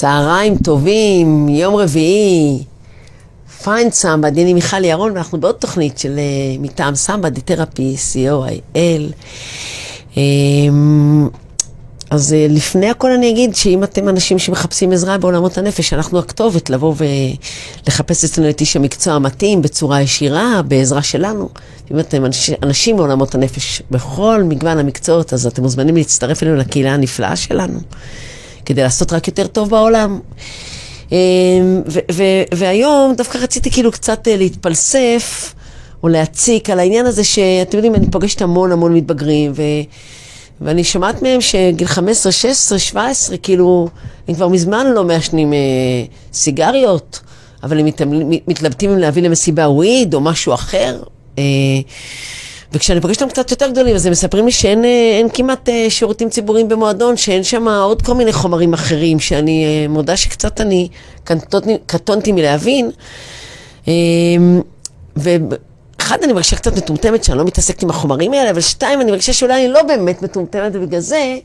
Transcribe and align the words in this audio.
צהריים 0.00 0.56
טובים, 0.58 1.48
יום 1.48 1.76
רביעי, 1.76 2.62
פיין 3.62 3.90
סמבד, 3.90 4.38
אני 4.38 4.54
מיכל 4.54 4.84
ירון, 4.84 5.12
ואנחנו 5.12 5.40
בעוד 5.40 5.54
תוכנית 5.54 5.98
של 5.98 6.18
אה, 6.18 6.22
מטעם 6.58 6.94
סמבד, 6.94 7.38
תרפי, 7.38 7.96
co.il. 8.12 9.12
אמ, 10.16 11.28
אז 12.10 12.32
אה, 12.32 12.46
לפני 12.50 12.90
הכל 12.90 13.10
אני 13.10 13.30
אגיד 13.30 13.56
שאם 13.56 13.84
אתם 13.84 14.08
אנשים 14.08 14.38
שמחפשים 14.38 14.92
עזרה 14.92 15.18
בעולמות 15.18 15.58
הנפש, 15.58 15.92
אנחנו 15.92 16.18
הכתובת 16.18 16.70
לבוא 16.70 16.94
ולחפש 16.96 18.24
אצלנו 18.24 18.50
את 18.50 18.60
איש 18.60 18.76
המקצוע 18.76 19.14
המתאים 19.14 19.62
בצורה 19.62 20.02
ישירה, 20.02 20.62
בעזרה 20.68 21.02
שלנו. 21.02 21.48
אם 21.90 22.00
אתם 22.00 22.24
אנשים 22.62 22.96
בעולמות 22.96 23.34
הנפש 23.34 23.82
בכל 23.90 24.42
מגוון 24.44 24.78
המקצועות, 24.78 25.32
אז 25.32 25.46
אתם 25.46 25.62
מוזמנים 25.62 25.96
להצטרף 25.96 26.42
אלינו 26.42 26.56
לקהילה 26.56 26.94
הנפלאה 26.94 27.36
שלנו. 27.36 27.80
כדי 28.70 28.82
לעשות 28.82 29.12
רק 29.12 29.28
יותר 29.28 29.46
טוב 29.46 29.70
בעולם. 29.70 30.20
אמ, 31.12 31.16
והיום 32.54 33.14
דווקא 33.16 33.38
רציתי 33.38 33.70
כאילו 33.70 33.92
קצת 33.92 34.28
אה, 34.28 34.36
להתפלסף 34.36 35.54
או 36.02 36.08
להציק 36.08 36.70
על 36.70 36.78
העניין 36.78 37.06
הזה 37.06 37.24
שאתם 37.24 37.76
יודעים, 37.76 37.94
אני 37.94 38.10
פוגשת 38.10 38.42
המון 38.42 38.72
המון 38.72 38.94
מתבגרים 38.94 39.52
ו... 39.54 39.62
ואני 40.60 40.84
שומעת 40.84 41.22
מהם 41.22 41.40
שגיל 41.40 41.86
15, 41.86 42.32
16, 42.32 42.78
17, 42.78 43.36
כאילו, 43.36 43.88
הם 44.28 44.34
כבר 44.34 44.48
מזמן 44.48 44.86
לא 44.94 45.04
מעשנים 45.04 45.52
אה, 45.52 45.58
סיגריות, 46.32 47.20
אבל 47.62 47.80
הם 47.80 47.86
מתלבטים 48.46 48.90
אם 48.90 48.98
להביא 48.98 49.22
למסיבה 49.22 49.68
וויד 49.68 50.14
או 50.14 50.20
משהו 50.20 50.54
אחר. 50.54 51.02
אה, 51.38 51.44
וכשאני 52.72 53.00
פוגשת 53.00 53.22
אותם 53.22 53.32
קצת 53.32 53.50
יותר 53.50 53.70
גדולים, 53.70 53.94
אז 53.94 54.06
הם 54.06 54.12
מספרים 54.12 54.46
לי 54.46 54.52
שאין 54.52 54.84
אה, 54.84 55.22
כמעט 55.34 55.68
אה, 55.68 55.86
שירותים 55.88 56.28
ציבוריים 56.30 56.68
במועדון, 56.68 57.16
שאין 57.16 57.42
שם 57.42 57.68
עוד 57.68 58.02
כל 58.02 58.14
מיני 58.14 58.32
חומרים 58.32 58.72
אחרים, 58.72 59.20
שאני 59.20 59.64
אה, 59.64 59.88
מודה 59.88 60.16
שקצת 60.16 60.60
אני 60.60 60.88
קטונתי 61.86 62.32
מלהבין. 62.32 62.90
ואחד, 65.16 66.22
אני 66.22 66.32
מרגישה 66.32 66.56
קצת 66.56 66.76
מטומטמת 66.76 67.24
שאני 67.24 67.38
לא 67.38 67.44
מתעסקת 67.44 67.82
עם 67.82 67.90
החומרים 67.90 68.32
האלה, 68.32 68.50
אבל 68.50 68.60
שתיים, 68.60 69.00
אני 69.00 69.10
מרגישה 69.10 69.32
שאולי 69.32 69.64
אני 69.64 69.72
לא 69.72 69.82
באמת 69.82 70.22
מטומטמת, 70.22 70.72
ובגלל 70.74 71.00
זה, 71.00 71.38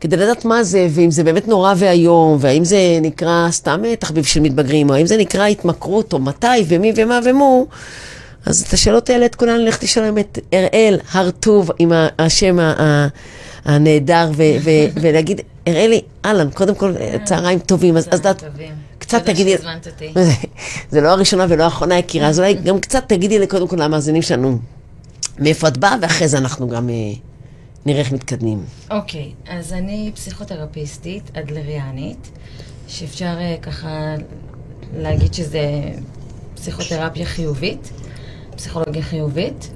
כדי 0.00 0.16
לדעת 0.16 0.44
מה 0.44 0.62
זה, 0.62 0.88
ואם 0.90 1.10
זה 1.10 1.24
באמת 1.24 1.48
נורא 1.48 1.74
ואיום, 1.76 2.36
והאם 2.40 2.64
זה 2.64 2.98
נקרא 3.02 3.48
סתם 3.50 3.82
תחביב 3.98 4.24
של 4.24 4.40
מתבגרים, 4.40 4.90
או 4.90 4.94
האם 4.94 5.06
זה 5.06 5.16
נקרא 5.16 5.46
התמכרות, 5.46 6.12
או 6.12 6.18
מתי, 6.18 6.46
ומי 6.68 6.92
ומה 6.96 7.20
ומו, 7.24 7.66
אז 8.46 8.64
את 8.68 8.72
השאלות 8.72 9.10
האלה, 9.10 9.26
את 9.26 9.34
כולן 9.34 9.64
לך 9.64 9.76
תשאל 9.76 10.18
את 10.20 10.38
אראל 10.54 10.98
הר 11.12 11.30
טוב 11.30 11.70
עם 11.78 11.92
השם 12.18 12.58
הנהדר, 13.64 14.30
ולהגיד, 14.94 15.40
אראלי, 15.68 16.00
אהלן, 16.24 16.50
קודם 16.50 16.74
כל, 16.74 16.94
צהריים 17.24 17.58
טובים. 17.58 17.96
אז 17.96 18.08
את 18.14 18.42
קצת 18.98 19.24
תגידי... 19.26 19.56
תודה 19.56 19.68
שהזמנת 19.68 19.86
אותי. 19.86 20.12
זה 20.92 21.00
לא 21.00 21.08
הראשונה 21.08 21.46
ולא 21.48 21.64
האחרונה, 21.64 21.98
יקירה, 21.98 22.28
אז 22.28 22.38
אולי 22.38 22.54
גם 22.54 22.80
קצת 22.80 23.04
תגידי 23.08 23.46
קודם 23.46 23.68
כל 23.68 23.76
למאזינים 23.76 24.22
שלנו 24.22 24.58
מאיפה 25.38 25.68
את 25.68 25.76
באה, 25.76 25.96
ואחרי 26.02 26.28
זה 26.28 26.38
אנחנו 26.38 26.68
גם 26.68 26.88
אה, 26.88 26.94
נראה 27.86 28.00
איך 28.00 28.12
מתקדמים. 28.12 28.64
אוקיי, 28.90 29.32
אז 29.48 29.72
אני 29.72 30.10
פסיכותרפיסטית, 30.14 31.30
אדלריאנית, 31.34 32.30
שאפשר 32.88 33.36
אה, 33.38 33.56
ככה 33.62 34.14
להגיד 34.96 35.34
שזה 35.34 35.60
פסיכותרפיה 36.54 37.26
חיובית. 37.26 37.90
פסיכולוגיה 38.56 39.02
חיובית, 39.02 39.70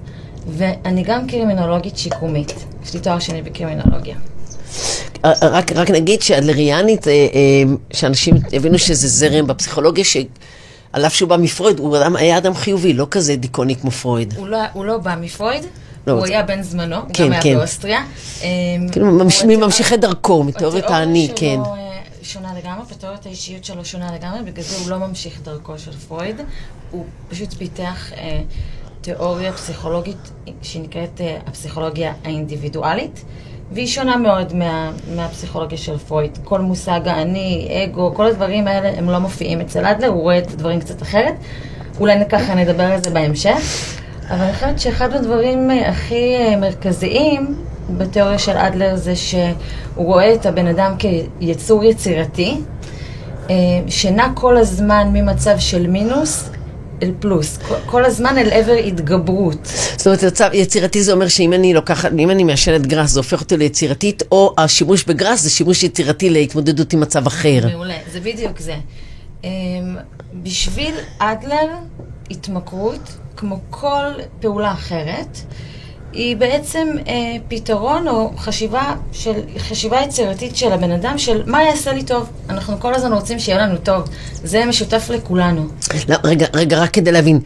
ואני 0.49 1.03
גם 1.03 1.27
קרימינולוגית 1.27 1.97
שיקומית. 1.97 2.55
יש 2.85 2.95
לי 2.95 3.01
תואר 3.01 3.19
שני 3.19 3.43
בקרימינולוגיה. 3.43 4.17
אה, 5.25 5.33
אה, 5.43 5.49
רק, 5.49 5.73
רק 5.73 5.91
נגיד 5.91 6.23
שאדלריאנית, 6.23 7.09
אה, 7.09 7.13
שאנשים 7.93 8.35
הבינו 8.53 8.79
שזה 8.79 9.09
זרם 9.09 9.47
בפסיכולוגיה, 9.47 10.05
שעל 10.05 11.07
אף 11.07 11.15
שהוא 11.15 11.29
בא 11.29 11.37
מפרויד, 11.37 11.79
הוא 11.79 11.97
אדם, 11.97 12.17
היה 12.17 12.39
אדם 12.39 12.55
חיובי, 12.55 12.93
לא 12.93 13.07
כזה 13.11 13.37
דיכאוני 13.37 13.77
כמו 13.77 13.91
פרויד. 13.91 14.35
הוא 14.37 14.49
לא, 14.49 14.59
הוא 14.73 14.85
לא 14.85 14.99
בא 14.99 15.15
מפרויד, 15.21 15.65
לא, 16.07 16.13
הוא 16.13 16.27
זה... 16.27 16.33
היה 16.33 16.43
בן 16.43 16.63
זמנו, 16.63 16.97
כן, 17.13 17.25
גם 17.25 17.41
כן. 17.41 17.49
היה 17.49 17.59
באוסטריה. 17.59 18.01
כאילו, 18.93 19.07
ממשיכי 19.59 19.97
דרכו, 19.97 20.45
מתיאוריית 20.45 20.91
האני, 20.91 21.29
כן. 21.37 21.59
שונה 22.27 22.55
לגמרי, 22.59 22.85
ותיאוריית 22.89 23.27
האישיות 23.27 23.65
שלו 23.65 23.85
שונה 23.85 24.15
לגמרי, 24.15 24.43
בגלל 24.43 24.65
זה 24.65 24.77
הוא 24.77 24.91
לא 24.91 24.99
ממשיך 24.99 25.41
דרכו 25.43 25.79
של 25.79 25.93
פרויד. 25.93 26.41
הוא 26.91 27.05
פשוט 27.29 27.55
פיתח 27.55 28.13
אה, 28.13 28.41
תיאוריה 29.01 29.53
פסיכולוגית 29.53 30.31
שנקראת 30.63 31.21
אה, 31.21 31.39
הפסיכולוגיה 31.47 32.13
האינדיבידואלית, 32.25 33.25
והיא 33.73 33.87
שונה 33.87 34.17
מאוד 34.17 34.55
מה, 34.55 34.93
מהפסיכולוגיה 35.17 35.79
של 35.79 35.99
פרויד. 35.99 36.39
כל 36.45 36.61
מושג 36.61 37.01
האני, 37.05 37.69
אגו, 37.85 38.15
כל 38.15 38.27
הדברים 38.27 38.69
האלה, 38.69 38.99
הם 38.99 39.11
לא 39.11 39.19
מופיעים 39.19 39.61
אצל 39.61 39.87
אדלר, 39.87 40.09
הוא 40.09 40.23
רואה 40.23 40.39
את 40.39 40.51
הדברים 40.51 40.81
קצת 40.81 41.03
אחרת. 41.03 41.35
אולי 42.01 42.15
ככה 42.29 42.55
נדבר 42.55 42.85
על 42.85 43.03
זה 43.03 43.11
בהמשך. 43.11 43.57
אבל 44.29 44.41
אני 44.41 44.53
חושבת 44.53 44.81
שאחד 44.81 45.13
הדברים 45.13 45.71
אה, 45.71 45.89
הכי 45.89 46.37
אה, 46.37 46.57
מרכזיים 46.57 47.57
בתיאוריה 47.91 48.39
של 48.39 48.57
אדלר 48.57 48.97
זה 48.97 49.17
שהוא 49.17 49.47
רואה 49.95 50.35
את 50.35 50.47
הבן 50.47 50.67
אדם 50.67 50.95
כיצור 50.99 51.85
יצירתי, 51.85 52.57
אה, 53.51 53.55
שנע 53.89 54.27
כל 54.35 54.57
הזמן 54.57 55.09
ממצב 55.13 55.59
של 55.59 55.87
מינוס 55.87 56.51
אל 57.03 57.13
פלוס, 57.21 57.59
כל 57.87 58.05
הזמן 58.05 58.39
אל 58.39 58.51
עבר 58.53 58.73
התגברות. 58.73 59.69
זאת 59.97 60.07
אומרת, 60.07 60.41
יצירתי 60.53 61.03
זה 61.03 61.13
אומר 61.13 61.29
שאם 61.29 61.53
אני 61.53 61.75
לוקחת, 61.75 62.11
אם 62.19 62.31
אני 62.31 62.45
מעשנת 62.45 62.87
גראס, 62.87 63.11
זה 63.11 63.21
הופך 63.21 63.41
אותי 63.41 63.57
ליצירתית, 63.57 64.23
או 64.33 64.55
השימוש 64.59 65.05
בגראס 65.05 65.43
זה 65.43 65.51
שימוש 65.51 65.83
יצירתי 65.83 66.31
להתמודדות 66.31 66.93
עם 66.93 67.01
מצב 67.01 67.27
אחר. 67.27 67.61
מעולה, 67.73 67.95
זה 68.13 68.21
בדיוק 68.21 68.61
זה. 68.61 68.75
אמ, 69.45 69.51
בשביל 70.43 70.95
אדלר, 71.19 71.69
התמכרות, 72.31 73.17
כמו 73.37 73.61
כל 73.71 74.07
פעולה 74.41 74.73
אחרת, 74.73 75.39
היא 76.17 76.37
בעצם 76.37 76.89
אה, 77.09 77.37
פתרון 77.49 78.09
או 78.09 78.31
חשיבה, 78.39 78.95
של, 79.13 79.33
חשיבה 79.59 80.01
יצירתית 80.01 80.57
של 80.57 80.73
הבן 80.73 80.91
אדם 80.91 81.19
של 81.19 81.43
מה 81.47 81.63
יעשה 81.63 81.93
לי 81.93 82.03
טוב. 82.03 82.29
אנחנו 82.49 82.81
כל 82.81 82.95
הזמן 82.95 83.13
רוצים 83.13 83.39
שיהיה 83.39 83.59
לנו 83.59 83.77
טוב. 83.79 84.03
זה 84.45 84.65
משותף 84.67 85.11
לכולנו. 85.11 85.69
לא, 86.09 86.17
רגע, 86.25 86.47
רגע, 86.55 86.79
רק 86.83 86.91
כדי 86.91 87.13
להבין, 87.13 87.41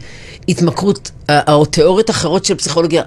התמכרות, 0.47 1.11
אה, 1.29 1.53
או 1.53 1.65
תיאוריות 1.65 2.09
אחרות 2.09 2.45
של 2.45 2.55
פסיכולוגיה, 2.55 3.03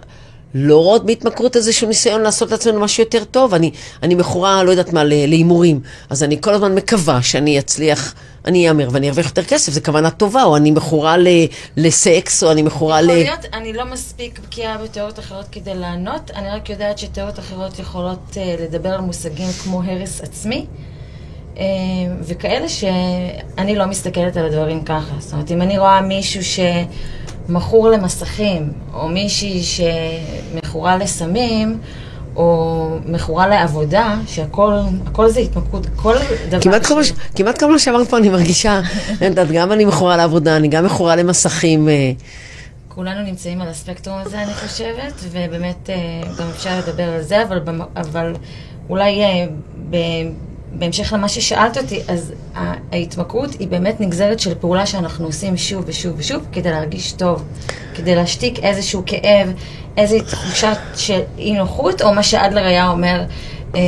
לא 0.55 0.77
רואות 0.77 1.07
בהתמכרות 1.07 1.57
איזשהו 1.57 1.89
ניסיון 1.89 2.21
לעשות 2.21 2.51
לעצמנו 2.51 2.81
משהו 2.81 3.03
יותר 3.03 3.25
טוב. 3.25 3.55
אני, 3.55 3.71
אני 4.03 4.15
מכורה, 4.15 4.63
לא 4.63 4.71
יודעת 4.71 4.93
מה, 4.93 5.05
להימורים. 5.05 5.81
אז 6.11 6.23
אני 6.23 6.41
כל 6.41 6.55
הזמן 6.55 6.75
מקווה 6.75 7.23
שאני 7.23 7.59
אצליח, 7.59 8.15
אני 8.47 8.69
אאמר 8.69 8.89
ואני 8.93 9.09
ארוויח 9.09 9.27
יותר 9.27 9.45
כסף, 9.45 9.73
זו 9.73 9.81
כוונה 9.85 10.11
טובה, 10.11 10.45
או 10.45 10.57
אני 10.57 10.71
מכורה 10.71 11.17
לסקס, 11.77 12.43
או 12.43 12.53
אני 12.53 12.63
מכורה 12.63 13.01
ל... 13.01 13.05
יכול 13.05 13.23
להיות, 13.23 13.45
אני 13.53 13.73
לא 13.73 13.85
מספיק 13.85 14.39
בקיאה 14.39 14.79
בתיאוריות 14.79 15.19
אחרות 15.19 15.47
כדי 15.53 15.75
לענות, 15.75 16.31
אני 16.35 16.49
רק 16.49 16.71
יודעת 16.71 16.99
שתיאוריות 16.99 17.39
אחרות 17.39 17.79
יכולות 17.79 18.19
uh, 18.33 18.63
לדבר 18.63 18.89
על 18.89 19.01
מושגים 19.01 19.49
כמו 19.63 19.83
הרס 19.83 20.21
עצמי. 20.21 20.67
Uh, 21.55 21.59
וכאלה 22.21 22.69
שאני 22.69 23.77
לא 23.77 23.87
מסתכלת 23.87 24.37
על 24.37 24.47
הדברים 24.47 24.85
ככה. 24.85 25.15
זאת 25.19 25.33
אומרת, 25.33 25.51
אם 25.51 25.63
אני 25.63 25.79
רואה 25.79 26.01
מישהו 26.01 26.45
ש... 26.45 26.61
מכור 27.49 27.89
למסכים, 27.89 28.73
או 28.95 29.09
מישהי 29.09 29.63
שמכורה 29.63 30.97
לסמים, 30.97 31.79
או 32.37 32.89
מכורה 33.07 33.47
לעבודה, 33.47 34.17
שהכל 34.27 35.29
זה 35.29 35.41
התמכרות, 35.41 35.87
כל 35.97 36.15
דבר... 36.49 36.61
כמעט, 36.61 36.85
ש... 36.85 36.89
כל, 36.89 37.03
כמעט 37.37 37.59
כל 37.59 37.73
מה 37.73 37.79
שאמרת 37.79 38.09
פה 38.09 38.17
אני 38.19 38.29
מרגישה, 38.29 38.81
יודעת, 39.21 39.51
גם 39.51 39.73
אני 39.73 39.85
מכורה 39.85 40.17
לעבודה, 40.17 40.57
אני 40.57 40.69
גם 40.69 40.85
מכורה 40.85 41.17
למסכים. 41.17 41.89
אה. 41.89 42.13
כולנו 42.89 43.23
נמצאים 43.23 43.61
על 43.61 43.69
הספקטרום 43.69 44.19
הזה, 44.19 44.43
אני 44.43 44.55
חושבת, 44.55 45.13
ובאמת 45.31 45.91
אה, 45.91 45.95
גם 46.39 46.49
אפשר 46.49 46.79
לדבר 46.79 47.03
על 47.03 47.23
זה, 47.23 47.43
אבל, 47.43 47.61
אבל 47.97 48.35
אולי 48.89 49.23
אה, 49.23 49.47
בהמשך 50.79 51.13
למה 51.13 51.29
ששאלת 51.29 51.79
אותי, 51.79 52.01
אז 52.09 52.33
ההתמכרות 52.93 53.51
היא 53.59 53.69
באמת 53.69 54.01
נגזרת 54.01 54.41
של 54.41 54.55
פעולה 54.55 54.87
שאנחנו 54.87 55.27
עושים 55.27 55.57
שוב 55.57 55.85
ושוב 55.87 56.13
ושוב 56.17 56.43
כדי 56.53 56.71
להרגיש 56.71 57.13
טוב, 57.13 57.43
כדי 57.95 58.15
להשתיק 58.15 58.59
איזשהו 58.59 59.03
כאב, 59.07 59.53
איזו 59.97 60.17
תחושה 60.31 60.73
של 60.97 61.21
אי 61.39 61.53
נוחות, 61.53 62.03
או 62.03 62.15
מה 62.15 62.23
שאדלר 62.23 62.65
היה 62.65 62.89
אומר, 62.89 63.25
אה, 63.75 63.81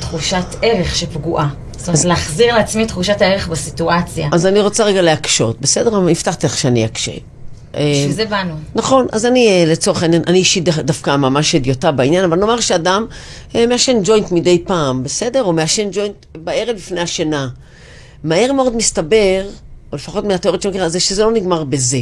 תחושת 0.00 0.44
ערך 0.62 0.96
שפגועה. 0.96 1.48
זאת 1.78 1.88
אומרת, 1.88 2.04
להחזיר 2.04 2.54
לעצמי 2.54 2.86
תחושת 2.86 3.22
הערך 3.22 3.48
בסיטואציה. 3.48 4.28
אז 4.32 4.46
אני 4.46 4.60
רוצה 4.60 4.84
רגע 4.84 5.02
להקשות, 5.02 5.60
בסדר? 5.60 5.96
הבטחתי 6.10 6.46
לך 6.46 6.58
שאני 6.58 6.84
אקשה. 6.84 7.12
בשביל 7.72 8.12
זה 8.12 8.24
באנו. 8.24 8.54
נכון, 8.74 9.06
אז 9.12 9.26
אני 9.26 9.48
אה, 9.48 9.64
לצורך 9.72 10.02
העניין, 10.02 10.22
אני 10.26 10.38
אישית 10.38 10.64
דווקא 10.64 11.16
ממש 11.16 11.54
אדיוטה 11.54 11.92
בעניין, 11.92 12.24
אבל 12.24 12.38
נאמר 12.38 12.60
שאדם 12.60 13.06
אה, 13.54 13.66
מעשן 13.66 13.96
ג'וינט 14.04 14.32
מדי 14.32 14.62
פעם, 14.66 15.02
בסדר? 15.02 15.42
או 15.44 15.52
מעשן 15.52 15.88
ג'וינט 15.92 16.14
בערב 16.36 16.76
לפני 16.76 17.00
השינה. 17.00 17.48
מהר 18.24 18.52
מאוד 18.52 18.76
מסתבר, 18.76 19.46
או 19.92 19.96
לפחות 19.96 20.24
מהתיאוריות 20.24 20.62
שאני 20.62 20.70
מכירה, 20.70 20.88
זה 20.88 21.00
שזה 21.00 21.22
לא 21.24 21.32
נגמר 21.32 21.64
בזה. 21.64 22.00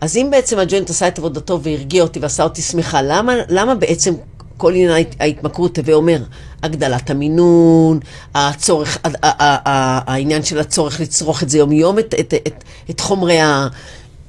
אז 0.00 0.16
אם 0.16 0.28
בעצם 0.30 0.58
הג'וינט 0.58 0.90
עשה 0.90 1.08
את 1.08 1.18
עבודתו 1.18 1.60
והרגיע 1.62 2.02
אותי 2.02 2.18
ועשה 2.18 2.42
אותי 2.42 2.62
שמחה, 2.62 3.02
למה, 3.02 3.32
למה 3.48 3.74
בעצם 3.74 4.14
כל 4.56 4.72
עניין 4.74 4.90
ההת- 4.90 5.16
ההתמכרות, 5.20 5.78
הווה 5.78 5.94
אומר, 5.94 6.18
הגדלת 6.62 7.10
המינון, 7.10 8.00
הצורך, 8.34 8.98
העניין 9.22 10.42
של 10.42 10.58
הצורך 10.58 11.00
לצרוך 11.00 11.42
את 11.42 11.50
זה 11.50 11.58
יום-יום, 11.58 11.98
את, 11.98 12.14
את, 12.20 12.34
את, 12.46 12.64
את 12.90 13.00
חומרי 13.00 13.40
ה... 13.40 13.66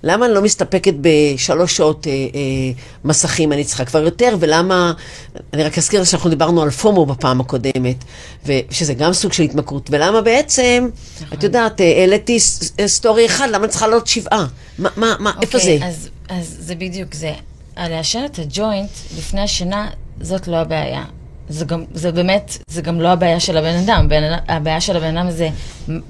למה 0.08 0.26
אני 0.26 0.34
לא 0.34 0.42
מסתפקת 0.42 0.94
בשלוש 1.02 1.78
שעות 1.78 2.08
אה, 2.08 2.12
אה, 2.12 2.20
מסכים, 3.04 3.54
אני 3.54 3.64
צריכה 3.64 3.86
כבר 3.86 4.00
יותר, 4.00 4.36
ולמה, 4.40 4.94
אני 5.54 5.64
רק 5.64 5.78
אזכיר 5.78 6.04
שאנחנו 6.04 6.30
דיברנו 6.30 6.62
על 6.62 6.70
פומו 6.70 7.06
בפעם 7.06 7.42
הקודמת, 7.42 8.04
ושזה 8.46 8.94
גם 8.94 9.14
סוג 9.14 9.34
של 9.34 9.44
התמכרות, 9.44 9.90
ולמה 9.92 10.22
בעצם, 10.22 10.90
את 11.34 11.44
יודעת, 11.44 11.82
אה, 11.82 11.86
העליתי 11.86 12.38
אה, 12.80 12.88
סטורי 12.88 13.26
אחד, 13.26 13.48
למה 13.52 13.64
אני 13.64 13.68
צריכה 13.68 13.88
לעלות 13.88 14.08
שבעה? 14.08 14.46
מה, 14.80 14.90
מה, 14.98 15.16
מה, 15.20 15.32
איפה 15.42 15.58
זה? 15.58 15.72
אוקיי, 15.74 15.88
אז, 15.88 16.10
אז 16.30 16.58
זה 16.60 16.76
בדיוק 16.76 17.14
זה. 17.14 17.34
לעשן 17.78 18.26
את 18.26 18.40
הג'וינט 18.40 18.90
לפני 19.18 19.42
השינה, 19.42 19.90
זאת 20.22 20.48
לא 20.48 20.58
הבעיה. 20.58 21.04
זה 21.50 21.66
גם, 21.66 21.84
זה 21.94 22.12
באמת, 22.12 22.58
זה 22.68 22.82
גם 22.82 23.02
לא 23.02 23.08
הבעיה 23.08 23.40
של 23.40 23.58
הבן 23.58 23.76
אדם. 23.76 24.08
הבעיה 24.48 24.82
של 24.82 24.98
הבן 24.98 25.18
אדם 25.18 25.32
זה 25.32 25.50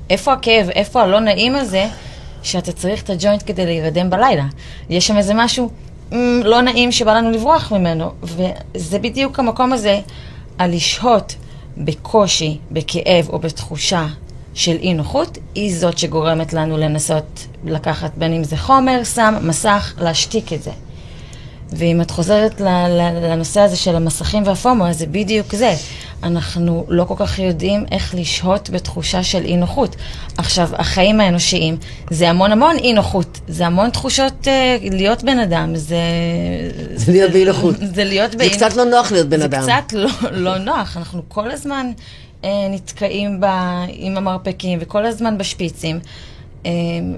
איפה 0.10 0.34
הכאב, 0.34 0.70
איפה 0.70 1.02
הלא 1.02 1.20
נעים 1.20 1.56
הזה, 1.56 1.88
שאתה 2.48 2.72
צריך 2.72 3.04
את 3.04 3.10
הג'וינט 3.10 3.44
כדי 3.46 3.66
להירדם 3.66 4.10
בלילה. 4.10 4.46
יש 4.90 5.08
שם 5.08 5.18
איזה 5.18 5.34
משהו 5.36 5.70
mm, 6.12 6.16
לא 6.44 6.62
נעים 6.62 6.92
שבא 6.92 7.14
לנו 7.14 7.32
לברוח 7.32 7.72
ממנו, 7.72 8.12
וזה 8.24 9.00
בדיוק 9.00 9.40
המקום 9.40 9.74
הזה, 9.74 10.00
על 10.58 10.76
לשהות 10.76 11.36
בקושי, 11.78 12.58
בכאב 12.72 13.30
או 13.30 13.40
בתחושה 13.40 14.08
של 14.54 14.78
אי 14.82 14.94
נוחות, 14.94 15.38
היא 15.56 15.76
זאת 15.76 15.98
שגורמת 15.98 16.54
לנו 16.54 16.78
לנסות 16.78 17.48
לקחת 17.66 18.12
בין 18.18 18.34
אם 18.34 18.44
זה 18.44 18.58
חומר, 18.58 19.04
סם, 19.04 19.36
מסך, 19.42 19.94
להשתיק 19.98 20.54
את 20.54 20.64
זה. 20.64 20.72
ואם 21.74 22.02
את 22.02 22.12
חוזרת 22.12 22.62
לנושא 23.22 23.62
הזה 23.62 23.76
של 23.76 23.96
המסכים 23.96 24.44
והפומו, 24.46 24.88
אז 24.88 25.00
זה 25.00 25.06
בדיוק 25.06 25.56
זה. 25.56 25.76
אנחנו 26.24 26.86
לא 26.88 27.04
כל 27.04 27.14
כך 27.18 27.40
יודעים 27.40 27.86
איך 27.92 28.16
לשהות 28.16 28.70
בתחושה 28.70 29.24
של 29.24 29.46
אי 29.46 29.58
נוחות. 29.58 29.96
עכשיו, 30.38 30.70
החיים 30.74 31.22
האנושיים 31.22 31.78
זה 32.10 32.30
המון 32.30 32.52
המון 32.52 32.76
אי 32.78 32.94
נוחות, 32.94 33.40
זה 33.48 33.66
המון 33.66 33.90
תחושות 33.90 34.48
אה, 34.48 34.78
להיות 34.92 35.24
בן 35.24 35.40
אדם, 35.40 35.76
זה... 35.76 35.98
זה 36.96 37.12
להיות 37.12 37.32
באי 37.32 37.46
נוחות. 37.46 37.76
זה 37.96 38.04
להיות 38.04 38.32
זה 38.32 38.38
באי 38.38 38.50
קצת 38.50 38.76
לא 38.76 38.84
נוח 38.84 39.12
להיות 39.12 39.30
בן 39.30 39.42
אדם. 39.42 39.62
זה 39.62 39.72
קצת 39.72 39.94
לא, 39.94 40.10
לא 40.32 40.58
נוח, 40.58 40.98
אנחנו 40.98 41.22
כל 41.28 41.52
הזמן 41.52 41.92
אה, 42.44 42.50
נתקעים 42.70 43.40
ב, 43.40 43.46
עם 43.90 44.18
המרפקים 44.18 44.80
וכל 44.82 45.06
הזמן 45.06 45.38
בשפיצים. 45.38 46.00
אה, 46.68 46.72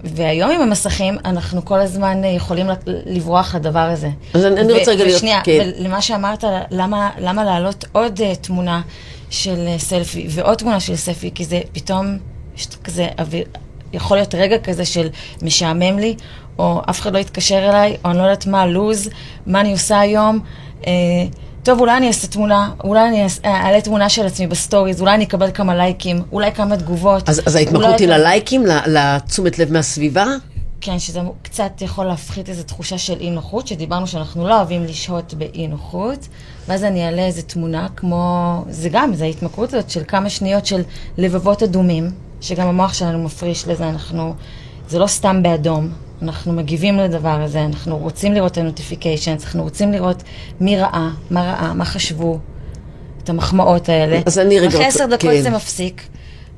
והיום 0.03 0.51
עם 0.51 0.61
המסכים, 0.61 1.17
אנחנו 1.25 1.65
כל 1.65 1.79
הזמן 1.79 2.23
אה, 2.23 2.29
יכולים 2.29 2.67
לברוח 3.05 3.55
לדבר 3.55 3.79
הזה. 3.79 4.09
אז 4.33 4.45
אני- 4.45 4.73
רוצה 4.73 4.91
רגע 4.91 5.03
להיות- 5.03 5.17
ושנייה, 5.17 5.41
כן. 5.43 5.69
למה 5.77 6.01
שאמרת, 6.01 6.43
למה, 6.71 7.09
למה 7.19 7.43
להעלות 7.43 7.85
עוד 7.91 8.21
אה, 8.21 8.35
תמונה 8.35 8.81
של 9.29 9.65
אה, 9.67 9.75
סלפי 9.79 10.27
ועוד 10.29 10.57
תמונה 10.57 10.79
של 10.79 10.95
סלפי, 10.95 11.31
כי 11.35 11.45
זה 11.45 11.61
פתאום, 11.71 12.17
כזה 12.83 13.07
אוויר, 13.19 13.45
יכול 13.93 14.17
להיות 14.17 14.35
רגע 14.35 14.57
כזה 14.59 14.85
של 14.85 15.09
משעמם 15.41 15.99
לי, 15.99 16.15
או 16.59 16.81
אף 16.89 17.01
אחד 17.01 17.13
לא 17.13 17.19
יתקשר 17.19 17.69
אליי, 17.69 17.97
או 18.05 18.09
אני 18.09 18.17
לא 18.17 18.23
יודעת 18.23 18.45
מה 18.47 18.61
הלו"ז, 18.61 19.09
מה 19.45 19.61
אני 19.61 19.71
עושה 19.71 19.99
היום. 19.99 20.39
אה, 20.87 20.91
טוב, 21.63 21.79
אולי 21.79 21.97
אני 21.97 22.07
אעשה 22.07 22.27
תמונה, 22.27 22.71
אולי 22.83 23.07
אני 23.07 23.23
אה, 23.45 23.65
אעלה 23.65 23.81
תמונה 23.81 24.09
של 24.09 24.25
עצמי 24.25 24.47
בסטוריז, 24.47 25.01
אולי 25.01 25.15
אני 25.15 25.23
אקבל 25.23 25.51
כמה 25.53 25.75
לייקים, 25.75 26.21
אולי 26.31 26.51
כמה 26.51 26.77
תגובות. 26.77 27.29
אז, 27.29 27.41
אז 27.45 27.55
ההתמכרות 27.55 27.85
אולי- 27.85 27.95
היא 28.03 28.07
ללייקים, 28.07 28.63
לתשומת 28.87 29.59
לב 29.59 29.71
מהסביבה? 29.73 30.25
כן, 30.81 30.99
שזה 30.99 31.19
קצת 31.41 31.71
יכול 31.81 32.05
להפחית 32.05 32.49
איזו 32.49 32.63
תחושה 32.63 32.97
של 32.97 33.17
אי 33.19 33.29
נוחות, 33.31 33.67
שדיברנו 33.67 34.07
שאנחנו 34.07 34.47
לא 34.47 34.55
אוהבים 34.57 34.83
לשהות 34.83 35.33
באי 35.33 35.67
נוחות, 35.67 36.27
ואז 36.67 36.83
אני 36.83 37.05
אעלה 37.05 37.25
איזו 37.25 37.41
תמונה 37.47 37.87
כמו, 37.95 38.23
זה 38.69 38.89
גם, 38.89 39.13
זה 39.13 39.23
ההתמכרות 39.23 39.73
הזאת 39.73 39.89
של 39.89 40.01
כמה 40.07 40.29
שניות 40.29 40.65
של 40.65 40.81
לבבות 41.17 41.63
אדומים, 41.63 42.11
שגם 42.41 42.67
המוח 42.67 42.93
שלנו 42.93 43.23
מפריש 43.23 43.67
לזה, 43.67 43.89
אנחנו, 43.89 44.33
זה 44.89 44.99
לא 44.99 45.07
סתם 45.07 45.43
באדום, 45.43 45.89
אנחנו 46.21 46.53
מגיבים 46.53 46.97
לדבר 46.97 47.41
הזה, 47.41 47.65
אנחנו 47.65 47.97
רוצים 47.97 48.33
לראות 48.33 48.51
את 48.51 48.57
ה-notifications, 48.57 49.43
אנחנו 49.45 49.63
רוצים 49.63 49.91
לראות 49.91 50.23
מי 50.61 50.77
ראה, 50.77 51.09
מה 51.31 51.41
ראה, 51.43 51.73
מה 51.73 51.85
חשבו, 51.85 52.39
את 53.23 53.29
המחמאות 53.29 53.89
האלה. 53.89 54.19
אז 54.25 54.39
אני 54.39 54.59
רגע 54.59 54.69
אחרי 54.69 54.85
עשר 54.85 55.05
דקות 55.05 55.19
כן. 55.21 55.41
זה 55.41 55.49
מפסיק. 55.49 56.03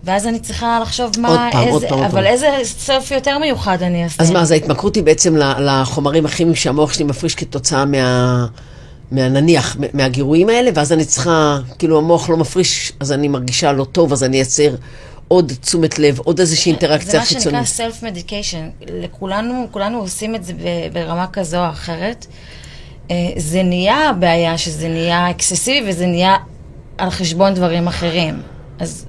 ואז 0.04 0.28
אני 0.28 0.40
צריכה 0.40 0.80
לחשוב 0.82 1.12
מה, 1.20 1.28
עוד 1.28 1.40
פעם, 1.52 1.68
עוד 1.68 1.74
איזה, 1.74 1.88
פעם, 1.88 1.98
עוד 1.98 2.06
אבל 2.06 2.22
פעם. 2.24 2.34
איזה 2.34 2.48
סלפי 2.64 3.16
יותר 3.16 3.38
מיוחד 3.38 3.84
אני 3.84 4.04
אעשה. 4.04 4.24
אז 4.24 4.32
מה, 4.32 4.42
אז 4.42 4.52
ההתמכרות 4.52 4.96
היא 4.96 5.04
בעצם 5.04 5.36
לחומרים 5.60 6.26
הכימיים 6.26 6.56
שהמוח 6.56 6.94
שלי 6.94 7.04
מפריש 7.04 7.36
כתוצאה 7.36 7.86
מה... 7.86 8.46
מה 9.12 9.30
נניח, 9.30 9.78
מ- 9.80 9.98
מהגירויים 9.98 10.50
האלה, 10.50 10.72
ואז 10.74 10.92
אני 10.94 11.06
צריכה, 11.06 11.58
כאילו 11.80 11.98
המוח 11.98 12.30
לא 12.30 12.38
מפריש, 12.38 12.94
אז 13.00 13.12
אני 13.12 13.28
מרגישה 13.28 13.72
לא 13.72 13.84
טוב, 13.84 14.12
אז 14.14 14.24
אני 14.24 14.38
אייצר 14.38 14.76
עוד 15.32 15.52
תשומת 15.62 16.00
לב, 16.00 16.20
עוד 16.20 16.40
איזושהי 16.40 16.72
אינטראקציה 16.72 17.12
זה 17.12 17.18
מה 17.18 17.26
שנקרא 17.26 17.64
חיצונית. 17.64 18.04
מדיקיישן. 18.04 18.70
לכולנו, 18.88 19.68
כולנו 19.72 20.00
עושים 20.00 20.36
את 20.36 20.44
זה 20.44 20.54
ברמה 20.94 21.28
כזו 21.34 21.66
או 21.66 21.70
אחרת. 21.70 22.26
אה, 23.12 23.16
זה 23.38 23.64
נהיה 23.64 24.12
בעיה 24.20 24.58
שזה 24.58 24.88
נהיה 24.88 25.30
אקססיבי 25.30 25.90
וזה 25.90 26.06
נהיה 26.06 26.36
על 26.98 27.10
חשבון 27.10 27.54
דברים 27.54 27.88
אחרים. 27.88 28.42
אז 28.80 29.06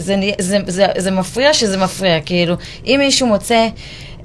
זה, 0.00 0.16
זה, 0.38 0.58
זה, 0.66 0.86
זה, 0.96 1.10
מפריע 1.10 1.54
שזה 1.54 1.76
מפריע, 1.76 2.20
כאילו, 2.20 2.54
אם 2.86 2.96
מישהו 2.98 3.26
מוצא 3.26 3.68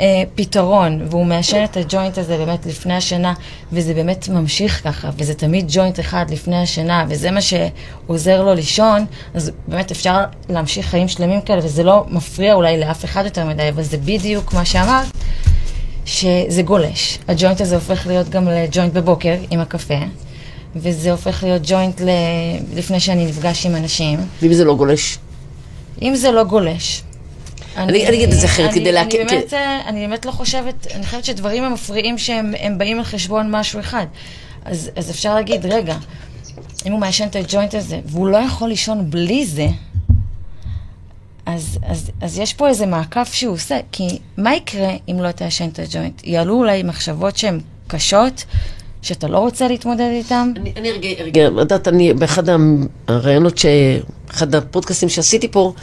אה, 0.01 0.24
פתרון 0.36 1.01
והוא 1.10 1.25
מעשן 1.25 1.63
את 1.63 1.77
הג'וינט 1.77 2.18
הזה 2.18 2.38
באמת 2.38 2.66
לפני 2.66 2.94
השינה, 2.94 3.33
וזה 3.72 3.94
באמת 3.94 4.30
ממשיך 4.30 4.83
ככה, 4.83 5.10
וזה 5.18 5.33
תמיד 5.33 5.66
ג'וינט 5.69 6.00
אחד 6.00 6.25
לפני 6.30 6.62
השינה, 6.62 7.06
וזה 7.10 7.31
מה 7.31 7.39
שעוזר 7.42 8.44
לו 8.44 8.54
לישון, 8.54 9.06
אז 9.33 9.51
באמת 9.68 9.92
אפשר 9.92 10.24
להמשיך 10.50 10.86
חיים 10.86 11.07
שלמים 11.07 11.42
כאלה, 11.42 11.66
וזה 11.66 11.83
לא 11.83 12.06
מפריע 12.10 12.54
אולי 12.54 12.80
לאף 12.80 13.06
אחד 13.06 13.25
יותר 13.25 13.45
מדי, 13.45 13.69
אבל 13.69 13.83
זה 13.83 13.98
בדיוק 13.98 14.54
מה 14.54 14.66
שאמרת. 14.66 15.07
שזה 16.06 16.62
גולש. 16.62 17.19
הג'וינט 17.27 17.62
הזה 17.62 17.75
הופך 17.75 18.07
להיות 18.07 18.30
גם 18.30 18.48
לג'וינט 18.48 18.94
בבוקר 18.94 19.36
עם 19.51 19.60
הקפה, 19.60 20.00
וזה 20.75 21.12
הופך 21.12 21.44
להיות 21.44 21.62
ג'וינט. 21.66 22.01
לפני 22.75 23.00
שאני 23.00 23.25
נפגש 23.25 23.66
עם 23.66 23.75
אנשים. 23.75 24.19
ואם 24.42 24.54
זה 24.54 24.66
לא 24.66 24.75
גולש? 24.75 25.18
אם 26.01 26.15
זה 26.15 26.31
לא 26.31 26.44
גולש. 26.44 27.01
אני- 27.77 28.09
אגיד 28.09 28.31
את 28.33 28.39
זה 28.39 28.45
אחרת, 28.45 28.74
כדי 28.74 28.92
להק- 28.92 29.15
אני 29.15 29.25
באמת, 29.25 29.53
אה, 29.53 29.81
אני 29.88 30.00
באמת 30.07 30.25
לא 30.25 30.31
חושבת, 30.31 30.88
אני 30.95 31.06
חושבת 31.06 31.25
שדברים 31.25 31.63
המפריעים 31.63 32.18
שהם 32.18 32.53
הם 32.59 32.77
באים 32.77 32.98
על 32.98 33.03
חשבון 33.03 33.51
משהו 33.51 33.79
אחד. 33.79 34.05
אז, 34.65 34.91
אז 34.96 35.10
אפשר 35.12 35.36
להגיד, 35.36 35.65
רגע, 35.65 35.98
אם 36.86 36.91
הוא 36.91 37.00
מעשן 37.00 37.27
את 37.27 37.36
הג'וינט 37.36 37.75
הזה, 37.75 38.00
והוא 38.05 38.27
לא 38.27 38.38
יכול 38.38 38.69
לישון 38.69 39.10
בלי 39.10 39.46
זה, 39.46 39.67
אז, 41.46 41.79
אז, 41.84 42.12
אז 42.22 42.38
יש 42.39 42.53
פה 42.53 42.67
איזה 42.67 42.86
מעקף 42.86 43.29
שהוא 43.34 43.53
עושה, 43.53 43.77
כי 43.91 44.08
מה 44.38 44.55
יקרה 44.55 44.89
אם 45.12 45.22
לא 45.22 45.31
תעשן 45.31 45.67
את 45.69 45.79
הג'וינט? 45.79 46.22
יעלו 46.24 46.53
אולי 46.55 46.84
מחשבות 46.84 47.38
שהן 47.38 47.60
קשות, 47.88 48.43
שאתה 49.05 49.27
לא 49.27 49.38
רוצה 49.38 49.67
להתמודד 49.67 50.09
איתן? 50.12 50.53
אני, 50.55 50.74
אני 50.77 50.91
רגע, 50.91 51.24
רגע, 51.24 51.41
יודעת, 51.41 51.88
אני, 51.88 52.13
באחד 52.13 52.43
הראיונות. 53.07 53.62
אחד 54.31 54.55
הפודקאסטים 54.55 55.09
שעשיתי 55.09 55.47
פה, 55.47 55.74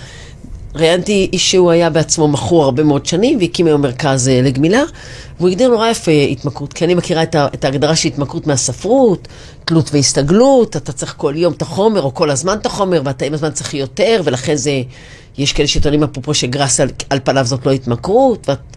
ראיינתי 0.75 1.29
איש 1.33 1.51
שהוא 1.51 1.71
היה 1.71 1.91
בעצמו 1.91 2.29
מכור 2.29 2.65
הרבה 2.65 2.83
מאוד 2.83 3.07
שנים, 3.07 3.39
והקים 3.39 3.67
היום 3.67 3.83
מרכז 3.83 4.29
אה, 4.29 4.41
לגמילה, 4.43 4.83
והוא 5.39 5.49
הגדיר 5.49 5.69
נורא 5.69 5.89
יפה 5.89 6.13
התמכרות, 6.31 6.73
כי 6.73 6.85
אני 6.85 6.95
מכירה 6.95 7.23
את, 7.23 7.35
ה, 7.35 7.47
את 7.55 7.65
ההגדרה 7.65 7.97
של 7.97 8.09
התמכרות 8.09 8.47
מהספרות, 8.47 9.29
תלות 9.65 9.91
והסתגלות, 9.93 10.77
אתה 10.77 10.93
צריך 10.93 11.15
כל 11.17 11.33
יום 11.37 11.53
את 11.53 11.63
החומר, 11.63 12.03
או 12.03 12.15
כל 12.15 12.31
הזמן 12.31 12.57
את 12.61 12.67
החומר, 12.67 13.03
ואתה 13.05 13.25
עם 13.25 13.35
הזמן 13.35 13.51
צריך 13.51 13.75
יותר, 13.75 14.21
ולכן 14.25 14.55
זה, 14.55 14.83
יש 15.39 15.53
כאלה 15.53 15.69
שטוענים 15.69 16.03
אפרופו 16.03 16.35
שגראס 16.35 16.81
על, 16.81 16.89
על 17.11 17.19
פניו 17.25 17.45
זאת 17.45 17.67
לא 17.67 17.71
התמכרות, 17.71 18.49
ואת, 18.49 18.72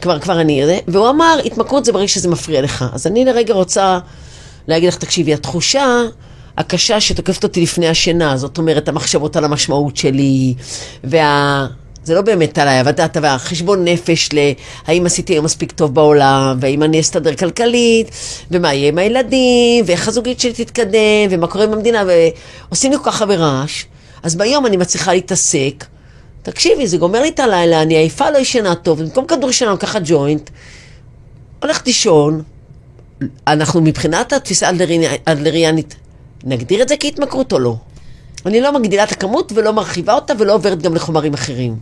כבר, 0.00 0.18
כבר 0.18 0.40
אני 0.40 0.64
אראה, 0.64 0.78
והוא 0.88 1.10
אמר, 1.10 1.40
התמכרות 1.44 1.84
זה 1.84 1.92
ברגע 1.92 2.08
שזה 2.08 2.28
מפריע 2.28 2.62
לך. 2.62 2.84
אז 2.92 3.06
אני 3.06 3.24
לרגע 3.24 3.54
רוצה 3.54 3.98
להגיד 4.68 4.88
לך, 4.88 4.96
תקשיבי, 4.96 5.34
התחושה 5.34 6.02
הקשה 6.56 7.00
שתוקפת 7.00 7.44
אותי 7.44 7.62
לפני 7.62 7.88
השינה, 7.88 8.36
זאת 8.36 8.58
אומרת, 8.58 8.88
המחשבות 8.88 9.36
על 9.36 9.44
המשמעות 9.44 9.96
שלי, 9.96 10.54
וה... 11.04 11.66
זה 12.04 12.14
לא 12.14 12.20
באמת 12.20 12.58
עליי, 12.58 12.80
אבל 12.80 12.90
אתה 12.90 13.20
והחשבון 13.22 13.84
נפש 13.84 14.28
להאם 14.32 15.06
עשיתי 15.06 15.32
היום 15.32 15.44
מספיק 15.44 15.72
טוב 15.72 15.94
בעולם, 15.94 16.58
והאם 16.60 16.82
אני 16.82 17.00
אסתדר 17.00 17.34
כלכלית, 17.34 18.10
ומה 18.50 18.74
יהיה 18.74 18.88
עם 18.88 18.98
הילדים, 18.98 19.84
ואיך 19.86 20.08
הזוגית 20.08 20.40
שלי 20.40 20.52
תתקדם, 20.52 21.28
ומה 21.30 21.46
קורה 21.46 21.64
עם 21.64 21.72
המדינה, 21.72 22.04
ועושים 22.68 22.90
לי 22.90 22.98
כל 22.98 23.04
כך 23.04 23.20
הרבה 23.20 23.34
רעש. 23.34 23.84
אז 24.22 24.36
ביום 24.36 24.66
אני 24.66 24.76
מצליחה 24.76 25.12
להתעסק. 25.12 25.84
תקשיבי, 26.42 26.86
זה 26.86 26.96
גומר 26.96 27.20
לי 27.22 27.28
את 27.28 27.40
הלילה, 27.40 27.82
אני 27.82 27.96
עייפה, 27.96 28.30
לא 28.30 28.38
ישנה 28.38 28.74
טוב, 28.74 29.02
במקום 29.02 29.26
כדור 29.26 29.50
שינה 29.52 29.70
לוקחת 29.70 30.02
ג'וינט, 30.04 30.50
הולכת 31.62 31.86
לישון, 31.86 32.42
אנחנו 33.46 33.80
מבחינת 33.80 34.32
התפיסה 34.32 34.66
האדלריאני- 34.68 35.18
האדלריאנית, 35.26 35.96
נגדיר 36.44 36.82
את 36.82 36.88
זה 36.88 36.94
כהתמכרות 37.00 37.52
או 37.52 37.58
לא? 37.58 37.76
אני 38.46 38.60
לא 38.60 38.78
מגדילה 38.78 39.04
את 39.04 39.12
הכמות 39.12 39.52
ולא 39.54 39.72
מרחיבה 39.72 40.14
אותה 40.14 40.32
ולא 40.38 40.54
עוברת 40.54 40.82
גם 40.82 40.94
לחומרים 40.94 41.34
אחרים. 41.34 41.76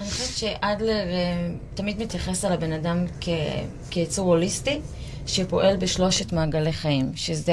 אני 0.00 0.08
חושבת 0.10 0.36
שאדלר 0.36 0.90
אה, 0.90 1.48
תמיד 1.74 2.02
מתייחס 2.02 2.44
על 2.44 2.52
הבן 2.52 2.72
אדם. 2.72 3.04
כיצור 3.90 4.26
הוליסטי, 4.28 4.80
שפועל 5.26 5.76
בשלושת 5.76 6.32
מעגלי 6.32 6.72
חיים, 6.72 7.12
שזה 7.14 7.52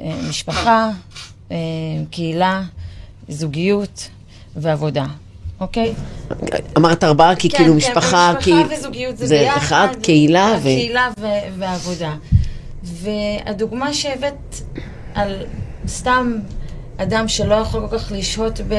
אה, 0.00 0.20
משפחה, 0.28 0.90
אה, 1.52 1.56
קהילה, 2.10 2.62
זוגיות 3.28 4.08
ועבודה, 4.56 5.04
אוקיי? 5.60 5.94
אמרת 6.76 7.04
ארבעה, 7.04 7.36
כי 7.36 7.50
כאילו 7.50 7.74
משפחה, 7.74 8.32
כן, 8.34 8.40
כי... 8.40 8.54
משפחה 8.54 8.74
וזוגיות 8.78 9.18
זה, 9.18 9.26
זה 9.26 9.38
ביחד. 9.38 9.56
אחד, 9.56 9.88
קהילה 10.02 10.54
ו... 10.58 10.62
קהילה 10.62 11.08
ו... 11.20 11.26
ועבודה. 11.58 12.14
והדוגמה 12.82 13.94
שהבאת 13.94 14.56
על 15.14 15.36
סתם 15.88 16.38
אדם 16.96 17.28
שלא 17.28 17.54
יכול 17.54 17.86
כל 17.88 17.98
כך 17.98 18.12
לשהות, 18.16 18.60
ב... 18.68 18.74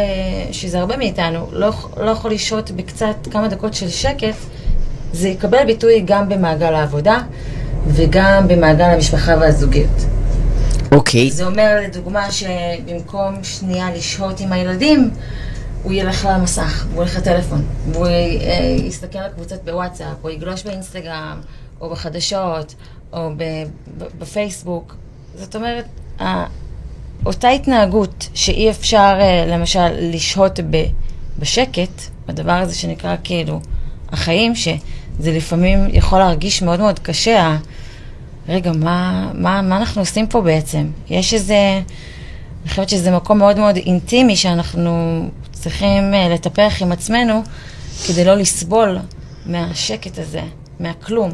שזה 0.52 0.80
הרבה 0.80 0.98
מאיתנו, 0.98 1.48
לא, 1.52 1.70
לא 1.98 2.10
יכול 2.10 2.32
לשהות 2.32 2.72
בקצת 2.72 3.28
כמה 3.32 3.48
דקות 3.48 3.74
של 3.74 3.90
שקט, 3.90 4.36
זה 5.14 5.30
יקבל 5.30 5.66
ביטוי 5.66 6.04
גם 6.06 6.30
במעגל 6.30 6.74
העבודה 6.74 7.22
וגם 7.88 8.48
במעגל 8.48 8.86
המשפחה 8.86 9.36
והזוגיות. 9.40 10.06
אוקיי. 10.92 11.32
זה 11.32 11.46
אומר 11.46 11.78
לדוגמה 11.84 12.32
שבמקום 12.32 13.44
שנייה 13.44 13.92
לשהות 13.96 14.40
עם 14.40 14.54
הילדים, 14.54 15.10
הוא 15.84 15.94
ילך 15.94 16.28
למסך, 16.32 16.86
הוא 16.94 17.04
ילך 17.04 17.18
לטלפון, 17.18 17.66
והוא 17.92 18.08
אה, 18.08 18.76
יסתכל 18.86 19.20
על 19.20 19.32
קבוצות 19.32 19.60
בוואטסאפ, 19.66 20.18
או 20.24 20.30
יגלוש 20.30 20.64
באינסטגרם, 20.64 21.42
או 21.82 21.90
בחדשות, 21.90 22.76
או 23.14 23.30
בפייסבוק. 24.20 24.96
זאת 25.36 25.56
אומרת, 25.56 25.86
אותה 27.26 27.50
התנהגות 27.50 28.30
שאי 28.34 28.70
אפשר 28.70 29.18
אה, 29.22 29.46
למשל 29.48 29.90
לשהות 30.00 30.60
ב- 30.70 30.86
בשקט, 31.40 32.02
הדבר 32.28 32.52
הזה 32.52 32.76
שנקרא 32.76 33.16
כאילו 33.24 33.60
החיים, 34.12 34.56
שזה 34.56 35.32
לפעמים 35.32 35.88
יכול 35.92 36.20
להרגיש 36.20 36.62
מאוד 36.62 36.80
מאוד 36.80 37.00
קשה, 37.00 37.58
רגע, 38.50 38.72
מה, 38.72 39.32
מה, 39.34 39.62
מה 39.62 39.78
אנחנו 39.78 40.02
עושים 40.02 40.28
פה 40.28 40.42
בעצם? 40.42 40.88
יש 41.10 41.34
איזה, 41.34 41.82
אני 42.62 42.70
חושבת 42.70 42.90
שזה 42.90 43.12
מקום 43.12 43.38
מאוד 43.38 43.58
מאוד 43.60 43.76
אינטימי 43.76 44.36
שאנחנו 44.36 45.24
צריכים 45.60 46.14
אה, 46.14 46.30
לטפח 46.30 46.74
עם 46.82 46.92
עצמנו 46.92 47.42
כדי 48.08 48.26
לא 48.26 48.36
לסבול 48.36 48.98
מהשקט 49.46 50.20
הזה, 50.20 50.42
מהכלום. 50.80 51.32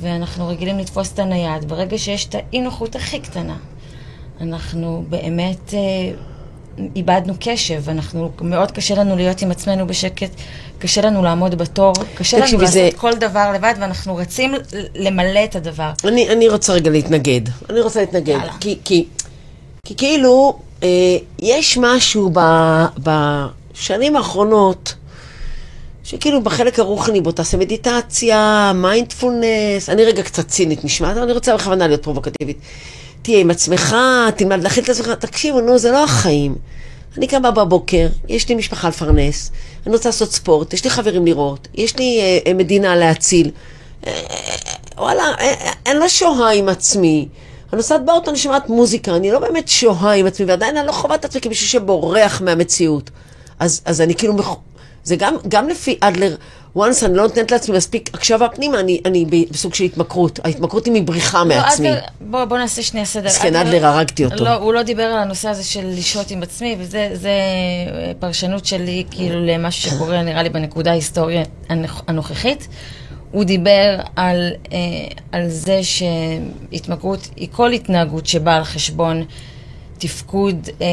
ואנחנו 0.00 0.48
רגילים 0.48 0.78
לתפוס 0.78 1.12
את 1.12 1.18
הנייד. 1.18 1.68
ברגע 1.68 1.98
שיש 1.98 2.26
את 2.26 2.34
האי-נוחות 2.34 2.96
הכי 2.96 3.20
קטנה, 3.20 3.56
אנחנו 4.40 5.04
באמת 5.08 5.74
אה, 5.74 5.78
איבדנו 6.96 7.34
קשב, 7.40 7.88
אנחנו, 7.88 8.30
מאוד 8.40 8.70
קשה 8.70 8.94
לנו 8.94 9.16
להיות 9.16 9.42
עם 9.42 9.50
עצמנו 9.50 9.86
בשקט, 9.86 10.30
קשה 10.78 11.00
לנו 11.00 11.22
לעמוד 11.22 11.54
בתור, 11.54 11.92
קשה 12.14 12.36
לנו 12.36 12.44
לעשות 12.58 12.68
זה- 12.68 12.88
כל 12.96 13.14
דבר 13.14 13.52
לבד, 13.54 13.74
ואנחנו 13.80 14.16
רצים 14.16 14.54
למלא 14.94 15.44
את 15.44 15.56
הדבר. 15.56 15.90
אני, 16.04 16.28
אני 16.32 16.48
רוצה 16.48 16.72
רגע 16.72 16.90
להתנגד. 16.90 17.40
אני 17.70 17.80
רוצה 17.80 18.00
להתנגד. 18.00 18.28
יאללה. 18.28 18.52
כי, 18.60 18.78
כי, 18.84 19.04
כי 19.86 19.96
כאילו, 19.96 20.58
יש 21.38 21.78
משהו 21.80 22.30
ב, 22.34 22.40
בשנים 22.98 24.16
האחרונות, 24.16 24.94
שכאילו 26.04 26.42
בחלק 26.42 26.78
הרוחני 26.78 27.20
בו 27.20 27.32
תעשה 27.32 27.56
מדיטציה, 27.56 28.72
מיינדפולנס, 28.74 29.88
אני 29.88 30.04
רגע 30.04 30.22
קצת 30.22 30.48
צינית 30.48 30.84
נשמעת, 30.84 31.16
אבל 31.16 31.22
אני 31.22 31.32
רוצה 31.32 31.56
בכוונה 31.56 31.86
להיות 31.86 32.02
פרובוקטיבית. 32.02 32.58
תהיה 33.22 33.38
עם 33.38 33.50
עצמך, 33.50 33.96
תלמד 34.36 34.62
להכיל 34.62 34.84
את 34.84 34.88
עצמך, 34.88 35.08
תקשיבו, 35.08 35.60
נו, 35.60 35.78
זה 35.78 35.90
לא 35.90 36.04
החיים. 36.04 36.54
אני 37.18 37.26
קמה 37.26 37.50
בבוקר, 37.50 38.08
יש 38.28 38.48
לי 38.48 38.54
משפחה 38.54 38.88
לפרנס, 38.88 39.50
אני 39.86 39.94
רוצה 39.94 40.08
לעשות 40.08 40.32
ספורט, 40.32 40.72
יש 40.74 40.84
לי 40.84 40.90
חברים 40.90 41.26
לראות, 41.26 41.68
יש 41.74 41.96
לי 41.98 42.20
אה, 42.20 42.38
אה, 42.46 42.54
מדינה 42.54 42.96
להציל. 42.96 43.50
אה, 44.06 44.12
אה, 44.30 44.36
וואלה, 44.98 45.22
אה, 45.22 45.54
אה, 45.60 45.72
אני 45.86 45.98
לא 45.98 46.08
שוהה 46.08 46.52
עם 46.52 46.68
עצמי. 46.68 47.28
אני 47.72 47.76
נוסעת 47.76 48.04
באוטו, 48.04 48.30
אני 48.30 48.38
שומעת 48.38 48.68
מוזיקה, 48.68 49.16
אני 49.16 49.30
לא 49.30 49.38
באמת 49.38 49.68
שוהה 49.68 50.14
עם 50.14 50.26
עצמי, 50.26 50.46
ועדיין 50.46 50.76
אני 50.76 50.86
לא 50.86 50.92
חווה 50.92 51.14
את 51.16 51.24
עצמי 51.24 51.40
כמישהו 51.40 51.66
שבורח 51.68 52.40
מהמציאות. 52.44 53.10
אז, 53.58 53.82
אז 53.84 54.00
אני 54.00 54.14
כאילו, 54.14 54.34
מח... 54.34 54.48
זה 55.04 55.16
גם, 55.16 55.34
גם 55.48 55.68
לפי 55.68 55.96
אדלר, 56.00 56.34
once 56.78 56.80
אני 57.06 57.14
לא 57.16 57.22
נותנת 57.22 57.50
לעצמי 57.52 57.76
מספיק 57.76 58.10
הקשבה 58.14 58.48
פנימה, 58.48 58.80
אני, 58.80 59.00
אני 59.04 59.24
בסוג 59.50 59.74
של 59.74 59.84
התמכרות. 59.84 60.38
ההתמכרות 60.44 60.86
היא 60.86 60.92
מבריחה 61.02 61.44
מעצמי. 61.44 61.88
לא, 61.88 61.94
אדלר, 61.94 62.00
בוא, 62.20 62.44
בוא 62.44 62.58
נעשה 62.58 62.82
שנייה 62.82 63.06
סדר. 63.06 63.26
מסכן, 63.26 63.56
אדלר, 63.56 63.86
הרגתי 63.86 64.24
אותו. 64.24 64.44
לא, 64.44 64.54
הוא 64.54 64.72
לא 64.74 64.82
דיבר 64.82 65.02
על 65.02 65.18
הנושא 65.18 65.48
הזה 65.48 65.64
של 65.64 65.86
לשהות 65.98 66.30
עם 66.30 66.42
עצמי, 66.42 66.76
וזה 66.78 67.08
זה 67.14 67.28
אה, 67.28 68.12
פרשנות 68.18 68.66
שלי 68.66 69.04
כאילו 69.10 69.46
למשהו 69.46 69.90
שקורה 69.90 70.22
נראה 70.22 70.42
לי 70.42 70.48
בנקודה 70.48 70.90
ההיסטורית 70.90 71.48
הנוכ- 71.70 72.02
הנוכחית. 72.06 72.68
הוא 73.32 73.44
דיבר 73.44 74.00
על, 74.16 74.36
אה, 74.72 74.78
על 75.32 75.48
זה 75.48 75.80
שהתמכרות 75.82 77.28
היא 77.36 77.48
כל 77.52 77.72
התנהגות 77.72 78.26
שבאה 78.26 78.56
על 78.56 78.64
חשבון 78.64 79.24
תפקוד, 79.98 80.68
אה, 80.80 80.86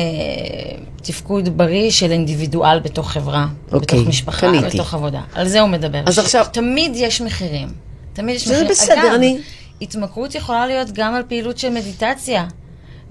תפקוד 1.03 1.57
בריא 1.57 1.91
של 1.91 2.11
אינדיבידואל 2.11 2.79
בתוך 2.79 3.11
חברה, 3.11 3.47
אוקיי, 3.71 3.99
בתוך 3.99 4.09
משפחה, 4.09 4.47
קניתי. 4.47 4.77
בתוך 4.77 4.93
עבודה. 4.93 5.21
על 5.33 5.47
זה 5.47 5.59
הוא 5.61 5.69
מדבר. 5.69 6.01
אז 6.05 6.19
עכשיו- 6.19 6.45
תמיד 6.51 6.91
יש 6.95 7.21
מחירים. 7.21 7.67
תמיד 8.13 8.35
יש 8.35 8.47
זה 8.47 8.53
מחירים. 8.53 8.71
בסדר, 8.71 9.01
אגב, 9.05 9.13
אני- 9.13 9.39
התמכרות 9.81 10.35
יכולה 10.35 10.67
להיות 10.67 10.87
גם 10.93 11.15
על 11.15 11.23
פעילות 11.27 11.57
של 11.57 11.69
מדיטציה. 11.69 12.45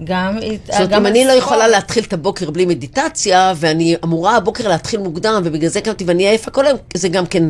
גם, 0.03 0.39
זאת 0.65 0.75
אומרת, 0.75 0.93
אם 0.93 1.05
אני 1.05 1.25
לא. 1.25 1.31
יכולה 1.31 1.67
להתחיל 1.67 2.03
את 2.03 2.13
הבוקר 2.13 2.51
בלי 2.51 2.65
מדיטציה, 2.65 3.53
ואני 3.55 3.95
אמורה 4.03 4.35
הבוקר 4.35 4.67
להתחיל 4.67 4.99
מוקדם, 4.99 5.41
ובגלל 5.45 5.69
זה 5.69 5.81
קמתי 5.81 6.03
ואני 6.03 6.27
עייפה 6.27 6.51
כל 6.51 6.65
היום, 6.65 6.77
זה 6.93 7.09
גם 7.09 7.25
כן... 7.25 7.43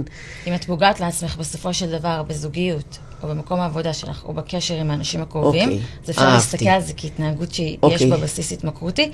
אם 0.47 0.55
את 0.55 0.63
פוגעת 0.63 0.99
לעצמך 0.99 1.35
בסופו 1.37 1.73
של 1.73 1.91
דבר 1.91 2.23
בזוגיות, 2.23 2.97
או 3.23 3.27
במקום 3.27 3.59
העבודה 3.59 3.93
שלך, 3.93 4.23
או 4.25 4.33
בקשר 4.33 4.75
עם 4.75 4.91
האנשים 4.91 5.21
הקרובים, 5.21 5.69
אוקיי, 5.69 5.83
אז 6.03 6.09
אפשר 6.09 6.21
אהבתי. 6.21 6.35
להסתכל 6.35 6.69
על 6.69 6.81
זה 6.81 6.93
כהתנהגות 6.97 7.53
שיש 7.53 7.77
אוקיי. 7.83 8.09
בה 8.09 8.17
בסיס 8.17 8.51
התמכרותי. 8.51 9.11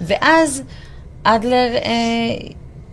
ואז 0.00 0.62
אדלר 1.22 1.74
אה, 1.74 1.90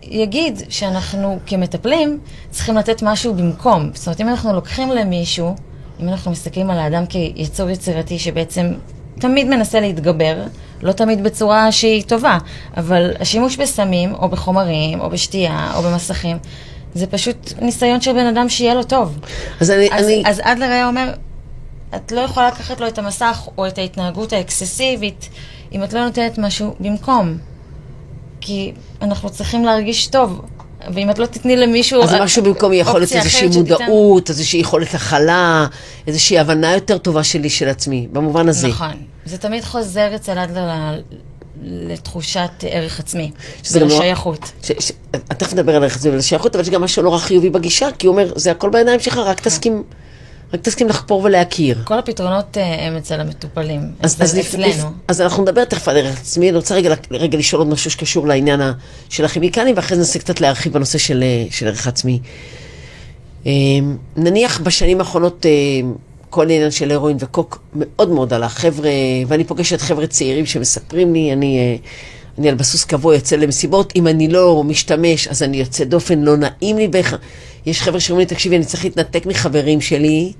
יגיד 0.02 0.62
שאנחנו 0.68 1.38
כמטפלים 1.46 2.18
צריכים 2.50 2.76
לתת 2.76 3.02
משהו 3.02 3.34
במקום. 3.34 3.90
זאת 3.94 4.06
אומרת, 4.06 4.20
אם 4.20 4.28
אנחנו 4.28 4.52
לוקחים 4.52 4.90
למישהו, 4.90 5.54
אם 6.00 6.08
אנחנו 6.08 6.30
מסתכלים 6.30 6.70
על 6.70 6.78
האדם 6.78 7.06
כיצור 7.06 7.70
יצירתי 7.70 8.18
שבעצם 8.18 8.72
תמיד 9.20 9.46
מנסה 9.46 9.80
להתגבר, 9.80 10.42
לא 10.82 10.92
תמיד 10.92 11.24
בצורה 11.24 11.72
שהיא 11.72 12.02
טובה, 12.02 12.38
אבל 12.76 13.12
השימוש 13.20 13.56
בסמים, 13.56 14.14
או 14.14 14.28
בחומרים, 14.28 15.00
או 15.00 15.10
בשתייה, 15.10 15.72
או 15.74 15.82
במסכים, 15.82 16.38
זה 16.94 17.06
פשוט 17.06 17.52
ניסיון 17.60 18.00
של 18.00 18.12
בן 18.12 18.26
אדם 18.26 18.48
שיהיה 18.48 18.74
לו 18.74 18.82
טוב. 18.82 19.18
אז 19.60 19.70
אני... 19.70 19.88
אז, 19.92 20.04
אני... 20.04 20.22
אז 20.26 20.40
אדלר 20.44 20.66
היה 20.66 20.86
אומר, 20.86 21.12
את 21.96 22.12
לא 22.12 22.20
יכולה 22.20 22.48
לקחת 22.48 22.80
לו 22.80 22.88
את 22.88 22.98
המסך 22.98 23.48
או 23.58 23.66
את 23.66 23.78
ההתנהגות 23.78 24.32
האקססיבית 24.32 25.28
אם 25.72 25.84
את 25.84 25.92
לא 25.92 26.04
נותנת 26.04 26.38
משהו 26.38 26.74
במקום. 26.80 27.38
כי 28.40 28.72
אנחנו 29.02 29.30
צריכים 29.30 29.64
להרגיש 29.64 30.06
טוב, 30.06 30.42
ואם 30.94 31.10
את 31.10 31.18
לא 31.18 31.26
תתני 31.26 31.56
למישהו... 31.56 32.02
אז 32.02 32.14
משהו 32.14 32.42
במקום 32.42 32.72
יכול 32.72 32.92
להיות 33.00 33.02
אופציה 33.02 33.20
איזושהי 33.20 33.48
שתיתן- 33.52 33.58
מודעות, 33.58 34.30
איזושהי 34.30 34.60
יכולת 34.60 34.94
הכלה, 34.94 35.66
איזושהי 36.06 36.38
הבנה 36.38 36.72
יותר 36.74 36.98
טובה 36.98 37.24
שלי 37.24 37.50
של 37.50 37.68
עצמי, 37.68 38.08
במובן 38.12 38.48
הזה. 38.48 38.68
נכון. 38.68 38.92
זה 39.24 39.38
תמיד 39.38 39.64
חוזר 39.64 40.14
אצל 40.14 40.38
אדלר 40.38 41.00
לתחושת 41.62 42.50
ערך 42.70 43.00
עצמי. 43.00 43.30
שזה 43.62 43.80
גם 43.80 43.86
נורא- 43.88 43.98
ולשייכות. 44.00 44.52
תכף 45.28 45.52
נדבר 45.52 45.76
על 45.76 45.84
איך 45.84 45.98
זה 45.98 46.12
ולשייכות, 46.12 46.54
אבל 46.56 46.62
יש 46.64 46.70
גם 46.70 46.82
משהו 46.82 47.02
נורא 47.02 47.18
חיובי 47.18 47.50
בגישה, 47.50 47.88
כי 47.98 48.06
הוא 48.06 48.12
אומר, 48.12 48.32
זה 48.36 48.50
הכל 48.50 48.70
בעיניים 48.70 49.00
שלך, 49.00 49.16
רק 49.18 49.40
תסכים, 49.40 49.82
רק 50.52 50.60
תסכים 50.60 50.88
לחפור 50.88 51.22
ולהכיר. 51.24 51.78
כל 51.84 51.98
הפתרונות 51.98 52.58
אה, 52.58 52.86
הם 52.86 52.96
אצל 52.96 53.20
המטופלים, 53.20 53.80
אז, 54.00 54.16
אז, 54.22 54.38
אצלנו. 54.38 54.90
אז 55.08 55.20
אנחנו 55.20 55.42
נדבר 55.42 55.64
תכף 55.64 55.88
על 55.88 55.96
ערך 55.96 56.20
עצמי, 56.20 56.48
אני 56.48 56.56
רוצה 56.56 56.74
רגע, 56.74 56.94
רגע 57.10 57.38
לשאול 57.38 57.60
עוד 57.60 57.68
משהו 57.68 57.90
שקשור 57.90 58.26
לעניין 58.26 58.60
של 59.08 59.24
הכימיקלים, 59.24 59.76
ואחרי 59.76 59.96
זה 59.96 60.02
ננסה 60.02 60.18
קצת 60.18 60.40
להרחיב 60.40 60.72
בנושא 60.72 60.98
של, 60.98 61.22
אה, 61.22 61.46
של 61.50 61.66
ערך 61.66 61.86
עצמי. 61.86 62.20
אה, 63.46 63.52
נניח 64.16 64.60
בשנים 64.60 64.98
האחרונות 65.00 65.46
כל 66.30 66.50
העניין 66.50 66.70
של 66.70 66.90
הרואין 66.90 67.16
וקוק 67.20 67.62
מאוד 67.74 68.08
מאוד 68.08 68.32
עלה. 68.32 68.48
חבר'ה, 68.48 68.90
ואני 69.26 69.44
פוגשת 69.44 69.80
חבר'ה 69.80 70.06
צעירים 70.06 70.46
שמספרים 70.46 71.12
לי, 71.14 71.32
אני, 71.32 71.78
אני 72.38 72.48
על 72.48 72.54
בסוס 72.54 72.84
קבוע 72.84 73.14
יוצא 73.14 73.36
למסיבות, 73.36 73.92
אם 73.96 74.06
אני 74.06 74.28
לא 74.28 74.64
משתמש 74.64 75.28
אז 75.28 75.42
אני 75.42 75.56
יוצא 75.56 75.84
דופן, 75.84 76.18
לא 76.18 76.36
נעים 76.36 76.78
לי 76.78 76.88
בכ... 76.88 77.14
יש 77.68 77.82
חבר'ה 77.82 78.00
שאומרים 78.00 78.28
לי, 78.28 78.34
תקשיבי, 78.34 78.56
אני 78.56 78.64
צריך 78.64 78.84
להתנתק 78.84 79.26
מחברים 79.26 79.80
שלי, 79.80 80.32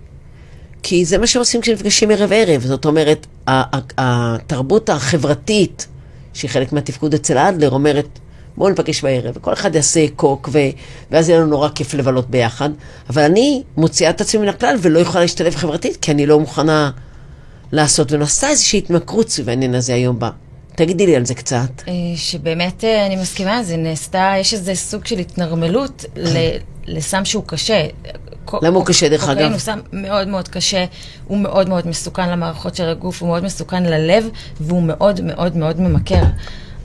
כי 0.82 1.04
זה 1.04 1.18
מה 1.18 1.26
שהם 1.26 1.40
עושים 1.40 1.60
כשנפגשים 1.60 2.10
ערב 2.10 2.32
ערב. 2.32 2.62
זאת 2.62 2.84
אומרת, 2.84 3.26
התרבות 3.46 4.90
החברתית, 4.90 5.86
שהיא 6.34 6.50
חלק 6.50 6.72
מהתפקוד 6.72 7.14
אצל 7.14 7.38
אדלר, 7.38 7.70
אומרת, 7.70 8.18
בואו 8.56 8.68
ניפגש 8.68 9.02
בערב, 9.02 9.36
וכל 9.36 9.52
אחד 9.52 9.74
יעשה 9.74 10.06
קוק, 10.16 10.48
ו... 10.52 10.58
ואז 11.10 11.28
יהיה 11.28 11.40
לנו 11.40 11.48
נורא 11.50 11.68
כיף 11.68 11.94
לבלות 11.94 12.30
ביחד. 12.30 12.70
אבל 13.10 13.22
אני 13.22 13.62
מוציאה 13.76 14.10
את 14.10 14.20
עצמי 14.20 14.40
מן 14.40 14.48
הכלל 14.48 14.76
ולא 14.82 14.98
יכולה 14.98 15.22
להשתלב 15.22 15.54
חברתית, 15.54 15.96
כי 15.96 16.10
אני 16.10 16.26
לא 16.26 16.40
מוכנה 16.40 16.90
לעשות. 17.72 18.12
ונעשה 18.12 18.48
איזושהי 18.48 18.78
התמכרות 18.78 19.30
סביב 19.30 19.48
העניין 19.48 19.74
הזה 19.74 19.94
היום 19.94 20.18
בה. 20.18 20.30
תגידי 20.78 21.06
לי 21.06 21.16
על 21.16 21.24
זה 21.26 21.34
קצת. 21.34 21.82
אה, 21.88 21.92
שבאמת 22.16 22.84
אה, 22.84 23.06
אני 23.06 23.16
מסכימה, 23.16 23.62
זה 23.62 23.76
נעשתה, 23.76 24.32
יש 24.40 24.54
איזה 24.54 24.74
סוג 24.74 25.06
של 25.06 25.18
התנרמלות 25.18 26.04
ל- 26.16 26.56
לסם 26.86 27.24
שהוא 27.24 27.44
קשה. 27.46 27.86
למה 28.62 28.76
הוא 28.76 28.86
קשה, 28.86 29.08
דרך 29.08 29.20
קוקאין 29.20 29.38
אגב? 29.38 29.50
הוא 29.50 29.58
סם 29.58 29.78
מאוד 29.92 30.28
מאוד 30.28 30.48
קשה, 30.48 30.84
הוא 31.26 31.38
מאוד 31.38 31.68
מאוד 31.68 31.86
מסוכן 31.86 32.30
למערכות 32.30 32.74
של 32.76 32.88
הגוף, 32.88 33.22
הוא 33.22 33.28
מאוד 33.28 33.44
מסוכן 33.44 33.82
ללב, 33.82 34.28
והוא 34.60 34.82
מאוד 34.82 35.20
מאוד 35.20 35.56
מאוד 35.56 35.80
ממכר. 35.80 36.22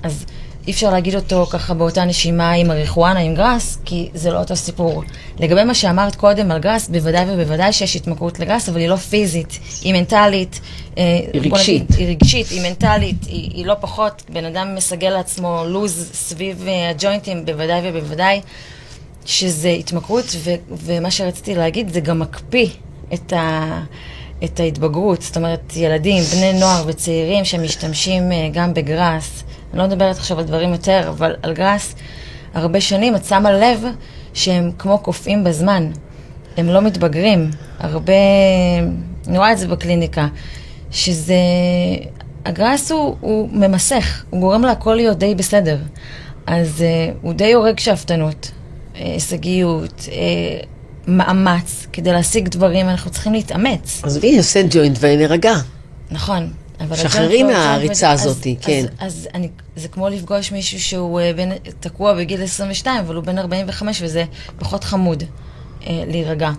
אז 0.04 0.26
אי 0.68 0.72
אפשר 0.72 0.90
להגיד 0.90 1.16
אותו 1.16 1.46
ככה 1.46 1.74
באותה 1.74 2.06
נשימה 2.06 2.52
עם 2.52 2.68
מריחואנה, 2.68 3.20
עם 3.20 3.36
גראס, 3.36 3.78
כי 3.86 4.10
זה 4.14 4.32
לא 4.32 4.40
אותו 4.40 4.56
סיפור. 4.56 5.04
לגבי 5.40 5.64
מה 5.64 5.74
שאמרת 5.74 6.16
קודם 6.16 6.52
על 6.52 6.60
גראס, 6.60 6.88
בוודאי 6.90 7.26
ובוודאי 7.30 7.74
שיש 7.74 7.96
התמכרות 7.96 8.40
לגראס, 8.40 8.70
אבל 8.70 8.80
היא 8.80 8.88
לא 8.88 8.96
פיזית, 8.96 9.60
היא 9.84 9.94
מנטלית. 9.94 10.60
אה, 10.98 11.20
היא 11.34 11.42
רגשית. 11.42 11.84
נגיד, 11.92 12.00
היא 12.00 12.08
רגשית, 12.08 12.48
היא 12.50 12.62
מנטלית, 12.62 13.24
היא, 13.26 13.52
היא 13.54 13.66
לא 13.66 13.76
פחות. 13.82 14.22
בן 14.30 14.46
אדם 14.46 14.76
מסגל 14.76 15.10
לעצמו 15.10 15.64
לוז 15.68 16.10
סביב 16.14 16.68
אה, 16.68 16.90
הג'וינטים, 16.90 17.46
בוודאי 17.46 17.82
ובוודאי. 17.84 18.42
שזה 19.26 19.70
התמכרות, 19.70 20.26
ו- 20.38 20.56
ומה 20.72 21.12
שרציתי 21.12 21.56
להגיד, 21.56 21.94
זה 21.94 22.00
גם 22.00 22.20
מקפיא 22.20 22.68
את, 23.14 23.34
ה- 23.34 23.82
את 24.44 24.60
ההתבגרות. 24.60 25.22
זאת 25.22 25.38
אומרת, 25.38 25.74
ילדים, 25.76 26.24
בני 26.24 26.54
נוער 26.54 26.84
וצעירים 26.88 27.46
שמשתמשים 27.46 28.32
אה, 28.32 28.50
גם 28.54 28.74
בגראס, 28.74 29.44
אני 29.74 29.80
לא 29.80 29.88
מדברת 29.88 30.18
עכשיו 30.18 30.40
על 30.40 30.46
דברים 30.46 30.72
יותר, 30.72 31.10
אבל 31.10 31.36
על 31.42 31.54
גראס, 31.54 31.96
הרבה 32.54 32.82
שנים 32.82 33.16
את 33.16 33.26
שמה 33.26 33.52
לב 33.52 33.84
שהם 34.34 34.72
כמו 34.78 34.98
קופאים 34.98 35.44
בזמן. 35.44 35.92
הם 36.58 36.68
לא 36.68 36.82
מתבגרים. 36.82 37.50
הרבה... 37.80 38.14
אני 39.28 39.38
רואה 39.38 39.52
את 39.52 39.58
זה 39.58 39.68
בקליניקה, 39.68 40.28
שזה... 40.92 41.36
הגראס 42.46 42.92
הוא, 42.92 43.16
הוא 43.20 43.50
ממסך, 43.52 44.24
הוא 44.30 44.40
גורם 44.40 44.62
להכל 44.62 44.96
להיות 44.96 45.18
די 45.18 45.36
בסדר. 45.36 45.78
אז 46.46 46.80
uh, 46.80 47.18
הוא 47.22 47.34
די 47.34 47.54
הורג 47.54 47.80
שאפתנות, 47.80 48.52
אה, 48.96 49.02
הישגיות, 49.06 50.00
uh, 50.00 50.10
מאמץ. 51.08 51.88
כדי 51.94 52.12
להשיג 52.12 52.48
דברים 52.48 52.90
אנחנו 52.90 53.12
צריכים 53.12 53.34
להתאמץ. 53.34 54.02
עזבי, 54.04 54.38
עושה 54.38 54.62
ג'וינט 54.70 54.98
ונירגע. 55.02 55.54
נכון. 56.12 56.63
שחררי 56.96 57.26
הג'וינט 57.26 57.50
לא- 57.50 57.58
מהריצה 57.58 58.12
אז- 58.12 58.20
אז- 58.20 58.28
כן. 58.62 58.86
אז 59.00 59.28
אני, 59.34 59.50
זה 59.76 59.88
כמו 59.88 60.10
לפגוש 60.10 60.52
מישהו 60.52 60.80
שהוא 60.80 61.20
אה, 61.20 61.32
בן, 61.36 61.50
תקוע 61.80 62.14
בגיל 62.14 62.44
22, 62.44 63.00
אבל 63.00 63.16
הוא 63.16 63.24
בן 63.24 63.38
45, 63.38 64.02
וזה 64.02 64.24
פחות 64.60 64.84
חמוד 64.84 65.24
אה, 65.88 66.04
להירגע. 66.08 66.52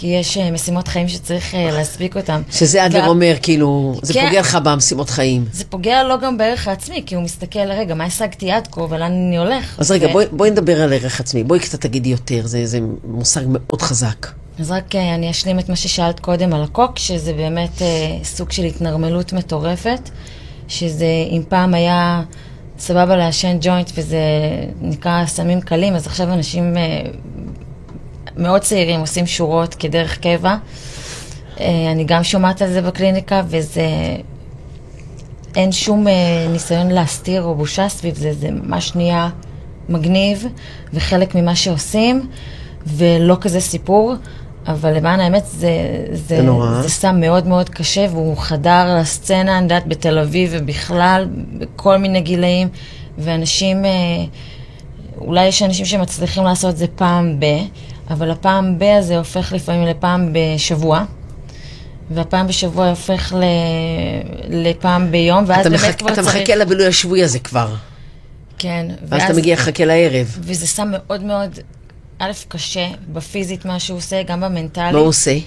כי 0.00 0.06
יש 0.06 0.38
אה, 0.38 0.50
משימות 0.50 0.88
חיים 0.88 1.08
שצריך 1.08 1.54
אה, 1.54 1.70
להספיק 1.70 2.16
אותן. 2.16 2.42
שזה 2.50 2.86
אדלר 2.86 3.06
אומר, 3.06 3.34
כאילו, 3.42 3.94
זה 4.02 4.14
כן. 4.14 4.26
פוגע 4.26 4.40
לך 4.40 4.58
במשימות 4.64 5.10
חיים. 5.10 5.44
זה 5.52 5.64
פוגע 5.64 6.02
לו 6.02 6.20
גם 6.20 6.38
בערך 6.38 6.68
העצמי, 6.68 7.02
כי 7.06 7.14
הוא 7.14 7.24
מסתכל, 7.24 7.72
רגע, 7.72 7.94
מה 7.94 8.04
השגתי 8.04 8.50
עד 8.50 8.68
כה, 8.70 8.80
ולאן 8.80 9.12
אני 9.12 9.38
הולך? 9.38 9.76
אז 9.78 9.90
רגע, 9.90 10.08
ו- 10.08 10.12
בואי, 10.12 10.26
בואי 10.32 10.50
נדבר 10.50 10.82
על 10.82 10.92
ערך 10.92 11.20
עצמי. 11.20 11.44
בואי 11.44 11.60
קצת 11.60 11.80
תגידי 11.80 12.08
יותר, 12.08 12.46
זה, 12.46 12.66
זה 12.66 12.78
מושג 13.04 13.40
מאוד 13.46 13.82
חזק. 13.82 14.26
אז 14.58 14.70
רק 14.70 14.94
אה, 14.94 15.14
אני 15.14 15.30
אשלים 15.30 15.58
את 15.58 15.68
מה 15.68 15.76
ששאלת 15.76 16.20
קודם 16.20 16.54
על 16.54 16.62
הקוק, 16.62 16.98
שזה 16.98 17.32
באמת 17.32 17.82
אה, 17.82 17.86
סוג 18.24 18.52
של 18.52 18.64
התנרמלות 18.64 19.32
מטורפת, 19.32 20.10
שזה 20.68 21.06
אם 21.30 21.42
פעם 21.48 21.74
היה 21.74 22.22
סבבה 22.78 23.16
לעשן 23.16 23.56
ג'וינט 23.60 23.90
וזה 23.94 24.18
נקרא 24.80 25.26
סמים 25.26 25.60
קלים, 25.60 25.94
אז 25.94 26.06
עכשיו 26.06 26.32
אנשים 26.32 26.76
אה, 26.76 27.02
מאוד 28.36 28.60
צעירים 28.60 29.00
עושים 29.00 29.26
שורות 29.26 29.74
כדרך 29.74 30.18
קבע. 30.18 30.56
אה, 31.60 31.92
אני 31.92 32.04
גם 32.04 32.24
שומעת 32.24 32.62
על 32.62 32.70
זה 32.72 32.82
בקליניקה, 32.82 33.42
וזה... 33.46 33.82
אין 35.56 35.72
שום 35.72 36.08
אה, 36.08 36.12
ניסיון 36.52 36.88
להסתיר 36.88 37.42
או 37.42 37.54
בושה 37.54 37.88
סביב 37.88 38.14
זה, 38.14 38.32
זה 38.32 38.50
ממש 38.50 38.94
נהיה 38.94 39.28
מגניב 39.88 40.46
וחלק 40.94 41.34
ממה 41.34 41.54
שעושים, 41.54 42.28
ולא 42.86 43.36
כזה 43.40 43.60
סיפור, 43.60 44.14
אבל 44.66 44.96
למען 44.96 45.20
האמת 45.20 45.46
זה, 45.46 45.70
זה, 46.12 46.36
זה 46.36 46.42
נורא. 46.42 46.82
זה 46.82 46.88
סם 46.88 47.20
מאוד 47.20 47.46
מאוד 47.46 47.68
קשה, 47.68 48.06
והוא 48.10 48.36
חדר 48.36 48.98
לסצנה, 49.00 49.58
אני 49.58 49.62
יודעת, 49.62 49.86
בתל 49.86 50.18
אביב 50.18 50.50
ובכלל, 50.52 51.28
בכל 51.58 51.96
מיני 51.96 52.20
גילאים, 52.20 52.68
ואנשים, 53.18 53.84
אה, 53.84 53.90
אולי 55.18 55.46
יש 55.46 55.62
אנשים 55.62 55.86
שמצליחים 55.86 56.44
לעשות 56.44 56.76
זה 56.76 56.86
פעם 56.96 57.40
ב, 57.40 57.44
אבל 58.10 58.30
הפעם 58.30 58.78
ב 58.78 58.82
הזה 58.82 59.18
הופך 59.18 59.52
לפעמים 59.52 59.86
לפעם 59.86 60.32
בשבוע. 60.32 61.04
והפעם 62.10 62.46
בשבוע 62.46 62.88
הופך 62.88 63.34
ל... 63.36 63.44
לפעם 64.48 65.10
ביום, 65.10 65.44
ואז 65.46 65.60
אתה, 65.60 65.70
באמת 65.70 65.80
מחכה, 65.80 65.92
כבר 65.92 66.12
אתה 66.12 66.22
צריך... 66.22 66.36
מחכה 66.36 66.54
לבילוי 66.54 66.86
השבועי 66.86 67.24
הזה 67.24 67.38
כבר. 67.38 67.74
כן. 68.58 68.86
ואז 69.08 69.22
אתה 69.22 69.32
מגיע, 69.32 69.56
חכה 69.56 69.84
לערב. 69.84 70.38
וזה 70.40 70.66
סם 70.66 70.88
מאוד 70.92 71.22
מאוד, 71.22 71.58
א', 72.18 72.30
קשה, 72.48 72.86
בפיזית 73.12 73.64
מה 73.64 73.80
שהוא 73.80 73.98
עושה, 73.98 74.22
גם 74.22 74.40
במנטלי. 74.40 74.92
מה 74.92 74.98
הוא 74.98 75.08
עושה? 75.08 75.38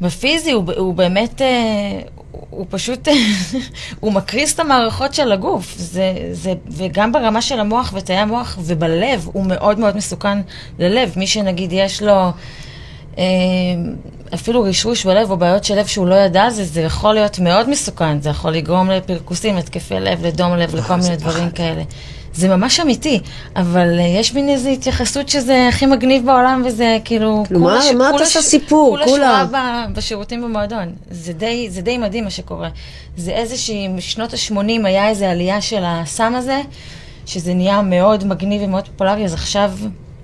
בפיזי 0.00 0.52
הוא, 0.52 0.72
הוא 0.76 0.94
באמת, 0.94 1.42
אה, 1.42 2.00
הוא 2.50 2.66
פשוט, 2.70 3.08
הוא 4.00 4.12
מקריס 4.12 4.54
את 4.54 4.60
המערכות 4.60 5.14
של 5.14 5.32
הגוף. 5.32 5.74
זה, 5.78 6.12
זה, 6.32 6.52
וגם 6.68 7.12
ברמה 7.12 7.42
של 7.42 7.60
המוח 7.60 7.92
ותאי 7.96 8.16
המוח 8.16 8.58
ובלב, 8.64 9.28
הוא 9.32 9.46
מאוד 9.46 9.78
מאוד 9.78 9.96
מסוכן 9.96 10.38
ללב. 10.78 11.12
מי 11.16 11.26
שנגיד 11.26 11.72
יש 11.72 12.02
לו 12.02 12.30
אה, 13.18 13.24
אפילו 14.34 14.62
רשרוש 14.62 15.06
בלב 15.06 15.30
או 15.30 15.36
בעיות 15.36 15.64
של 15.64 15.78
לב 15.78 15.86
שהוא 15.86 16.06
לא 16.06 16.14
ידע, 16.14 16.50
זה, 16.50 16.64
זה 16.64 16.80
יכול 16.80 17.14
להיות 17.14 17.38
מאוד 17.38 17.70
מסוכן. 17.70 18.20
זה 18.20 18.30
יכול 18.30 18.50
לגרום 18.50 18.90
לפרכוסים, 18.90 19.56
להתקפי 19.56 20.00
לב, 20.00 20.26
לדום 20.26 20.56
לב, 20.56 20.74
לכל 20.74 21.00
זה 21.00 21.10
מיני 21.10 21.16
דברים. 21.16 21.50
כאלה. 21.50 21.82
זה 22.34 22.48
ממש 22.48 22.80
אמיתי, 22.80 23.20
אבל 23.56 23.98
אה, 24.00 24.04
יש 24.04 24.34
מין 24.34 24.48
איזו 24.48 24.68
התייחסות 24.68 25.28
שזה 25.28 25.66
הכי 25.68 25.86
מגניב 25.86 26.26
בעולם, 26.26 26.62
וזה 26.66 26.98
כאילו... 27.04 27.42
כאילו, 27.46 27.60
מה- 27.60 27.82
ש- 27.82 27.92
מה 27.94 28.10
את 28.10 28.20
עושה 28.20 28.42
ש- 28.42 28.44
סיפור? 28.44 28.90
כולה 28.90 29.04
כולה- 29.06 29.46
שורה 29.50 29.84
ב- 29.88 29.94
בשירותים 29.96 30.42
במועדון. 30.42 30.92
זה 31.10 31.32
די, 31.32 31.66
זה 31.70 31.80
די 31.82 31.98
מדהים 31.98 32.24
מה 32.24 32.30
שקורה. 32.30 32.68
זה 33.16 33.30
איזושהי, 33.30 33.88
משנות 33.88 34.32
ה-80 34.34 34.56
היה 34.86 35.08
איזו 35.08 35.24
עלייה 35.24 35.60
של 35.60 35.82
הסם 35.86 36.34
הזה, 36.36 36.60
שזה 37.26 37.54
נהיה 37.54 37.82
מאוד 37.82 38.24
מגניב 38.26 38.62
ומאוד 38.64 38.88
פופולרי, 38.88 39.24
אז 39.24 39.34
עכשיו 39.34 39.72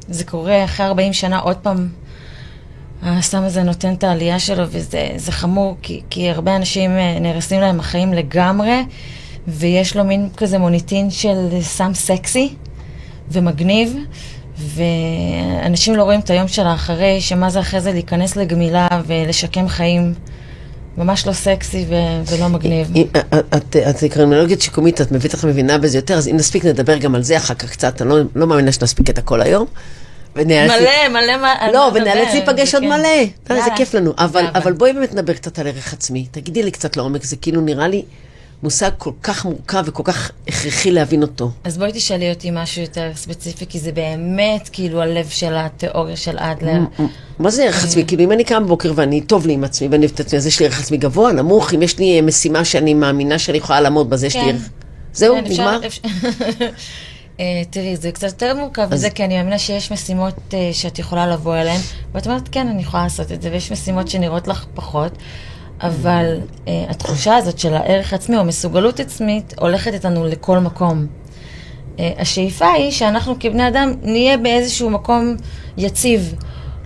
זה 0.08 0.24
קורה 0.24 0.64
אחרי 0.64 0.86
40 0.86 1.12
שנה 1.12 1.38
עוד 1.38 1.56
פעם. 1.56 1.88
הסם 3.02 3.42
הזה 3.42 3.62
נותן 3.62 3.92
את 3.94 4.04
העלייה 4.04 4.38
שלו, 4.38 4.64
וזה 4.70 5.08
זה 5.16 5.32
חמור, 5.32 5.76
כי, 5.82 6.00
כי 6.10 6.30
הרבה 6.30 6.56
אנשים 6.56 6.90
אה, 6.90 7.18
נהרסים 7.20 7.60
להם 7.60 7.80
החיים 7.80 8.12
לגמרי, 8.12 8.80
ויש 9.50 9.96
לו 9.96 10.04
מין 10.04 10.28
כזה 10.36 10.58
מוניטין 10.58 11.10
של 11.10 11.36
סם 11.62 11.94
סקסי 11.94 12.54
ומגניב, 13.30 13.96
ואנשים 14.58 15.94
לא 15.96 16.02
רואים 16.02 16.20
את 16.20 16.30
היום 16.30 16.48
של 16.48 16.66
האחרי, 16.66 17.20
שמה 17.20 17.50
זה 17.50 17.60
אחרי 17.60 17.80
זה 17.80 17.92
להיכנס 17.92 18.36
לגמילה 18.36 18.88
ולשקם 19.06 19.68
חיים. 19.68 20.14
ממש 20.98 21.26
לא 21.26 21.32
סקסי 21.32 21.84
ו- 21.88 21.94
ולא 22.36 22.48
מגניב. 22.48 22.90
אם- 22.96 23.06
את- 23.16 23.56
את 23.56 23.76
את 23.76 24.12
קרימינולוגית 24.12 24.62
שיקומית, 24.62 25.00
את 25.00 25.12
בטח 25.12 25.44
מבינה 25.44 25.78
בזה 25.78 25.98
יותר, 25.98 26.14
אז 26.14 26.28
אם 26.28 26.36
נספיק 26.36 26.64
נדבר 26.64 26.96
גם 26.96 27.14
על 27.14 27.22
זה 27.22 27.36
אחר 27.36 27.54
כך 27.54 27.70
קצת, 27.70 28.02
אני 28.02 28.10
לא- 28.10 28.16
לא 28.34 28.46
מאמינה 28.46 28.72
שנספיק 28.72 29.10
את 29.10 29.18
הכל 29.18 29.40
היום. 29.42 29.66
ונאלץ- 30.36 30.70
מלא, 30.80 31.08
מלא 31.20 31.36
מה... 31.36 31.54
לא, 31.72 31.86
לדבר, 31.88 32.00
ונאלץ 32.00 32.28
להיפגש 32.32 32.74
עוד 32.74 32.82
כן. 32.84 32.88
מלא. 32.88 33.54
זה. 33.64 33.70
כיף 33.76 33.94
לנו. 33.94 34.12
אבל 34.54 34.72
בואי 34.72 34.92
באמת 34.92 35.14
נדבר 35.14 35.32
קצת 35.32 35.58
על 35.58 35.66
ערך 35.66 35.92
עצמי. 35.92 36.26
תגידי 36.30 36.62
לי 36.62 36.70
קצת 36.70 36.96
לעומק, 36.96 37.24
זה 37.24 37.36
כאילו 37.36 37.60
נראה 37.60 37.88
לי 37.88 38.02
מושג 38.62 38.90
כל 38.98 39.10
כך 39.22 39.44
מורכב 39.44 39.82
וכל 39.86 40.02
כך 40.06 40.30
הכרחי 40.48 40.90
להבין 40.90 41.22
אותו. 41.22 41.50
אז 41.64 41.78
בואי 41.78 41.90
תשאלי 41.94 42.30
אותי 42.30 42.50
משהו 42.52 42.82
יותר 42.82 43.10
ספציפי, 43.14 43.66
כי 43.66 43.78
זה 43.78 43.92
באמת 43.92 44.68
כאילו 44.72 45.00
הלב 45.00 45.28
של 45.28 45.54
התיאוריה 45.56 46.16
של 46.16 46.38
אדלר. 46.38 46.80
מה 47.38 47.50
זה 47.50 47.64
ערך 47.64 47.84
עצמי? 47.84 48.04
כאילו, 48.06 48.24
אם 48.24 48.32
אני 48.32 48.44
קם 48.44 48.64
בבוקר 48.64 48.92
ואני 48.94 49.20
טוב 49.20 49.46
לי 49.46 49.52
עם 49.52 49.64
עצמי 49.64 49.88
ואני 49.88 50.06
אוהבת 50.06 50.14
את 50.14 50.26
עצמי, 50.26 50.38
אז 50.38 50.46
יש 50.46 50.60
לי 50.60 50.66
ערך 50.66 50.80
עצמי 50.80 50.96
גבוה, 50.96 51.32
נמוך, 51.32 51.74
אם 51.74 51.82
יש 51.82 51.98
לי 51.98 52.16
אה, 52.16 52.22
משימה 52.22 52.64
שאני 52.64 52.94
מאמינה 52.94 53.38
שאני 53.38 53.58
יכולה 53.58 53.80
לעמוד 53.80 54.12
אז 54.12 54.24
יש 54.24 54.36
לי 54.36 54.42
כן. 54.42 54.48
ערך. 54.48 54.68
זהו, 55.12 55.36
כן, 55.36 55.44
נגמר? 55.44 55.80
אה, 57.40 57.62
תראי, 57.70 57.96
זה 57.96 58.12
קצת 58.12 58.28
יותר 58.28 58.54
מורכב 58.54 58.88
מזה, 58.92 59.10
כי 59.10 59.24
אני 59.24 59.36
מאמינה 59.36 59.58
שיש 59.58 59.92
משימות 59.92 60.54
אה, 60.54 60.70
שאת 60.72 60.98
יכולה 60.98 61.26
לבוא 61.26 61.56
אליהן, 61.56 61.80
ואת 62.14 62.26
אומרת, 62.26 62.48
כן, 62.52 62.68
אני 62.68 62.82
יכולה 62.82 63.02
לעשות 63.02 63.32
את 63.32 63.42
זה, 63.42 63.50
ויש 63.52 63.72
משימות 63.72 64.08
שנראות 64.08 64.48
לך 64.48 64.64
פחות, 64.74 65.12
אבל 65.82 66.38
אה, 66.68 66.84
התחושה 66.88 67.36
הזאת 67.36 67.58
של 67.58 67.74
הערך 67.74 68.12
עצמי 68.12 68.36
או 68.36 68.44
מסוגלות 68.44 69.00
עצמית 69.00 69.54
הולכת 69.58 69.94
איתנו 69.94 70.26
לכל 70.26 70.58
מקום. 70.58 71.06
אה, 71.98 72.12
השאיפה 72.18 72.72
היא 72.72 72.90
שאנחנו 72.90 73.34
כבני 73.40 73.68
אדם 73.68 73.94
נהיה 74.02 74.36
באיזשהו 74.36 74.90
מקום 74.90 75.36
יציב. 75.76 76.34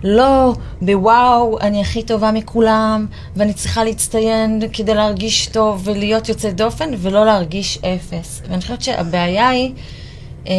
לא 0.03 0.53
בוואו, 0.81 1.59
אני 1.59 1.81
הכי 1.81 2.03
טובה 2.03 2.31
מכולם, 2.31 3.05
ואני 3.35 3.53
צריכה 3.53 3.83
להצטיין 3.83 4.61
כדי 4.73 4.93
להרגיש 4.93 5.47
טוב 5.47 5.81
ולהיות 5.85 6.29
יוצא 6.29 6.51
דופן, 6.51 6.89
ולא 6.97 7.25
להרגיש 7.25 7.77
אפס. 7.77 8.41
ואני 8.49 8.61
חושבת 8.61 8.81
שהבעיה 8.81 9.49
היא, 9.49 9.73
אה, 10.47 10.53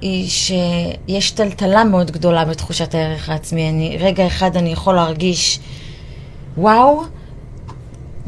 היא 0.00 0.28
שיש 0.28 1.30
טלטלה 1.30 1.84
מאוד 1.84 2.10
גדולה 2.10 2.44
בתחושת 2.44 2.94
הערך 2.94 3.28
העצמי. 3.28 3.68
אני, 3.68 3.96
רגע 4.00 4.26
אחד 4.26 4.56
אני 4.56 4.72
יכול 4.72 4.94
להרגיש 4.94 5.60
וואו, 6.56 7.02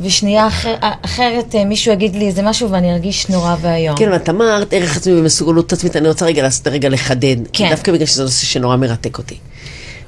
ושנייה 0.03 0.49
אחר, 0.49 0.75
אחרת 0.81 1.55
אה, 1.55 1.65
מישהו 1.65 1.93
יגיד 1.93 2.17
לי 2.17 2.27
איזה 2.27 2.43
משהו 2.43 2.71
ואני 2.71 2.93
ארגיש 2.93 3.29
נורא 3.29 3.57
ואיום. 3.61 3.97
כן, 3.97 4.13
ואת 4.13 4.29
אמרת 4.29 4.73
ערך 4.73 4.97
עצמי 4.97 5.21
ומסוגלות 5.21 5.73
עצמית, 5.73 5.97
אני 5.97 6.09
רוצה 6.09 6.27
רגע 6.27 6.43
לעשות 6.43 6.67
רגע 6.67 6.89
לחדד. 6.89 7.37
כן. 7.53 7.71
דווקא 7.71 7.93
בגלל 7.93 8.07
שזה 8.07 8.23
נושא 8.23 8.47
שנורא 8.47 8.77
מרתק 8.77 9.19
אותי. 9.19 9.37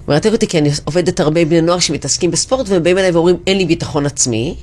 מרתק 0.08 0.30
אותי 0.32 0.46
כי 0.46 0.58
אני 0.58 0.70
עובדת 0.84 1.20
הרבה 1.20 1.44
בני 1.44 1.60
נוער 1.60 1.78
שמתעסקים 1.78 2.30
בספורט, 2.30 2.68
והם 2.68 2.82
באים 2.82 2.98
אליי 2.98 3.10
ואומרים, 3.10 3.36
אין 3.46 3.58
לי 3.58 3.64
ביטחון 3.64 4.06
עצמי. 4.06 4.54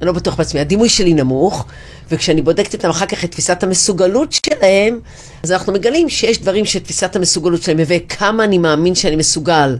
אני 0.00 0.06
לא 0.06 0.12
בטוח 0.12 0.34
בעצמי, 0.34 0.60
הדימוי 0.60 0.88
שלי 0.88 1.14
נמוך, 1.14 1.64
וכשאני 2.10 2.42
בודקת 2.42 2.72
איתם 2.72 2.90
אחר 2.90 3.06
כך 3.06 3.24
את 3.24 3.30
תפיסת 3.30 3.62
המסוגלות 3.62 4.32
שלהם, 4.32 5.00
אז 5.42 5.52
אנחנו 5.52 5.72
מגלים 5.72 6.08
שיש 6.08 6.38
דברים 6.38 6.64
שתפיסת 6.64 7.16
המסוגלות 7.16 7.62
שלהם 7.62 7.76
מביא 7.76 8.00
כמה 8.08 8.44
אני 8.44 8.58
מאמין 8.58 8.94
שאני 8.94 9.16
מסוגל. 9.16 9.76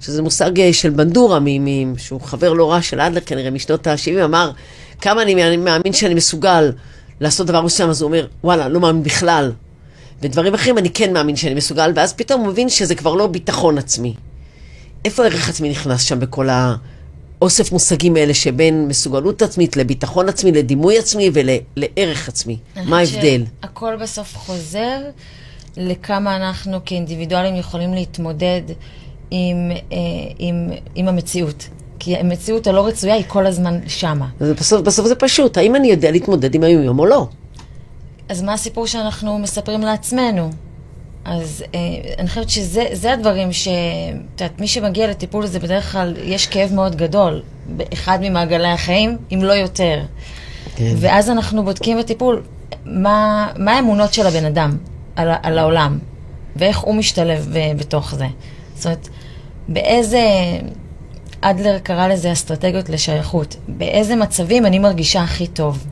שזה 0.00 0.22
מושג 0.22 0.60
אה, 0.60 0.72
של 0.72 0.90
בנדורה, 0.90 1.38
שהוא 1.96 2.20
חבר 2.20 2.52
לא 2.52 2.72
רע 2.72 2.82
של 2.82 3.00
אדלר 3.00 3.20
כנראה 3.20 3.50
משנות 3.50 3.86
ה-70, 3.86 4.24
אמר 4.24 4.50
כמה 5.00 5.22
אני 5.22 5.56
מאמין 5.56 5.92
שאני 5.92 6.14
מסוגל 6.14 6.72
לעשות 7.20 7.46
דבר 7.46 7.62
מסוים, 7.62 7.90
אז 7.90 8.02
הוא 8.02 8.06
אומר, 8.06 8.26
וואלה, 8.44 8.68
לא 8.68 8.80
מאמין 8.80 9.02
בכלל. 9.02 9.52
ודברים 10.22 10.54
אחרים 10.54 10.78
אני 10.78 10.90
כן 10.90 11.12
מאמין 11.12 11.36
שאני 11.36 11.54
מסוגל, 11.54 11.92
ואז 11.94 12.12
פתאום 12.12 12.40
הוא 12.40 12.48
מבין 12.48 12.68
שזה 12.68 12.94
כבר 12.94 13.14
לא 13.14 13.26
ביטחון 13.26 13.78
עצמי. 13.78 14.14
איפה 15.04 15.24
ערך 15.24 15.48
עצמי 15.48 15.70
נכנס 15.70 16.02
שם 16.02 16.20
בכל 16.20 16.48
האוסף 16.48 17.72
מושגים 17.72 18.16
האלה 18.16 18.34
שבין 18.34 18.88
מסוגלות 18.88 19.42
עצמית 19.42 19.76
לביטחון 19.76 20.28
עצמי, 20.28 20.52
לדימוי 20.52 20.98
עצמי 20.98 21.30
ולערך 21.32 22.28
עצמי? 22.28 22.58
מה 22.84 22.98
ההבדל? 22.98 23.44
הכל 23.62 23.96
בסוף 23.96 24.36
חוזר 24.36 24.98
לכמה 25.76 26.36
אנחנו 26.36 26.78
כאינדיבידואלים 26.84 27.56
יכולים 27.56 27.94
להתמודד 27.94 28.62
עם, 29.30 29.70
אה, 29.92 29.96
עם, 30.38 30.70
עם 30.94 31.08
המציאות. 31.08 31.68
כי 31.98 32.16
המציאות 32.16 32.66
הלא 32.66 32.86
רצויה 32.86 33.14
היא 33.14 33.24
כל 33.26 33.46
הזמן 33.46 33.78
שמה. 33.86 34.28
בסוף, 34.40 34.80
בסוף 34.80 35.06
זה 35.06 35.14
פשוט, 35.14 35.56
האם 35.56 35.76
אני 35.76 35.88
יודע 35.88 36.10
להתמודד 36.10 36.54
עם 36.54 36.62
היום 36.62 36.98
או 36.98 37.06
לא? 37.06 37.28
אז 38.28 38.42
מה 38.42 38.52
הסיפור 38.52 38.86
שאנחנו 38.86 39.38
מספרים 39.38 39.80
לעצמנו? 39.80 40.50
אז 41.24 41.64
אה, 41.74 41.78
אני 42.18 42.28
חושבת 42.28 42.50
שזה 42.50 43.12
הדברים 43.12 43.52
ש... 43.52 43.68
את 44.34 44.40
יודעת, 44.40 44.60
מי 44.60 44.66
שמגיע 44.66 45.06
לטיפול 45.06 45.44
הזה 45.44 45.58
בדרך 45.58 45.92
כלל 45.92 46.14
יש 46.24 46.46
כאב 46.46 46.72
מאוד 46.72 46.96
גדול 46.96 47.42
באחד 47.66 48.18
ממעגלי 48.22 48.68
החיים, 48.68 49.16
אם 49.34 49.38
לא 49.42 49.52
יותר. 49.52 50.00
כן. 50.76 50.94
ואז 50.96 51.30
אנחנו 51.30 51.64
בודקים 51.64 51.98
בטיפול 51.98 52.42
מה, 52.84 53.48
מה 53.56 53.72
האמונות 53.72 54.14
של 54.14 54.26
הבן 54.26 54.44
אדם 54.44 54.76
על, 55.16 55.28
על 55.42 55.58
העולם, 55.58 55.98
ואיך 56.56 56.78
הוא 56.78 56.94
משתלב 56.94 57.54
בתוך 57.76 58.14
זה. 58.14 58.26
זאת 58.76 58.86
אומרת, 58.86 59.08
באיזה... 59.68 60.20
אדלר 61.40 61.78
קרא 61.78 62.08
לזה 62.08 62.32
אסטרטגיות 62.32 62.88
לשייכות. 62.88 63.56
באיזה 63.68 64.16
מצבים 64.16 64.66
אני 64.66 64.78
מרגישה 64.78 65.22
הכי 65.22 65.46
טוב? 65.46 65.84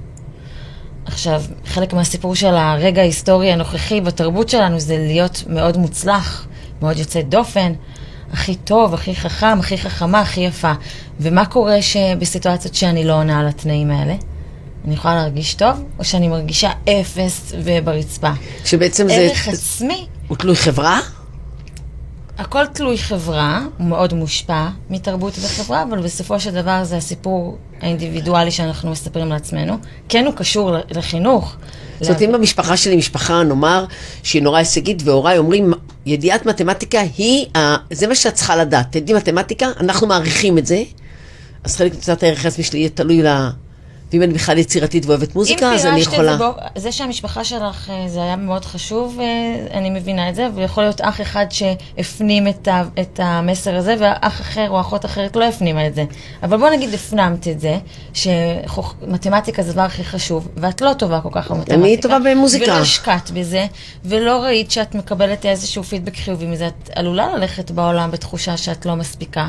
עכשיו, 1.06 1.42
חלק 1.66 1.92
מהסיפור 1.92 2.34
של 2.34 2.54
הרגע 2.54 3.02
ההיסטורי 3.02 3.52
הנוכחי 3.52 4.00
בתרבות 4.00 4.48
שלנו 4.48 4.80
זה 4.80 4.96
להיות 4.98 5.44
מאוד 5.46 5.76
מוצלח, 5.76 6.46
מאוד 6.82 6.98
יוצא 6.98 7.22
דופן, 7.22 7.72
הכי 8.32 8.54
טוב, 8.54 8.94
הכי 8.94 9.16
חכם, 9.16 9.58
הכי 9.58 9.78
חכמה, 9.78 10.20
הכי 10.20 10.40
יפה. 10.40 10.72
ומה 11.20 11.46
קורה 11.46 11.76
בסיטואציות 12.18 12.74
שאני 12.74 13.04
לא 13.04 13.12
עונה 13.12 13.40
על 13.40 13.48
התנאים 13.48 13.90
האלה? 13.90 14.14
אני 14.84 14.94
יכולה 14.94 15.14
להרגיש 15.14 15.54
טוב, 15.54 15.84
או 15.98 16.04
שאני 16.04 16.28
מרגישה 16.28 16.70
אפס 16.88 17.52
וברצפה? 17.64 18.30
שבעצם 18.64 19.08
זה... 19.08 19.14
ערך 19.14 19.48
עצמי. 19.48 20.06
הוא 20.28 20.36
תלוי 20.36 20.56
חברה? 20.56 21.00
הכל 22.38 22.66
תלוי 22.66 22.98
חברה, 22.98 23.66
הוא 23.78 23.86
מאוד 23.86 24.14
מושפע 24.14 24.68
מתרבות 24.90 25.34
וחברה, 25.38 25.82
אבל 25.82 26.02
בסופו 26.02 26.40
של 26.40 26.50
דבר 26.50 26.84
זה 26.84 26.96
הסיפור 26.96 27.58
האינדיבידואלי 27.80 28.50
שאנחנו 28.50 28.90
מספרים 28.90 29.28
לעצמנו. 29.28 29.78
כן 30.08 30.26
הוא 30.26 30.34
קשור 30.34 30.76
לחינוך. 30.90 31.56
זאת 32.00 32.08
אומרת, 32.08 32.22
אם 32.22 32.32
במשפחה 32.32 32.76
שלי 32.76 32.96
משפחה, 32.96 33.42
נאמר, 33.42 33.84
שהיא 34.22 34.42
נורא 34.42 34.58
הישגית, 34.58 35.02
והוריי 35.04 35.38
אומרים, 35.38 35.72
ידיעת 36.06 36.46
מתמטיקה 36.46 37.00
היא, 37.16 37.46
זה 37.90 38.06
מה 38.06 38.14
שאת 38.14 38.34
צריכה 38.34 38.56
לדעת. 38.56 38.86
תדעי 38.90 39.14
מתמטיקה, 39.14 39.66
אנחנו 39.80 40.06
מעריכים 40.06 40.58
את 40.58 40.66
זה, 40.66 40.82
אז 41.64 41.76
חלק 41.76 41.92
קצת 41.92 42.22
הערך 42.22 42.44
העצמי 42.44 42.64
שלי 42.64 42.78
יהיה 42.78 42.88
תלוי 42.88 43.22
ואם 44.14 44.22
אני 44.22 44.34
בכלל 44.34 44.58
יצירתית 44.58 45.06
ואוהבת 45.06 45.34
מוזיקה, 45.34 45.72
אז 45.72 45.86
אני 45.86 46.00
יכולה... 46.00 46.32
אם 46.32 46.38
פירשת 46.38 46.58
את 46.66 46.74
זה, 46.74 46.80
זה 46.80 46.92
שהמשפחה 46.92 47.44
שלך, 47.44 47.90
אה, 47.90 48.08
זה 48.08 48.22
היה 48.22 48.36
מאוד 48.36 48.64
חשוב, 48.64 49.18
אה, 49.20 49.78
אני 49.78 49.90
מבינה 49.90 50.28
את 50.28 50.34
זה, 50.34 50.48
ויכול 50.54 50.82
להיות 50.82 51.00
אח 51.00 51.20
אחד 51.20 51.46
שהפנים 51.50 52.48
את, 52.48 52.68
ה, 52.68 52.82
את 53.00 53.20
המסר 53.22 53.76
הזה, 53.76 53.94
ואח 54.00 54.40
אחר 54.40 54.70
או 54.70 54.80
אחות 54.80 55.04
אחרת 55.04 55.36
לא 55.36 55.44
הפנימה 55.44 55.86
את 55.86 55.94
זה. 55.94 56.04
אבל 56.42 56.56
בוא 56.56 56.70
נגיד 56.70 56.94
הפנמת 56.94 57.48
את 57.48 57.60
זה, 57.60 57.78
שמתמטיקה 58.14 59.62
זה 59.62 59.70
הדבר 59.70 59.82
הכי 59.82 60.04
חשוב, 60.04 60.48
ואת 60.56 60.80
לא 60.80 60.92
טובה 60.92 61.20
כל 61.20 61.28
כך 61.32 61.50
במתמטיקה. 61.50 61.74
אני 61.74 62.00
טובה 62.00 62.18
במוזיקה. 62.18 62.64
ולא 62.64 62.72
השקעת 62.72 63.30
בזה, 63.30 63.66
ולא 64.04 64.42
ראית 64.42 64.70
שאת 64.70 64.94
מקבלת 64.94 65.46
איזשהו 65.46 65.82
פידבק 65.82 66.16
חיובי 66.16 66.46
מזה, 66.46 66.66
את 66.66 66.90
עלולה 66.94 67.36
ללכת 67.36 67.70
בעולם 67.70 68.10
בתחושה 68.10 68.56
שאת 68.56 68.86
לא 68.86 68.94
מספיקה. 68.96 69.48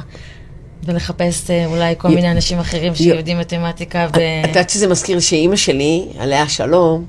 ולחפש 0.86 1.50
אה, 1.50 1.66
אולי 1.66 1.96
כל 1.98 2.08
מיני 2.08 2.32
אנשים 2.32 2.60
אחרים 2.60 2.96
שיודעים 2.96 3.40
מתמטיקה 3.40 4.08
ו... 4.14 4.18
את 4.44 4.48
יודעת 4.48 4.70
שזה 4.70 4.88
מזכיר 4.88 5.20
שאימא 5.20 5.56
שלי, 5.56 6.06
עליה 6.20 6.50
שלום, 6.50 7.06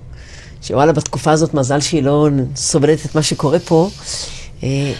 שוואלה, 0.63 0.93
בתקופה 0.93 1.33
הזאת 1.33 1.55
מזל 1.55 1.81
שהיא 1.81 2.03
לא 2.03 2.29
סובלת 2.57 3.07
את 3.07 3.15
מה 3.15 3.23
שקורה 3.23 3.59
פה. 3.59 3.89
אה, 4.63 4.93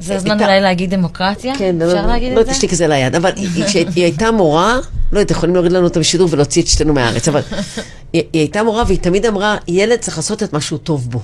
זה 0.00 0.16
הזמן 0.16 0.40
אולי 0.40 0.60
להגיד 0.60 0.94
דמוקרטיה? 0.94 1.54
כן, 1.58 1.82
אפשר 1.82 2.02
לא, 2.02 2.06
להגיד 2.06 2.32
לא 2.32 2.40
את 2.40 2.46
זה? 2.46 2.50
לא 2.50 2.56
תשתי 2.56 2.68
כזה 2.68 2.86
ליד, 2.88 3.14
אבל 3.14 3.30
כשהיא 3.66 3.86
הייתה 4.04 4.30
מורה, 4.30 4.78
לא 5.12 5.18
יודעת, 5.18 5.30
יכולים 5.30 5.54
להוריד 5.54 5.72
לנו 5.72 5.86
את 5.86 5.96
השידור 5.96 6.28
ולהוציא 6.30 6.62
את 6.62 6.66
שתינו 6.66 6.94
מהארץ, 6.94 7.28
אבל 7.28 7.40
היא 8.12 8.22
הייתה 8.32 8.62
מורה 8.62 8.84
והיא 8.86 8.98
תמיד 8.98 9.26
אמרה, 9.26 9.56
ילד 9.68 9.98
צריך 9.98 10.16
לעשות 10.16 10.42
את 10.42 10.52
מה 10.52 10.60
שהוא 10.60 10.78
טוב 10.78 11.10
בו. 11.10 11.20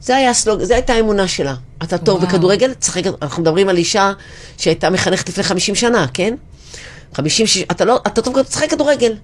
זה 0.00 0.16
היה 0.16 0.30
הסלוג, 0.30 0.62
זו 0.62 0.74
הייתה 0.74 0.92
האמונה 0.92 1.28
שלה. 1.28 1.54
אתה 1.82 1.98
טוב 1.98 2.18
וואו. 2.18 2.28
בכדורגל, 2.28 2.74
תשחק, 2.74 3.02
אנחנו 3.22 3.42
מדברים 3.42 3.68
על 3.68 3.76
אישה 3.76 4.12
שהייתה 4.58 4.90
מחנכת 4.90 5.28
לפני 5.28 5.44
50 5.44 5.74
שנה, 5.74 6.06
כן? 6.14 6.34
50, 7.14 7.46
60, 7.46 7.66
אתה 7.70 7.84
לא, 7.84 8.00
אתה 8.06 8.22
טוב, 8.22 8.42
תשחק 8.42 8.70
כדורגל. 8.70 9.16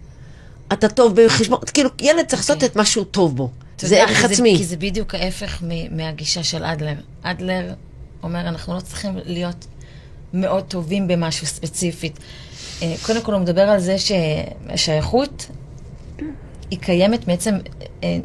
אתה 0.72 0.88
טוב 0.88 1.20
בחשבון, 1.20 1.58
כאילו, 1.74 1.90
ילד 2.00 2.26
צריך 2.26 2.42
לעשות 2.42 2.50
okay. 2.50 2.54
אוקיי. 2.54 2.68
את 2.68 2.76
מה 2.76 2.84
שהוא 2.84 3.04
טוב 3.04 3.37
בו. 3.37 3.50
זה 3.78 4.02
ערך 4.02 4.24
עצמי. 4.24 4.54
כי 4.58 4.64
זה 4.64 4.76
בדיוק 4.76 5.14
ההפך 5.14 5.62
מהגישה 5.90 6.42
של 6.42 6.64
אדלר. 6.64 6.94
אדלר 7.22 7.72
אומר, 8.22 8.40
אנחנו 8.40 8.74
לא 8.74 8.80
צריכים 8.80 9.18
להיות 9.24 9.66
מאוד 10.34 10.64
טובים 10.64 11.08
במשהו 11.08 11.46
ספציפית. 11.46 12.18
אה, 12.82 12.94
קודם 13.02 13.22
כל 13.22 13.32
הוא 13.32 13.40
מדבר 13.40 13.62
על 13.62 13.80
זה 13.80 13.96
שהשייכות 13.98 15.46
היא 16.70 16.78
קיימת 16.78 17.28
מעצם 17.28 17.54
אה, 18.02 18.18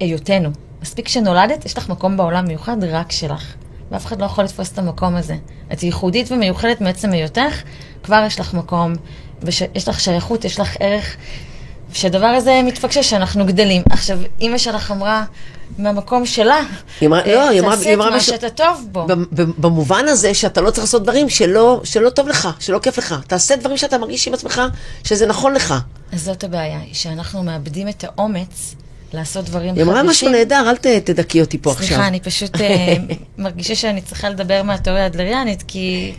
היותנו. 0.00 0.50
מספיק 0.82 1.08
שנולדת, 1.08 1.66
יש 1.66 1.78
לך 1.78 1.88
מקום 1.88 2.16
בעולם 2.16 2.44
מיוחד 2.44 2.84
רק 2.84 3.12
שלך. 3.12 3.44
ואף 3.90 4.06
אחד 4.06 4.20
לא 4.20 4.26
יכול 4.26 4.44
לתפוס 4.44 4.72
את 4.72 4.78
המקום 4.78 5.16
הזה. 5.16 5.36
את 5.72 5.82
ייחודית 5.82 6.32
ומיוחדת 6.32 6.80
מעצם 6.80 7.12
היותך, 7.12 7.62
כבר 8.02 8.24
יש 8.26 8.40
לך 8.40 8.54
מקום, 8.54 8.92
ויש 9.42 9.88
לך 9.88 10.00
שייכות, 10.00 10.44
יש 10.44 10.60
לך 10.60 10.76
ערך. 10.80 11.16
שהדבר 11.92 12.26
הזה 12.26 12.60
מתפקשש, 12.64 13.10
שאנחנו 13.10 13.46
גדלים. 13.46 13.82
עכשיו, 13.90 14.18
אימא 14.40 14.58
שלך 14.58 14.90
אמרה, 14.90 15.24
מהמקום 15.78 16.26
שלה, 16.26 16.60
אמרה, 17.04 17.20
לא, 17.26 17.60
תעשה 17.60 17.92
את 17.92 17.98
מה 17.98 18.20
שאתה 18.20 18.50
טוב 18.50 18.86
בו. 18.92 19.06
במובן 19.58 20.08
הזה 20.08 20.34
שאתה 20.34 20.60
לא 20.60 20.70
צריך 20.70 20.84
לעשות 20.84 21.02
דברים 21.02 21.28
שלא, 21.28 21.80
שלא 21.84 22.10
טוב 22.10 22.28
לך, 22.28 22.48
שלא 22.58 22.78
כיף 22.78 22.98
לך. 22.98 23.14
תעשה 23.26 23.56
דברים 23.56 23.76
שאתה 23.76 23.98
מרגיש 23.98 24.28
עם 24.28 24.34
עצמך, 24.34 24.62
שזה 25.04 25.26
נכון 25.26 25.54
לך. 25.54 25.74
אז 26.12 26.22
זאת 26.22 26.44
הבעיה, 26.44 26.80
שאנחנו 26.92 27.42
מאבדים 27.42 27.88
את 27.88 28.04
האומץ 28.04 28.74
לעשות 29.14 29.44
דברים 29.44 29.70
חדשים. 29.70 29.88
היא 29.88 29.92
אמרה 29.92 30.02
משהו 30.02 30.28
נהדר, 30.28 30.70
אל 30.70 31.00
תדכאי 31.00 31.40
אותי 31.40 31.58
פה 31.58 31.70
סליחה, 31.70 31.82
עכשיו. 31.82 31.96
סליחה, 31.96 32.08
אני 32.08 32.20
פשוט 32.20 32.60
אה, 32.60 32.96
מרגישה 33.44 33.74
שאני 33.74 34.00
צריכה 34.00 34.30
לדבר 34.30 34.62
מהתיאוריה 34.62 35.04
האדלריאנית, 35.04 35.64
כי... 35.66 36.12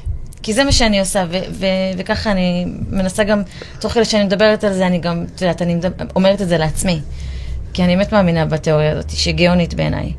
כי 0.43 0.53
זה 0.53 0.63
מה 0.63 0.71
שאני 0.71 0.99
עושה, 0.99 1.25
ו- 1.29 1.38
ו- 1.51 1.97
וככה 1.97 2.32
אני 2.32 2.65
מנסה 2.89 3.23
גם, 3.23 3.41
תוך 3.79 3.93
כדי 3.93 4.06
שאני 4.06 4.23
מדברת 4.23 4.63
על 4.63 4.73
זה, 4.73 4.88
אני 4.88 4.99
גם, 4.99 5.25
את 5.36 5.41
יודעת, 5.41 5.62
אני 5.62 5.75
מדבר, 5.75 6.06
אומרת 6.15 6.41
את 6.41 6.47
זה 6.47 6.58
לעצמי. 6.58 6.99
כי 7.73 7.84
אני 7.84 7.95
באמת 7.95 8.12
מאמינה 8.12 8.45
בתיאוריה 8.45 8.91
הזאת, 8.91 9.10
שהיא 9.10 9.36
גאונית 9.36 9.73
בעיניי. 9.73 10.13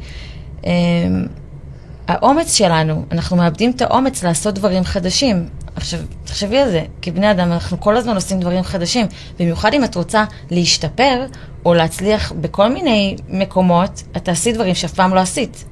האומץ 2.09 2.57
שלנו, 2.57 3.05
אנחנו 3.13 3.37
מאבדים 3.37 3.71
את 3.71 3.83
האומץ 3.83 4.25
לעשות 4.25 4.55
דברים 4.55 4.85
חדשים. 4.85 5.49
עכשיו, 5.77 6.01
תחשבי 6.25 6.59
על 6.59 6.71
זה, 6.71 6.83
כבני 7.03 7.31
אדם 7.31 7.53
אנחנו 7.53 7.81
כל 7.81 7.97
הזמן 7.97 8.15
עושים 8.15 8.41
דברים 8.41 8.63
חדשים, 8.63 9.07
במיוחד 9.39 9.75
אם 9.75 9.85
את 9.85 9.95
רוצה 9.95 10.25
להשתפר 10.51 11.27
או 11.65 11.75
להצליח 11.75 12.33
בכל 12.33 12.69
מיני 12.69 13.17
מקומות, 13.29 14.03
את 14.17 14.25
תעשי 14.25 14.53
דברים 14.53 14.75
שאף 14.75 14.93
פעם 14.93 15.15
לא 15.15 15.21
עשית. 15.21 15.65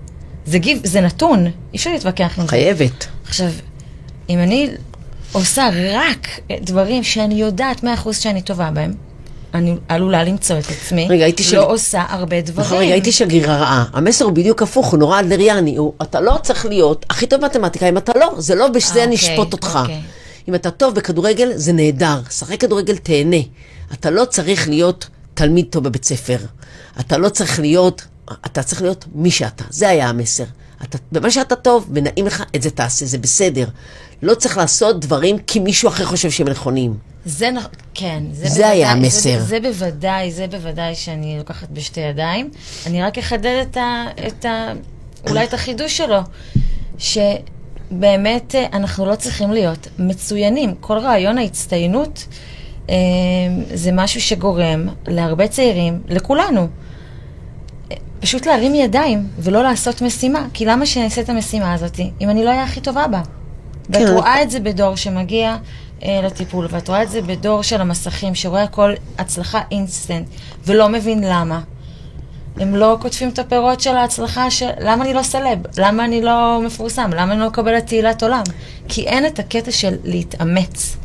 זה 0.47 0.59
גיב, 0.59 0.81
זה 0.85 1.01
נתון, 1.01 1.47
אי 1.47 1.51
אפשר 1.77 1.91
להתווכח 1.93 2.39
עם 2.39 2.45
זה. 2.45 2.49
חייבת. 2.49 3.07
עכשיו, 3.25 3.49
אם 4.29 4.39
אני 4.39 4.69
עושה 5.33 5.69
רק 5.93 6.29
דברים 6.61 7.05
שאני 7.05 7.35
יודעת 7.35 7.83
מאה 7.83 7.95
אחוז 7.95 8.19
שאני 8.19 8.43
טובה 8.43 8.71
בהם, 8.71 8.95
אני 9.55 9.77
עלולה 9.89 10.25
למצוא 10.25 10.59
את 10.59 10.65
עצמי, 10.71 11.07
רגע, 11.11 11.25
הייתי 11.25 11.43
לא 11.43 11.49
שג... 11.49 11.57
עושה 11.57 12.05
הרבה 12.09 12.41
דברים. 12.41 12.67
נכון, 12.67 12.79
רגע, 12.79 12.93
הייתי 12.93 13.13
שגרירה 13.13 13.57
רעה. 13.57 13.85
המסר 13.93 14.25
הוא 14.25 14.33
בדיוק 14.33 14.63
הפוך, 14.63 14.87
הוא 14.87 14.99
נורא 14.99 15.21
אדלריאני. 15.21 15.77
הוא, 15.77 15.93
אתה 16.03 16.21
לא 16.21 16.39
צריך 16.43 16.67
להיות 16.67 17.07
הכי 17.11 17.27
טוב 17.27 17.41
במתמטיקה 17.41 17.89
אם 17.89 17.97
אתה 17.97 18.13
לא, 18.19 18.35
זה 18.39 18.55
לא 18.55 18.69
בשזה 18.69 19.05
אני 19.05 19.15
אשפוט 19.15 19.53
אוקיי, 19.53 19.69
אותך. 19.69 19.79
אוקיי. 19.83 20.01
אם 20.49 20.55
אתה 20.55 20.71
טוב 20.71 20.95
בכדורגל, 20.95 21.53
זה 21.55 21.73
נהדר. 21.73 22.21
שחק 22.31 22.61
כדורגל, 22.61 22.97
תהנה. 22.97 23.37
אתה 23.93 24.11
לא 24.11 24.25
צריך 24.25 24.69
להיות 24.69 25.09
תלמיד 25.35 25.67
טוב 25.71 25.85
בבית 25.85 26.05
ספר. 26.05 26.39
אתה 27.01 27.19
לא 27.19 27.29
צריך 27.29 27.61
להיות, 27.61 28.07
אתה 28.47 28.63
צריך 28.63 28.83
להיות 28.83 29.05
מי 29.15 29.31
שאתה. 29.31 29.65
זה 29.71 29.89
היה 29.89 30.09
המסר. 30.09 30.45
אתה, 30.85 30.99
במה 31.13 31.31
שאתה 31.31 31.57
טוב, 31.57 31.89
ונעים 31.93 32.27
לך, 32.27 32.43
את 32.57 32.63
זה 32.63 32.71
תעשה, 32.71 33.07
זה 33.07 33.19
בסדר. 33.19 33.67
לא 34.23 34.35
צריך 34.35 34.57
לעשות 34.57 35.01
דברים 35.01 35.39
כי 35.39 35.61
מישהו 35.61 35.89
אחר 35.89 36.05
חושב 36.05 36.31
שהם 36.31 36.49
נכונים. 36.49 36.97
זה 37.25 37.51
נכון, 37.51 37.71
כן. 37.95 38.23
זה, 38.33 38.49
זה 38.49 38.69
היה 38.69 38.93
המסר. 38.93 39.39
זה, 39.39 39.45
זה 39.45 39.61
בוודאי, 39.61 40.33
זה 40.33 40.47
בוודאי 40.47 40.95
שאני 40.95 41.39
לוקחת 41.39 41.69
בשתי 41.71 42.01
ידיים. 42.01 42.51
אני 42.87 43.03
רק 43.03 43.19
אחדד 43.19 43.65
את 43.71 43.77
ה... 43.77 44.05
את 44.27 44.45
ה 44.45 44.73
אולי 45.31 45.45
את 45.45 45.55
החידוש 45.55 45.97
שלו, 45.97 46.19
שבאמת 46.99 48.55
אה, 48.55 48.67
אנחנו 48.73 49.07
לא 49.07 49.15
צריכים 49.15 49.51
להיות 49.51 49.89
מצוינים. 49.99 50.75
כל 50.81 50.99
רעיון 50.99 51.39
ההצטיינות 51.39 52.27
אה, 52.91 52.95
זה 53.75 53.91
משהו 53.93 54.21
שגורם 54.21 54.89
להרבה 55.07 55.49
צעירים, 55.49 56.03
לכולנו, 56.09 56.69
פשוט 58.21 58.47
להרים 58.47 58.75
ידיים 58.75 59.27
ולא 59.39 59.63
לעשות 59.63 60.03
משימה. 60.03 60.47
כי 60.55 60.65
למה 60.65 60.87
שאני 60.87 61.05
אעשה 61.05 61.21
את 61.21 61.29
המשימה 61.29 61.73
הזאת 61.75 62.01
אם 62.21 62.31
אני 62.31 62.45
לא 62.45 62.51
אהיה 62.51 62.63
הכי 62.63 62.81
טובה 62.81 63.07
בה? 63.07 63.23
כן. 63.93 64.03
ואת 64.03 64.11
רואה 64.11 64.43
את 64.43 64.51
זה 64.51 64.61
בדור 64.61 64.97
שמגיע 64.97 65.57
אה, 66.05 66.21
לטיפול, 66.23 66.67
ואת 66.71 66.89
רואה 66.89 67.03
את 67.03 67.11
זה 67.11 67.23
בדור 67.23 67.63
של 67.63 67.81
המסכים, 67.81 68.35
שרואה 68.35 68.63
הכל 68.63 68.93
הצלחה 69.19 69.61
אינסטנט, 69.71 70.27
ולא 70.67 70.89
מבין 70.89 71.25
למה. 71.25 71.61
הם 72.57 72.77
לא 72.77 72.97
קוטפים 73.01 73.29
את 73.29 73.39
הפירות 73.39 73.81
של 73.81 73.97
ההצלחה 73.97 74.51
של... 74.51 74.69
למה 74.81 75.05
אני 75.05 75.15
לא 75.15 75.23
סלב? 75.23 75.59
למה 75.79 76.05
אני 76.05 76.23
לא 76.23 76.61
מפורסם? 76.67 77.11
למה 77.15 77.33
אני 77.33 77.41
לא 77.41 77.47
מקבל 77.47 77.79
את 77.79 77.87
תהילת 77.87 78.23
עולם? 78.23 78.43
כי 78.89 79.03
אין 79.03 79.27
את 79.27 79.39
הקטע 79.39 79.71
של 79.71 79.95
להתאמץ. 80.05 80.97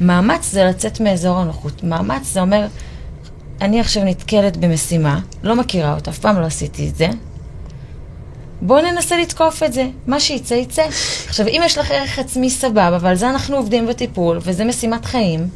מאמץ 0.00 0.50
זה 0.52 0.64
לצאת 0.64 1.00
מאזור 1.00 1.38
הנוחות. 1.38 1.84
מאמץ 1.84 2.22
זה 2.32 2.40
אומר, 2.40 2.66
אני 3.60 3.80
עכשיו 3.80 4.04
נתקלת 4.04 4.56
במשימה, 4.56 5.20
לא 5.42 5.56
מכירה 5.56 5.94
אותה, 5.94 6.10
אף 6.10 6.18
פעם 6.18 6.40
לא 6.40 6.46
עשיתי 6.46 6.88
את 6.88 6.96
זה. 6.96 7.08
בואו 8.64 8.80
ננסה 8.80 9.18
לתקוף 9.18 9.62
את 9.62 9.72
זה, 9.72 9.88
מה 10.06 10.20
שיצא 10.20 10.54
יצא. 10.54 10.82
עכשיו, 11.28 11.46
אם 11.46 11.60
יש 11.64 11.78
לך 11.78 11.90
ערך 11.90 12.18
עצמי 12.18 12.50
סבבה, 12.50 12.98
ועל 13.00 13.14
זה 13.14 13.30
אנחנו 13.30 13.56
עובדים 13.56 13.86
בטיפול, 13.86 14.38
וזה 14.42 14.64
משימת 14.64 15.04
חיים, 15.04 15.48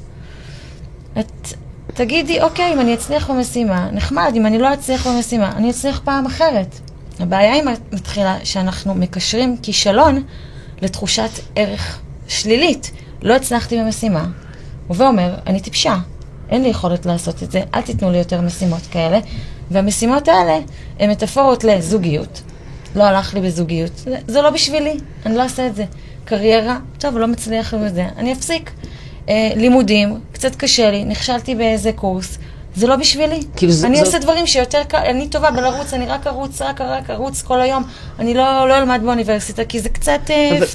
את 1.19 1.49
תגידי, 1.87 2.41
אוקיי, 2.43 2.73
אם 2.73 2.81
אני 2.81 2.95
אצליח 2.95 3.31
במשימה, 3.31 3.91
נחמד, 3.93 4.33
אם 4.37 4.47
אני 4.47 4.59
לא 4.59 4.75
אצליח 4.75 5.07
במשימה, 5.07 5.53
אני 5.57 5.71
אצליח 5.71 6.01
פעם 6.05 6.27
אחרת. 6.27 6.79
הבעיה 7.21 7.53
היא 7.53 7.63
מתחילה 7.93 8.39
שאנחנו 8.45 8.95
מקשרים 8.95 9.57
כישלון 9.63 10.23
לתחושת 10.83 11.31
ערך 11.57 11.99
שלילית. 12.29 12.91
לא 13.23 13.35
הצלחתי 13.37 13.81
במשימה, 13.81 14.27
ואומר, 14.91 15.35
אני 15.47 15.61
טיפשה, 15.61 15.97
אין 16.51 16.63
לי 16.63 16.69
יכולת 16.69 17.07
לעשות 17.07 17.43
את 17.43 17.51
זה, 17.51 17.63
אל 17.75 17.83
תיתנו 17.83 18.11
לי 18.11 18.19
יותר 18.19 18.41
משימות 18.41 18.83
כאלה. 18.91 19.21
והמשימות 19.71 20.29
האלה 20.29 20.59
הן 20.99 21.11
מטאפורות 21.11 21.65
לזוגיות. 21.65 22.43
לא 22.97 23.05
הלך 23.05 23.35
לי 23.35 23.41
בזוגיות, 23.41 23.93
זה, 23.97 24.17
זה 24.27 24.43
לא 24.43 24.51
בשבילי, 24.51 24.95
אני 25.27 25.37
לא 25.37 25.43
אעשה 25.43 25.67
את 25.67 25.77
זה. 25.77 25.85
קריירה, 26.25 26.79
טוב, 26.99 27.19
לא 27.19 27.27
מצליח 27.27 27.75
לי 27.75 27.81
בזה, 27.81 28.07
אני 28.17 28.33
אפסיק. 28.33 28.71
אה, 29.29 29.51
לימודים, 29.57 30.21
קצת 30.33 30.57
קשה 30.57 30.91
לי, 30.91 31.05
נכשלתי 31.05 31.55
באיזה 31.55 31.93
קורס, 31.93 32.39
זה 32.77 32.87
לא 32.87 32.97
בשבילי. 32.97 33.41
כאילו 33.57 33.73
אני 33.85 34.01
אעשה 34.01 34.19
דברים 34.19 34.47
שיותר 34.47 34.83
קל, 34.89 34.99
אני 34.99 35.29
טובה 35.29 35.51
בלרוץ, 35.51 35.95
אני 35.95 36.07
רק 36.07 36.27
ארוץ, 36.27 36.63
רק, 36.63 36.81
רק 36.81 37.11
ארוץ 37.11 37.43
כל 37.43 37.61
היום. 37.61 37.85
אני 38.19 38.35
לא, 38.35 38.69
לא 38.69 38.79
אלמד 38.79 39.01
באוניברסיטה, 39.05 39.65
כי 39.65 39.81
זה 39.81 39.89
קצת... 39.89 40.21
אה, 40.31 40.59
אבל... 40.59 40.67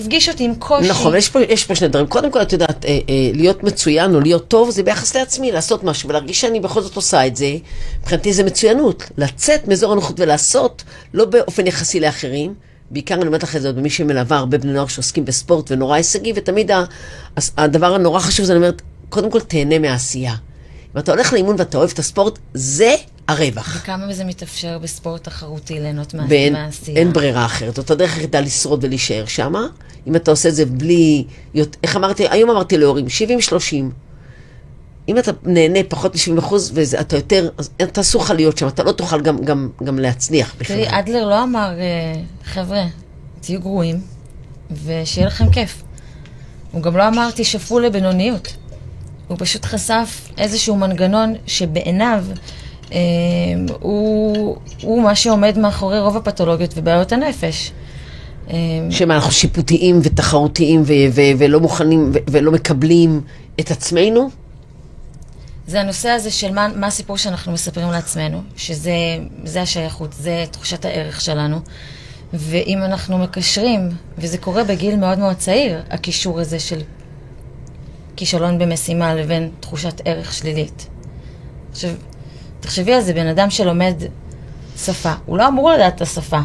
הפגיש 0.00 0.28
אותי 0.28 0.44
עם 0.44 0.54
קושי. 0.54 0.88
נכון, 0.88 1.16
יש 1.16 1.28
פה, 1.28 1.40
יש 1.40 1.64
פה 1.64 1.74
שני 1.74 1.88
דברים. 1.88 2.06
קודם 2.06 2.30
כל, 2.30 2.42
את 2.42 2.52
יודעת, 2.52 2.84
אה, 2.84 2.90
אה, 2.90 3.14
להיות 3.34 3.62
מצוין 3.62 4.14
או 4.14 4.20
להיות 4.20 4.48
טוב, 4.48 4.70
זה 4.70 4.82
ביחס 4.82 5.16
לעצמי, 5.16 5.52
לעשות 5.52 5.84
משהו, 5.84 6.08
ולהרגיש 6.08 6.40
שאני 6.40 6.60
בכל 6.60 6.82
זאת 6.82 6.96
עושה 6.96 7.26
את 7.26 7.36
זה, 7.36 7.56
מבחינתי 8.00 8.32
זה 8.32 8.44
מצוינות. 8.44 9.04
לצאת 9.18 9.68
מאזור 9.68 9.92
הנוחות 9.92 10.20
ולעשות, 10.20 10.84
לא 11.14 11.24
באופן 11.24 11.66
יחסי 11.66 12.00
לאחרים. 12.00 12.54
בעיקר 12.90 13.14
אני 13.14 13.26
אומרת 13.26 13.42
לך 13.42 13.56
את 13.56 13.62
זה 13.62 13.68
עוד 13.68 13.76
במי 13.76 13.90
שמלווה 13.90 14.36
הרבה 14.36 14.58
בני 14.58 14.72
נוער 14.72 14.86
שעוסקים 14.86 15.24
בספורט 15.24 15.70
ונורא 15.70 15.96
הישגי, 15.96 16.32
ותמיד 16.36 16.70
הדבר 17.56 17.94
הנורא 17.94 18.20
חשוב 18.20 18.46
זה, 18.46 18.52
אני 18.52 18.58
אומרת, 18.58 18.82
קודם 19.08 19.30
כל 19.30 19.40
תהנה 19.40 19.78
מהעשייה. 19.78 20.34
אם 20.94 21.00
אתה 21.00 21.12
הולך 21.12 21.32
לאימון 21.32 21.56
ואתה 21.58 21.78
אוהב 21.78 21.90
את 21.90 21.98
הספורט, 21.98 22.38
זה 22.54 22.94
הרווח. 23.30 23.76
וכמה 23.82 24.06
מזה 24.06 24.24
מתאפשר 24.24 24.78
בספורט 24.78 25.24
תחרותי 25.24 25.80
ליהנות 25.80 26.14
מהעשייה? 26.14 26.96
אין 26.96 27.12
ברירה 27.12 27.44
אחרת. 27.44 27.76
זאת 27.76 27.90
הדרך 27.90 28.14
היחידה 28.14 28.40
לשרוד 28.40 28.84
ולהישאר 28.84 29.26
שם. 29.26 29.54
אם 30.06 30.16
אתה 30.16 30.30
עושה 30.30 30.48
את 30.48 30.54
זה 30.54 30.66
בלי... 30.66 31.24
איך 31.82 31.96
אמרתי? 31.96 32.28
היום 32.30 32.50
אמרתי 32.50 32.78
להורים, 32.78 33.06
70-30. 33.06 33.10
אם 35.08 35.18
אתה 35.18 35.30
נהנה 35.44 35.78
פחות 35.88 36.14
מ-70 36.14 36.38
אחוז, 36.38 36.72
ואתה 36.74 37.16
יותר, 37.16 37.48
אז 37.58 37.70
תעשו 37.92 38.18
לך 38.18 38.30
להיות 38.30 38.58
שם, 38.58 38.68
אתה 38.68 38.82
לא 38.82 38.92
תוכל 38.92 39.20
גם, 39.20 39.38
גם, 39.44 39.68
גם 39.84 39.98
להצליח 39.98 40.54
תראי, 40.58 40.86
אדלר 40.88 41.28
לא 41.28 41.42
אמר, 41.42 41.70
אה, 41.78 42.20
חבר'ה, 42.44 42.84
תהיו 43.40 43.60
גרועים, 43.60 44.00
ושיהיה 44.84 45.26
לכם 45.26 45.50
כיף. 45.50 45.82
הוא 46.72 46.82
גם 46.82 46.96
לא 46.96 47.08
אמר, 47.08 47.28
תשאפו 47.34 47.78
לבינוניות. 47.78 48.56
הוא 49.28 49.36
פשוט 49.40 49.64
חשף 49.64 50.28
איזשהו 50.38 50.76
מנגנון 50.76 51.34
שבעיניו 51.46 52.24
הוא, 53.80 54.56
הוא 54.82 55.02
מה 55.02 55.14
שעומד 55.14 55.58
מאחורי 55.58 56.00
רוב 56.00 56.16
הפתולוגיות 56.16 56.74
ובעיות 56.76 57.12
הנפש. 57.12 57.72
אה, 58.50 58.56
שמה, 58.90 59.14
אנחנו 59.14 59.32
שיפוטיים 59.32 60.00
ותחרותיים 60.02 60.82
ו- 60.82 60.92
ו- 61.12 61.38
ולא 61.38 61.60
מוכנים 61.60 62.10
ו- 62.14 62.18
ולא 62.30 62.52
מקבלים 62.52 63.20
את 63.60 63.70
עצמנו? 63.70 64.30
זה 65.66 65.80
הנושא 65.80 66.08
הזה 66.08 66.30
של 66.30 66.52
מה, 66.52 66.68
מה 66.76 66.86
הסיפור 66.86 67.16
שאנחנו 67.16 67.52
מספרים 67.52 67.90
לעצמנו, 67.90 68.42
שזה 68.56 69.60
השייכות, 69.60 70.12
זה 70.12 70.44
תחושת 70.50 70.84
הערך 70.84 71.20
שלנו. 71.20 71.60
ואם 72.32 72.78
אנחנו 72.82 73.18
מקשרים, 73.18 73.88
וזה 74.18 74.38
קורה 74.38 74.64
בגיל 74.64 74.96
מאוד 74.96 75.18
מאוד 75.18 75.36
צעיר, 75.36 75.82
הקישור 75.90 76.40
הזה 76.40 76.58
של 76.58 76.80
כישלון 78.16 78.58
במשימה 78.58 79.14
לבין 79.14 79.50
תחושת 79.60 80.00
ערך 80.04 80.32
שלילית. 80.32 80.86
עכשיו, 81.70 81.90
תחשבי 82.60 82.94
על 82.94 83.00
זה, 83.00 83.14
בן 83.14 83.26
אדם 83.26 83.50
שלומד 83.50 83.94
שפה, 84.76 85.12
הוא 85.26 85.38
לא 85.38 85.48
אמור 85.48 85.70
לדעת 85.70 85.96
את 85.96 86.00
השפה. 86.00 86.40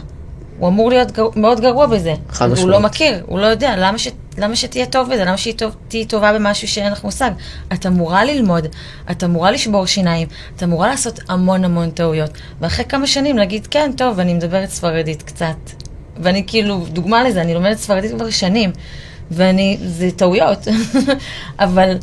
הוא 0.59 0.69
אמור 0.69 0.89
להיות 0.89 1.11
גר... 1.11 1.27
מאוד 1.35 1.61
גרוע 1.61 1.85
בזה. 1.87 2.13
חד 2.29 2.45
משמעית. 2.45 2.63
הוא 2.63 2.69
לא 2.71 2.79
מכיר, 2.79 3.23
הוא 3.25 3.39
לא 3.39 3.45
יודע. 3.45 3.75
למה, 3.77 3.97
ש... 3.97 4.07
למה 4.37 4.55
שתהיה 4.55 4.85
טוב 4.85 5.13
בזה? 5.13 5.25
למה 5.25 5.37
שתהיי 5.37 6.05
טובה 6.05 6.33
במשהו 6.33 6.67
שאין 6.67 6.91
לך 6.91 7.03
מושג? 7.03 7.31
את 7.73 7.85
אמורה 7.85 8.25
ללמוד, 8.25 8.67
את 9.11 9.23
אמורה 9.23 9.51
לשבור 9.51 9.85
שיניים, 9.85 10.27
את 10.55 10.63
אמורה 10.63 10.87
לעשות 10.87 11.19
המון 11.29 11.65
המון 11.65 11.91
טעויות. 11.91 12.29
ואחרי 12.61 12.85
כמה 12.85 13.07
שנים 13.07 13.37
להגיד, 13.37 13.67
כן, 13.67 13.91
טוב, 13.97 14.19
אני 14.19 14.33
מדברת 14.33 14.69
ספרדית 14.69 15.21
קצת. 15.21 15.55
ואני 16.17 16.43
כאילו, 16.47 16.85
דוגמה 16.89 17.23
לזה, 17.23 17.41
אני 17.41 17.53
לומדת 17.53 17.77
ספרדית 17.77 18.11
כבר 18.11 18.29
שנים. 18.29 18.71
ואני, 19.31 19.77
זה 19.85 20.11
טעויות, 20.11 20.67
אבל 21.59 21.97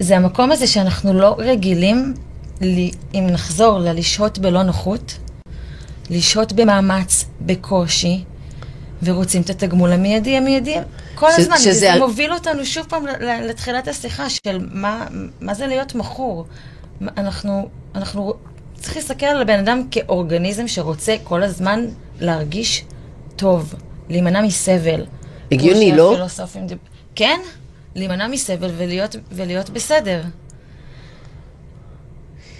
זה 0.00 0.16
המקום 0.16 0.52
הזה 0.52 0.66
שאנחנו 0.66 1.12
לא 1.12 1.36
רגילים, 1.38 2.14
לי, 2.14 2.29
אם 2.62 3.26
נחזור 3.30 3.78
ללשהות 3.78 4.38
בלא 4.38 4.62
נוחות, 4.62 5.18
לשהות 6.10 6.52
במאמץ, 6.52 7.24
בקושי, 7.40 8.24
ורוצים 9.02 9.42
את 9.42 9.50
התגמול 9.50 9.92
המיידי 9.92 10.36
המיידי 10.36 10.76
כל 11.14 11.30
ש, 11.36 11.38
הזמן. 11.38 11.58
שזה... 11.58 11.72
זה. 11.72 11.98
מוביל 11.98 12.32
אותנו 12.32 12.64
שוב 12.64 12.86
פעם 12.88 13.06
לתחילת 13.20 13.88
השיחה 13.88 14.30
של 14.30 14.68
מה, 14.72 15.06
מה 15.40 15.54
זה 15.54 15.66
להיות 15.66 15.94
מכור. 15.94 16.46
אנחנו, 17.16 17.68
אנחנו 17.94 18.34
צריך 18.74 18.96
להסתכל 18.96 19.26
על 19.26 19.42
הבן 19.42 19.58
אדם 19.58 19.82
כאורגניזם 19.90 20.68
שרוצה 20.68 21.16
כל 21.24 21.42
הזמן 21.42 21.86
להרגיש 22.20 22.84
טוב, 23.36 23.74
להימנע 24.08 24.42
מסבל. 24.42 25.06
הגיוני, 25.52 25.92
לא? 25.92 26.26
דיב... 26.66 26.78
כן, 27.14 27.40
להימנע 27.94 28.26
מסבל 28.26 28.70
ולהיות, 28.76 29.16
ולהיות 29.32 29.70
בסדר. 29.70 30.22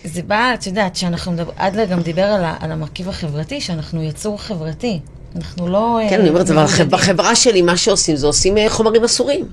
זה 0.04 0.22
בא, 0.22 0.54
את 0.54 0.66
יודעת, 0.66 0.96
שאנחנו 0.96 1.32
מדבר, 1.32 1.52
אדלר 1.56 1.84
גם 1.84 2.00
דיבר 2.00 2.24
על, 2.24 2.44
ה, 2.44 2.56
על 2.60 2.72
המרכיב 2.72 3.08
החברתי, 3.08 3.60
שאנחנו 3.60 4.02
יצור 4.02 4.40
חברתי. 4.40 5.00
אנחנו 5.36 5.68
לא... 5.68 5.98
כן, 6.10 6.14
אה, 6.14 6.20
אני 6.20 6.28
אומרת, 6.28 6.50
אבל 6.50 6.64
בחברה 6.90 7.36
שלי, 7.36 7.62
מה 7.62 7.76
שעושים 7.76 8.16
זה 8.16 8.26
עושים 8.26 8.58
אה, 8.58 8.70
חומרים 8.70 9.04
אסורים. 9.04 9.48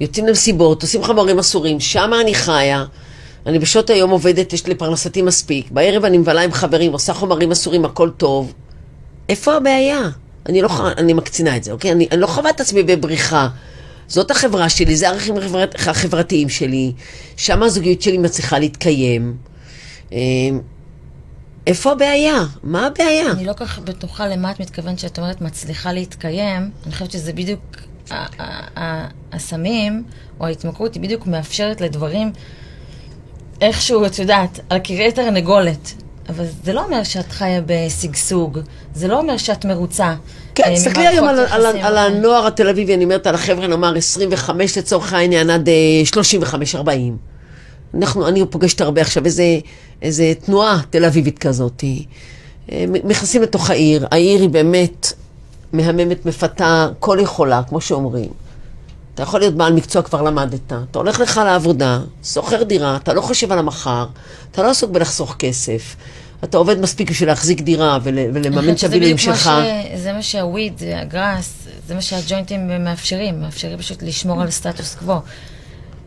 יוצאים 0.00 0.26
למסיבות, 0.26 0.82
עושים 0.82 1.04
חומרים 1.04 1.38
אסורים, 1.38 1.80
שם 1.80 2.10
אני 2.20 2.34
חיה. 2.34 2.84
אני 3.46 3.58
בשעות 3.58 3.90
היום 3.90 4.10
עובדת, 4.10 4.52
יש 4.52 4.66
לי 4.66 4.74
פרנסתי 4.74 5.22
מספיק. 5.22 5.70
בערב 5.70 6.04
אני 6.04 6.18
מבלה 6.18 6.42
עם 6.42 6.52
חברים, 6.52 6.92
עושה 6.92 7.14
חומרים 7.14 7.52
אסורים, 7.52 7.84
הכל 7.84 8.10
טוב. 8.10 8.52
איפה 9.28 9.56
הבעיה? 9.56 10.00
אני 10.48 10.62
לא 10.62 10.68
אני 10.96 11.12
מקצינה 11.12 11.56
את 11.56 11.64
זה, 11.64 11.72
אוקיי? 11.72 11.92
אני, 11.92 12.08
אני 12.12 12.20
לא 12.20 12.26
חווה 12.26 12.50
את 12.50 12.60
עצמי 12.60 12.82
בבריחה. 12.82 13.48
זאת 14.10 14.30
החברה 14.30 14.68
שלי, 14.68 14.96
זה 14.96 15.08
הערכים 15.08 15.36
החברת, 15.36 15.74
החברתיים 15.74 16.48
שלי, 16.48 16.92
שם 17.36 17.62
הזוגיות 17.62 18.02
שלי 18.02 18.18
מצליחה 18.18 18.58
להתקיים. 18.58 19.36
אמ, 20.12 20.60
איפה 21.66 21.92
הבעיה? 21.92 22.44
מה 22.62 22.86
הבעיה? 22.86 23.32
אני 23.32 23.44
לא 23.44 23.52
כל 23.52 23.66
כך 23.66 23.78
בטוחה 23.78 24.28
למה 24.28 24.50
את 24.50 24.60
מתכוונת 24.60 24.98
שאת 24.98 25.18
אומרת 25.18 25.40
מצליחה 25.40 25.92
להתקיים. 25.92 26.70
אני 26.84 26.92
חושבת 26.92 27.10
שזה 27.10 27.32
בדיוק, 27.32 27.60
הסמים 29.32 30.04
או 30.40 30.46
ההתמכרות 30.46 30.94
היא 30.94 31.02
בדיוק 31.02 31.26
מאפשרת 31.26 31.80
לדברים 31.80 32.32
איכשהו, 33.60 34.06
את 34.06 34.18
יודעת, 34.18 34.60
על 34.68 34.78
קרעי 34.78 35.12
תרנגולת. 35.12 35.92
אבל 36.28 36.44
זה 36.64 36.72
לא 36.72 36.84
אומר 36.84 37.04
שאת 37.04 37.32
חיה 37.32 37.60
בשגשוג, 37.66 38.58
זה 38.94 39.08
לא 39.08 39.18
אומר 39.18 39.36
שאת 39.36 39.64
מרוצה. 39.64 40.14
כן, 40.62 40.70
אה, 40.70 40.76
תסתכלי 40.76 41.06
היום 41.06 41.28
על, 41.28 41.38
על. 41.50 41.66
על 41.66 41.98
הנוער 41.98 42.46
התל 42.46 42.68
אביבי, 42.68 42.94
אני 42.94 43.04
אומרת 43.04 43.26
על 43.26 43.34
החבר'ה, 43.34 43.66
נאמר 43.66 43.96
25 43.96 44.78
לצורך 44.78 45.12
העניין, 45.12 45.50
עד 45.50 45.68
אה, 45.68 46.02
35-40. 46.74 46.88
אנחנו, 47.94 48.28
אני 48.28 48.46
פוגשת 48.50 48.80
הרבה 48.80 49.00
עכשיו 49.00 49.24
איזה, 49.24 49.58
איזה 50.02 50.32
תנועה 50.44 50.80
תל 50.90 51.04
אביבית 51.04 51.38
כזאת. 51.38 51.84
אה, 52.72 52.84
נכנסים 53.04 53.42
לתוך 53.42 53.70
העיר, 53.70 54.06
העיר 54.10 54.40
היא 54.40 54.48
באמת 54.48 55.12
מהממת, 55.72 56.26
מפתה, 56.26 56.88
כל 56.98 57.18
יכולה, 57.20 57.62
כמו 57.68 57.80
שאומרים. 57.80 58.30
אתה 59.14 59.22
יכול 59.22 59.40
להיות 59.40 59.54
בעל 59.54 59.72
מקצוע, 59.72 60.02
כבר 60.02 60.22
למדת. 60.22 60.72
אתה 60.90 60.98
הולך 60.98 61.20
לך 61.20 61.40
לעבודה, 61.44 62.00
שוכר 62.24 62.62
דירה, 62.62 62.96
אתה 62.96 63.14
לא 63.14 63.20
חושב 63.20 63.52
על 63.52 63.58
המחר, 63.58 64.06
אתה 64.50 64.62
לא 64.62 64.70
עסוק 64.70 64.90
בלחסוך 64.90 65.36
כסף. 65.38 65.96
אתה 66.44 66.58
עובד 66.58 66.80
מספיק 66.80 67.10
בשביל 67.10 67.28
להחזיק 67.28 67.60
דירה 67.60 67.98
ול, 68.02 68.18
ולממן 68.34 68.64
מה 68.66 68.76
שלך. 69.18 69.50
ש- 69.94 69.98
זה 70.00 70.12
מה 70.12 70.22
שהוויד, 70.22 70.72
הגראס, 70.96 71.52
זה 71.86 71.94
מה 71.94 72.00
שהג'וינטים 72.02 72.84
מאפשרים, 72.84 73.40
מאפשרים 73.40 73.78
פשוט 73.78 74.02
לשמור 74.02 74.42
על 74.42 74.50
סטטוס 74.50 74.94
קוו. 74.94 75.12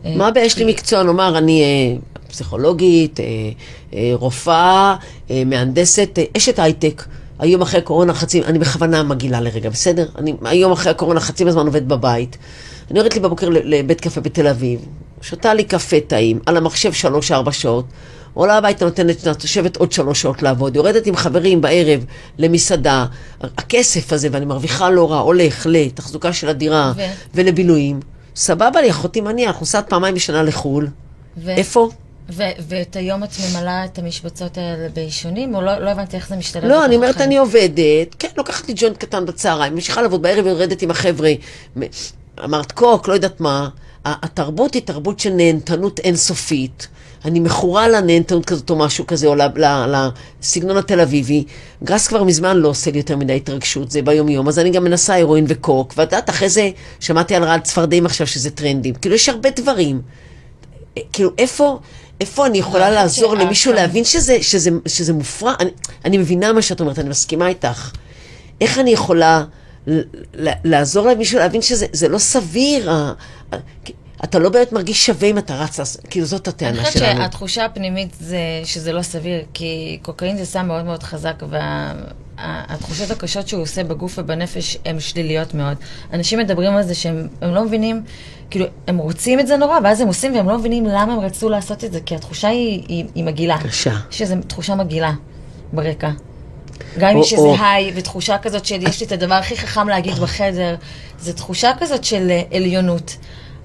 אה, 0.05 0.15
מה 0.15 0.27
הבעיה? 0.27 0.45
יש 0.45 0.57
לי 0.57 0.65
מקצוע, 0.65 1.03
נאמר, 1.03 1.37
אני 1.37 1.61
אה, 1.63 2.25
פסיכולוגית, 2.29 3.19
אה, 3.19 3.25
אה, 3.93 4.11
רופאה, 4.13 4.95
אה, 5.31 5.43
מהנדסת, 5.45 6.09
אה, 6.17 6.23
אשת 6.37 6.59
הייטק. 6.59 7.03
היום 7.39 7.61
אחרי 7.61 7.79
הקורונה 7.79 8.13
חצי, 8.13 8.43
אני 8.43 8.59
בכוונה 8.59 9.03
מגעילה 9.03 9.41
לרגע, 9.41 9.69
בסדר? 9.69 10.05
אני 10.17 10.33
היום 10.45 10.71
אחרי 10.71 10.91
הקורונה 10.91 11.19
חצי 11.19 11.43
מהזמן 11.43 11.65
עובד 11.65 11.87
בבית. 11.87 12.37
אני 12.91 12.99
יורדת 12.99 13.13
לי 13.15 13.19
בבוקר 13.19 13.49
לבית 13.49 14.01
קפה 14.01 14.21
בתל 14.21 14.47
אביב, 14.47 14.79
שותה 15.21 15.53
לי 15.53 15.63
קפה 15.63 15.99
טעים, 16.07 16.39
על 16.45 16.57
המחשב 16.57 16.93
שלוש-ארבע 16.93 17.51
שעות, 17.51 17.85
עולה 18.33 18.57
הביתה, 18.57 18.85
נותנת, 18.85 19.25
יושבת 19.43 19.77
עוד 19.77 19.91
שלוש 19.91 20.21
שעות 20.21 20.41
לעבוד, 20.41 20.75
יורדת 20.75 21.07
עם 21.07 21.15
חברים 21.15 21.61
בערב 21.61 22.05
למסעדה, 22.37 23.05
הכסף 23.41 24.13
הזה, 24.13 24.27
ואני 24.31 24.45
מרוויחה 24.45 24.89
לא 24.89 25.11
רע, 25.11 25.19
הולך 25.19 25.67
לתחזוקה 25.69 26.33
של 26.33 26.49
הדירה 26.49 26.93
ו? 26.95 27.01
ולבילויים. 27.35 27.99
סבבה 28.35 28.81
לי, 28.81 28.89
אחותי 28.89 29.21
אנחנו 29.21 29.59
נוסעת 29.59 29.89
פעמיים 29.89 30.15
בשנה 30.15 30.43
לחו"ל. 30.43 30.87
ו- 31.37 31.49
איפה? 31.49 31.89
ו- 32.29 32.43
ואת 32.67 32.95
היום 32.95 33.23
את 33.23 33.29
ממלאה 33.51 33.85
את 33.85 33.99
המשבצות 33.99 34.57
האלה 34.57 34.89
בעישונים, 34.93 35.55
או 35.55 35.61
לא, 35.61 35.77
לא 35.77 35.89
הבנתי 35.89 36.17
איך 36.17 36.29
זה 36.29 36.35
משתלב? 36.35 36.65
לא, 36.65 36.85
אני 36.85 36.95
אומרת? 36.95 37.21
אני 37.21 37.37
עובדת, 37.37 38.15
כן, 38.19 38.27
לוקחת 38.37 38.67
לי 38.67 38.73
ג'וינט 38.77 38.97
קטן 38.97 39.25
בצהריים, 39.25 39.73
ממשיכה 39.73 40.01
לעבוד 40.01 40.21
בערב, 40.21 40.47
יורדת 40.47 40.81
עם 40.81 40.91
החבר'ה. 40.91 41.31
אמרת 42.43 42.71
קוק, 42.71 43.07
לא 43.07 43.13
יודעת 43.13 43.41
מה. 43.41 43.69
התרבות 44.05 44.73
היא 44.73 44.81
תרבות 44.85 45.19
של 45.19 45.29
נהנתנות 45.29 45.99
אינסופית. 45.99 46.87
אני 47.25 47.39
מכורה 47.39 47.87
לנהנתנות 47.87 48.45
כזאת 48.45 48.69
או 48.69 48.75
משהו 48.75 49.07
כזה, 49.07 49.27
או 49.27 49.35
לסגנון 50.41 50.77
התל 50.77 50.99
אביבי. 50.99 51.43
גראס 51.83 52.07
כבר 52.07 52.23
מזמן 52.23 52.57
לא 52.57 52.67
עושה 52.67 52.91
לי 52.91 52.97
יותר 52.97 53.17
מדי 53.17 53.35
התרגשות, 53.35 53.91
זה 53.91 54.01
ביום-יום, 54.01 54.47
אז 54.47 54.59
אני 54.59 54.71
גם 54.71 54.83
מנסה 54.83 55.13
הירואין 55.13 55.45
וקוק, 55.47 55.93
ואת 55.97 56.11
יודעת, 56.11 56.29
אחרי 56.29 56.49
זה 56.49 56.69
שמעתי 56.99 57.35
על 57.35 57.43
רעל 57.43 57.59
צפרדעים 57.59 58.05
עכשיו 58.05 58.27
שזה 58.27 58.49
טרנדים. 58.49 58.93
כאילו, 58.93 59.15
יש 59.15 59.29
הרבה 59.29 59.49
דברים. 59.49 60.01
כאילו, 61.13 61.31
איפה, 61.37 61.79
איפה 62.21 62.45
אני 62.45 62.57
יכולה 62.57 62.91
לעזור 62.91 63.35
למישהו 63.35 63.73
להבין 63.73 64.03
שזה, 64.03 64.37
שזה, 64.41 64.69
שזה 64.85 65.13
מופרע? 65.13 65.53
אני, 65.59 65.69
אני 66.05 66.17
מבינה 66.17 66.53
מה 66.53 66.61
שאת 66.61 66.81
אומרת, 66.81 66.99
אני 66.99 67.09
מסכימה 67.09 67.47
איתך. 67.47 67.91
איך 68.61 68.79
אני 68.79 68.89
יכולה 68.89 69.43
לעזור 70.63 71.07
למישהו 71.07 71.39
להבין 71.39 71.61
שזה 71.61 71.85
זה 71.93 72.07
לא 72.07 72.17
סביר? 72.17 72.91
אתה 74.23 74.39
לא 74.39 74.49
באמת 74.49 74.71
מרגיש 74.71 75.05
שווה 75.05 75.27
אם 75.27 75.37
אתה 75.37 75.55
רץ, 75.55 75.97
כאילו 76.09 76.25
זאת 76.25 76.47
אני 76.47 76.53
הטענה 76.55 76.85
חושבת 76.85 76.93
שלנו. 77.03 77.21
שהתחושה 77.21 77.65
הפנימית 77.65 78.15
זה 78.19 78.37
שזה 78.63 78.93
לא 78.93 79.01
סביר, 79.01 79.41
כי 79.53 79.99
קוקאין 80.01 80.37
זה 80.37 80.45
סם 80.45 80.67
מאוד 80.67 80.85
מאוד 80.85 81.03
חזק, 81.03 81.43
והתחושות 81.49 83.11
הקשות 83.11 83.47
שהוא 83.47 83.61
עושה 83.61 83.83
בגוף 83.83 84.15
ובנפש 84.17 84.77
הן 84.85 84.99
שליליות 84.99 85.53
מאוד. 85.53 85.77
אנשים 86.13 86.39
מדברים 86.39 86.75
על 86.75 86.83
זה 86.83 86.95
שהם 86.95 87.27
הם 87.41 87.55
לא 87.55 87.63
מבינים, 87.65 88.03
כאילו, 88.49 88.65
הם 88.87 88.97
רוצים 88.97 89.39
את 89.39 89.47
זה 89.47 89.57
נורא, 89.57 89.79
ואז 89.83 90.01
הם 90.01 90.07
עושים 90.07 90.35
והם 90.35 90.49
לא 90.49 90.57
מבינים 90.57 90.85
למה 90.85 91.13
הם 91.13 91.19
רצו 91.19 91.49
לעשות 91.49 91.83
את 91.83 91.93
זה, 91.93 91.99
כי 92.05 92.15
התחושה 92.15 92.47
היא, 92.47 92.83
היא, 92.87 93.05
היא 93.15 93.23
מגעילה. 93.23 93.57
קשה. 93.57 93.93
יש 94.11 94.21
איזו 94.21 94.35
תחושה 94.47 94.75
מגעילה 94.75 95.11
ברקע. 95.73 96.09
גם 96.99 97.09
אם 97.09 97.17
איזה 97.17 97.35
או- 97.37 97.55
היי 97.59 97.91
ותחושה 97.95 98.37
כזאת 98.37 98.65
של 98.65 98.87
יש 98.87 98.99
לי 98.99 99.05
את 99.05 99.11
הדבר 99.11 99.33
הכי 99.35 99.57
חכם 99.57 99.87
להגיד 99.87 100.13
בחדר, 100.13 100.75
זו 101.19 101.33
תחושה 101.33 101.71
כזאת 101.79 102.03
של 102.03 102.27
אה, 102.31 102.41
עליונות. 102.57 103.15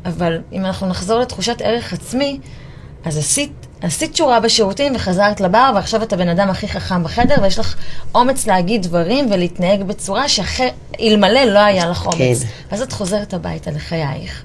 אבל 0.09 0.39
אם 0.53 0.65
אנחנו 0.67 0.87
נחזור 0.87 1.21
לתחושת 1.21 1.57
ערך 1.61 1.93
עצמי, 1.93 2.41
אז 3.05 3.19
עשית, 3.19 3.53
עשית 3.83 4.17
שורה 4.17 4.41
בשירותים 4.41 4.97
וחזרת 4.97 5.41
לבר, 5.41 5.71
ועכשיו 5.75 6.03
אתה 6.03 6.17
בן 6.17 6.29
אדם 6.29 6.51
הכי 6.51 6.69
חכם 6.69 7.05
בחדר, 7.05 7.35
ויש 7.43 7.59
לך 7.59 7.75
אומץ 8.15 8.47
להגיד 8.47 8.83
דברים 8.83 9.31
ולהתנהג 9.31 9.83
בצורה 9.83 10.25
שאלמלא 10.29 11.41
לא 11.45 11.59
היה 11.59 11.87
לך 11.87 12.07
אומץ. 12.07 12.17
כן. 12.19 12.35
ואז 12.71 12.83
את 12.83 12.93
חוזרת 12.93 13.35
הביתה 13.35 13.71
לחייך. 13.71 14.43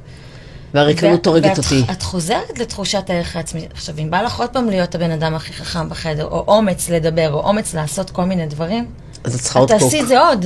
והריקנות 0.74 1.28
הורגת 1.28 1.50
ואת- 1.50 1.58
אותי. 1.58 1.84
את 1.92 2.04
חוזרת 2.04 2.60
לתחושת 2.60 3.10
הערך 3.10 3.36
העצמי. 3.36 3.68
עכשיו, 3.74 3.96
אם 4.00 4.12
בא 4.12 4.22
לך 4.22 4.40
עוד 4.40 4.50
פעם 4.50 4.70
להיות 4.70 4.96
הבן 4.96 5.12
אדם 5.12 5.36
הכי 5.36 5.54
חכם 5.54 5.90
בחדר, 5.90 6.26
או 6.26 6.44
אומץ 6.48 6.90
לדבר, 6.90 7.34
או 7.34 7.40
אומץ 7.48 7.74
לעשות 7.74 8.10
כל 8.10 8.24
מיני 8.24 8.46
דברים, 8.46 8.86
אז 9.24 9.36
את 9.36 9.42
צריכה 9.42 9.60
עוד 9.60 9.72
את 9.72 9.80
קוק. 9.80 9.90
תעשי 9.92 10.02
את 10.02 10.08
זה 10.08 10.20
עוד. 10.20 10.46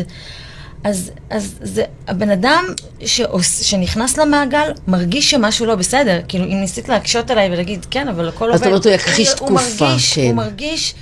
אז, 0.84 1.12
אז 1.30 1.56
זה, 1.62 1.84
הבן 2.08 2.30
אדם 2.30 2.66
שעוש, 3.06 3.48
שנכנס 3.48 4.18
למעגל 4.18 4.72
מרגיש 4.88 5.32
שמשהו 5.32 5.66
לא 5.66 5.76
בסדר. 5.76 6.20
כאילו, 6.28 6.46
אם 6.46 6.62
ניסית 6.62 6.90
להקשות 6.90 7.32
עליי 7.32 7.50
ולהגיד, 7.50 7.86
כן, 7.92 8.08
אבל 8.08 8.30
הכל 8.30 8.46
אז 8.46 8.52
עובד. 8.52 8.62
את 8.62 8.68
אומרת, 8.68 8.86
הוא 8.86 8.94
יכחיש 8.94 9.28
הוא 9.28 9.36
תקופה, 9.36 9.86
מרגיש, 9.86 10.14
כן. 10.14 10.22
הוא 10.22 10.34
מרגיש 10.36 10.96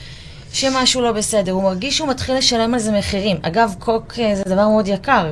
שמשהו 0.56 1.02
לא 1.02 1.12
בסדר. 1.12 1.52
הוא 1.52 1.64
מרגיש 1.64 1.98
שהוא 1.98 2.10
מתחיל 2.10 2.36
לשלם 2.36 2.74
על 2.74 2.80
זה 2.80 2.92
מחירים. 2.92 3.38
אגב, 3.42 3.74
קוק 3.80 4.14
אה, 4.20 4.36
זה 4.36 4.44
דבר 4.46 4.68
מאוד 4.68 4.88
יקר. 4.88 5.32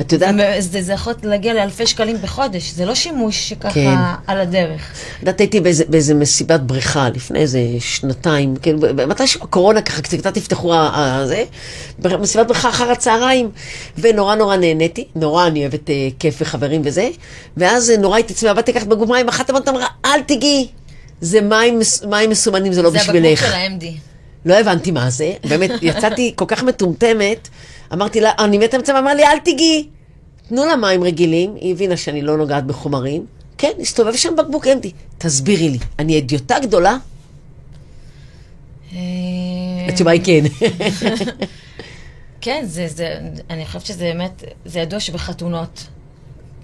את 0.00 0.12
יודעת, 0.12 0.34
זה, 0.58 0.82
זה 0.82 0.92
יכול 0.92 1.12
להגיע 1.22 1.54
לאלפי 1.54 1.86
שקלים 1.86 2.16
בחודש. 2.22 2.70
זה 2.70 2.84
לא 2.86 2.94
שימוש 2.94 3.48
שככה 3.48 3.70
כן. 3.74 3.96
על 4.26 4.40
הדרך. 4.40 4.92
את 5.14 5.20
יודעת, 5.20 5.40
הייתי 5.40 5.60
באיזה, 5.60 5.84
באיזה 5.88 6.14
מסיבת 6.14 6.60
בריכה 6.60 7.08
לפני 7.08 7.38
איזה 7.38 7.60
שנתיים, 7.78 8.56
כן, 8.62 8.76
מתי 9.08 9.26
שהקורונה 9.26 9.82
ככה 9.82 10.02
קצת 10.02 10.34
תפתחו 10.34 10.74
זה, 11.24 11.44
מסיבת 12.20 12.46
בריכה 12.46 12.68
אחר 12.68 12.90
הצהריים, 12.90 13.50
ונורא 13.98 14.34
נורא 14.34 14.56
נהניתי, 14.56 15.04
נורא 15.14 15.46
אני 15.46 15.60
אוהבת 15.60 15.90
אה, 15.90 16.08
כיף 16.18 16.36
וחברים 16.40 16.82
וזה, 16.84 17.08
ואז 17.56 17.90
אה, 17.90 17.96
נורא 17.96 18.16
הייתי 18.16 18.32
עצמי, 18.32 18.54
באתי 18.54 18.72
לקחת 18.72 18.86
בקבוק 18.86 19.08
מים, 19.08 19.28
אחת 19.28 19.50
אמרת 19.50 19.68
אמרה, 19.68 19.86
אל 20.04 20.22
תיגעי, 20.22 20.68
זה 21.20 21.40
מים, 21.40 21.78
מים 22.08 22.30
מסומנים, 22.30 22.72
זה 22.72 22.82
לא 22.82 22.90
זה 22.90 22.98
הבקבוק 22.98 23.16
בשבילך. 23.16 23.46
של 23.46 23.52
ה-MD. 23.52 24.09
לא 24.44 24.54
הבנתי 24.54 24.90
מה 24.90 25.10
זה, 25.10 25.32
באמת, 25.48 25.70
יצאתי 25.82 26.32
כל 26.36 26.44
כך 26.48 26.62
מטומטמת, 26.62 27.48
אמרתי 27.92 28.20
לה, 28.20 28.30
אני 28.38 28.58
מתה 28.58 28.78
מצב, 28.78 28.92
אמרה 28.92 29.14
לי, 29.14 29.24
אל 29.24 29.38
תיגעי, 29.38 29.88
תנו 30.48 30.64
לה 30.64 30.76
מים 30.76 31.02
רגילים, 31.02 31.54
היא 31.60 31.72
הבינה 31.72 31.96
שאני 31.96 32.22
לא 32.22 32.36
נוגעת 32.36 32.66
בחומרים, 32.66 33.26
כן, 33.58 33.72
הסתובב 33.80 34.16
שם 34.16 34.36
בקבוק 34.36 34.66
אמתי, 34.66 34.92
תסבירי 35.18 35.68
לי, 35.68 35.78
אני 35.98 36.18
אדיוטה 36.18 36.58
גדולה? 36.58 36.96
אה, 38.92 38.98
התשובה 39.88 40.10
היא 40.10 40.20
כן. 40.24 40.66
כן, 42.40 42.64
זה, 42.66 42.88
זה, 42.88 43.18
אני 43.50 43.66
חושבת 43.66 43.86
שזה 43.86 44.04
באמת, 44.04 44.44
זה 44.64 44.80
ידוע 44.80 45.00
שבחתונות 45.00 45.86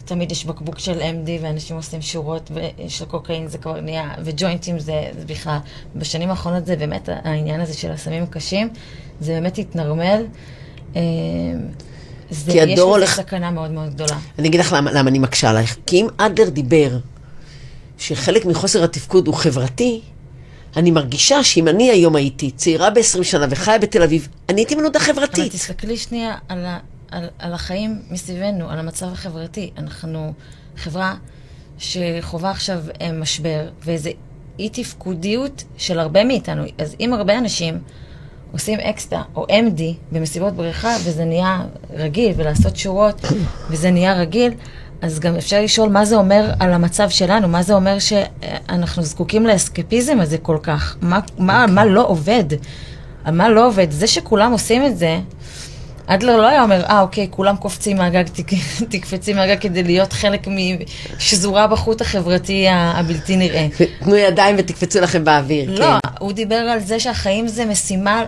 תמיד 0.07 0.33
יש 0.33 0.45
בקבוק 0.45 0.79
של 0.79 1.01
MD 1.01 1.31
ואנשים 1.43 1.77
עושים 1.77 2.03
שורות 2.03 2.51
של 2.89 3.05
קוקאין, 3.05 3.49
זה 3.49 3.59
כבר 3.59 3.81
נהיה, 3.81 4.15
וג'וינטים 4.25 4.79
זה, 4.79 4.93
זה 5.19 5.25
בכלל. 5.27 5.59
בשנים 5.97 6.31
האחרונות 6.31 6.67
זה 6.67 6.77
באמת 6.77 7.09
העניין 7.25 7.61
הזה 7.61 7.75
של 7.75 7.91
הסמים 7.91 8.23
הקשים, 8.23 8.69
זה 9.21 9.33
באמת 9.33 9.59
התנרמל. 9.59 10.25
אה, 10.97 11.01
זה, 12.31 12.53
כי 12.53 12.61
הדור 12.61 12.73
יש 12.73 12.79
הולך- 12.81 13.13
בזה 13.13 13.23
סכנה 13.23 13.51
מאוד 13.51 13.71
מאוד 13.71 13.95
גדולה. 13.95 14.19
אני 14.39 14.49
אגיד 14.49 14.61
לך 14.61 14.73
למה, 14.73 14.93
למה 14.93 15.11
אני 15.11 15.19
מקשה 15.19 15.51
עלייך. 15.51 15.77
כי 15.87 16.01
אם 16.01 16.07
אדלר 16.17 16.49
דיבר 16.49 16.99
שחלק 17.99 18.45
מחוסר 18.45 18.85
התפקוד 18.85 19.27
הוא 19.27 19.35
חברתי, 19.35 20.01
אני 20.77 20.91
מרגישה 20.91 21.45
שאם 21.45 21.69
אני 21.69 21.91
היום 21.91 22.17
הייתי 22.17 22.51
צעירה 22.51 22.91
ב-20 22.91 23.23
שנה 23.23 23.47
וחיה 23.51 23.79
בתל 23.79 24.03
אביב, 24.03 24.29
אני 24.49 24.61
הייתי 24.61 24.75
מנודה 24.75 24.99
אבל 24.99 25.07
חברתית. 25.07 25.53
תסתכלי 25.53 25.97
שנייה 25.97 26.35
על, 26.49 26.65
ה, 26.67 26.79
על, 27.11 27.29
על 27.39 27.53
החיים 27.53 28.03
מסביבנו, 28.11 28.71
על 28.71 28.79
המצב 28.79 29.07
החברתי. 29.07 29.71
אנחנו 29.79 30.33
חברה 30.77 31.15
שחווה 31.79 32.51
עכשיו 32.51 32.81
אה, 33.01 33.13
משבר, 33.13 33.69
ואיזו 33.85 34.11
אי 34.59 34.69
תפקודיות 34.69 35.65
של 35.77 35.99
הרבה 35.99 36.25
מאיתנו. 36.25 36.63
אז 36.79 36.97
אם 37.01 37.13
הרבה 37.15 37.39
אנשים 37.39 37.79
עושים 38.53 38.81
אקסטה 38.81 39.23
או 39.37 39.47
MD 39.47 39.83
במסיבות 40.13 40.53
בריכה, 40.53 40.97
וזה 41.05 41.25
נהיה 41.25 41.65
רגיל, 41.95 42.33
ולעשות 42.37 42.77
שורות, 42.77 43.25
וזה 43.71 43.91
נהיה 43.91 44.15
רגיל, 44.15 44.53
אז 45.03 45.21
גם 45.21 45.37
אפשר 45.37 45.63
לשאול 45.63 45.89
מה 45.89 46.05
זה 46.05 46.17
אומר 46.17 46.53
על 46.61 46.73
המצב 46.73 47.09
שלנו, 47.09 47.49
מה 47.49 47.63
זה 47.63 47.75
אומר 47.75 47.99
שאנחנו 47.99 49.03
זקוקים 49.03 49.47
לאסקפיזם 49.47 50.21
הזה 50.21 50.39
כל 50.39 50.59
כך, 50.63 50.97
מה, 51.01 51.21
מה, 51.39 51.67
מה 51.67 51.85
לא 51.85 52.07
עובד, 52.07 52.45
מה 53.33 53.49
לא 53.49 53.67
עובד. 53.67 53.91
זה 53.91 54.07
שכולם 54.07 54.53
עושים 54.53 54.87
את 54.87 54.99
זה, 54.99 55.21
אדלר 56.07 56.37
לא 56.37 56.47
היה 56.49 56.63
אומר, 56.63 56.85
אה, 56.85 57.01
אוקיי, 57.01 57.27
כולם 57.31 57.57
קופצים 57.57 57.97
מהגג, 57.97 58.25
תק- 58.33 58.53
תקפצי 58.91 59.35
מהגג 59.35 59.57
כדי 59.61 59.83
להיות 59.83 60.13
חלק 60.13 60.47
משזורה 61.17 61.67
בחוט 61.67 62.01
החברתי 62.01 62.67
הבלתי 62.71 63.37
נראה. 63.37 63.67
תנו 64.01 64.17
ידיים 64.17 64.57
ותקפצו 64.59 65.01
לכם 65.01 65.25
באוויר, 65.25 65.71
לא, 65.71 65.87
כן. 65.87 66.09
הוא 66.19 66.33
דיבר 66.33 66.55
על 66.57 66.81
זה 66.81 67.01
שהחיים 67.01 67.49
זה 67.49 67.65
משימה 67.65 68.25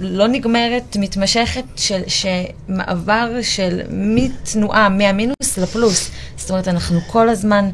לא 0.00 0.28
נגמרת, 0.28 0.96
מתמשכת, 1.00 1.64
של, 1.76 2.00
שמעבר 2.06 3.28
של 3.42 3.80
מתנועה, 3.90 4.88
מהמינוס 4.88 5.58
לפלוס. 5.58 6.10
זאת 6.36 6.50
אומרת, 6.50 6.68
אנחנו 6.68 7.00
כל 7.06 7.28
הזמן 7.28 7.68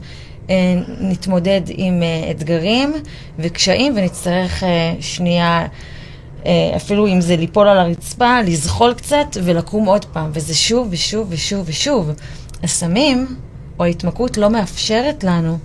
אה, 0.51 0.55
נתמודד 1.01 1.61
עם 1.69 2.03
אה, 2.03 2.31
אתגרים 2.31 2.93
וקשיים, 3.39 3.93
ונצטרך 3.97 4.63
אה, 4.65 4.69
שנייה, 5.01 5.67
אפילו 6.77 7.07
אם 7.07 7.21
זה 7.21 7.37
ליפול 7.37 7.69
על 7.69 7.79
הרצפה, 7.79 8.43
לזחול 8.43 8.95
קצת 8.95 9.37
ולקום 9.45 9.85
עוד 9.87 10.05
פעם, 10.05 10.31
וזה 10.35 10.55
שוב 10.55 10.89
ושוב 10.91 11.27
ושוב 11.31 11.63
ושוב. 11.67 12.11
הסמים 12.63 13.37
או 13.79 13.85
ההתמכרות 13.85 14.39
לא 14.39 14.51
מאפשרת 14.51 15.25
לנו 15.25 15.59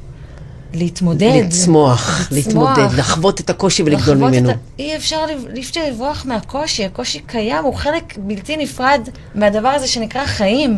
להתמודד. 0.74 1.44
לצמוח, 1.46 2.28
להתמודד, 2.32 2.88
לחוות 2.98 3.40
את 3.40 3.50
הקושי 3.50 3.84
ולגדול 3.84 4.18
ממנו. 4.18 4.50
את. 4.50 4.56
אי 4.80 4.96
אפשר, 4.96 5.26
אי 5.56 5.62
אפשר 5.62 5.82
לברוח 5.90 6.26
מהקושי, 6.26 6.86
הקושי 6.86 7.20
קיים, 7.20 7.64
הוא 7.64 7.74
חלק 7.74 8.14
בלתי 8.18 8.58
נפרד 8.58 9.10
מהדבר 9.36 9.70
הזה 9.70 9.88
שנקרא 9.88 10.26
חיים. 10.26 10.78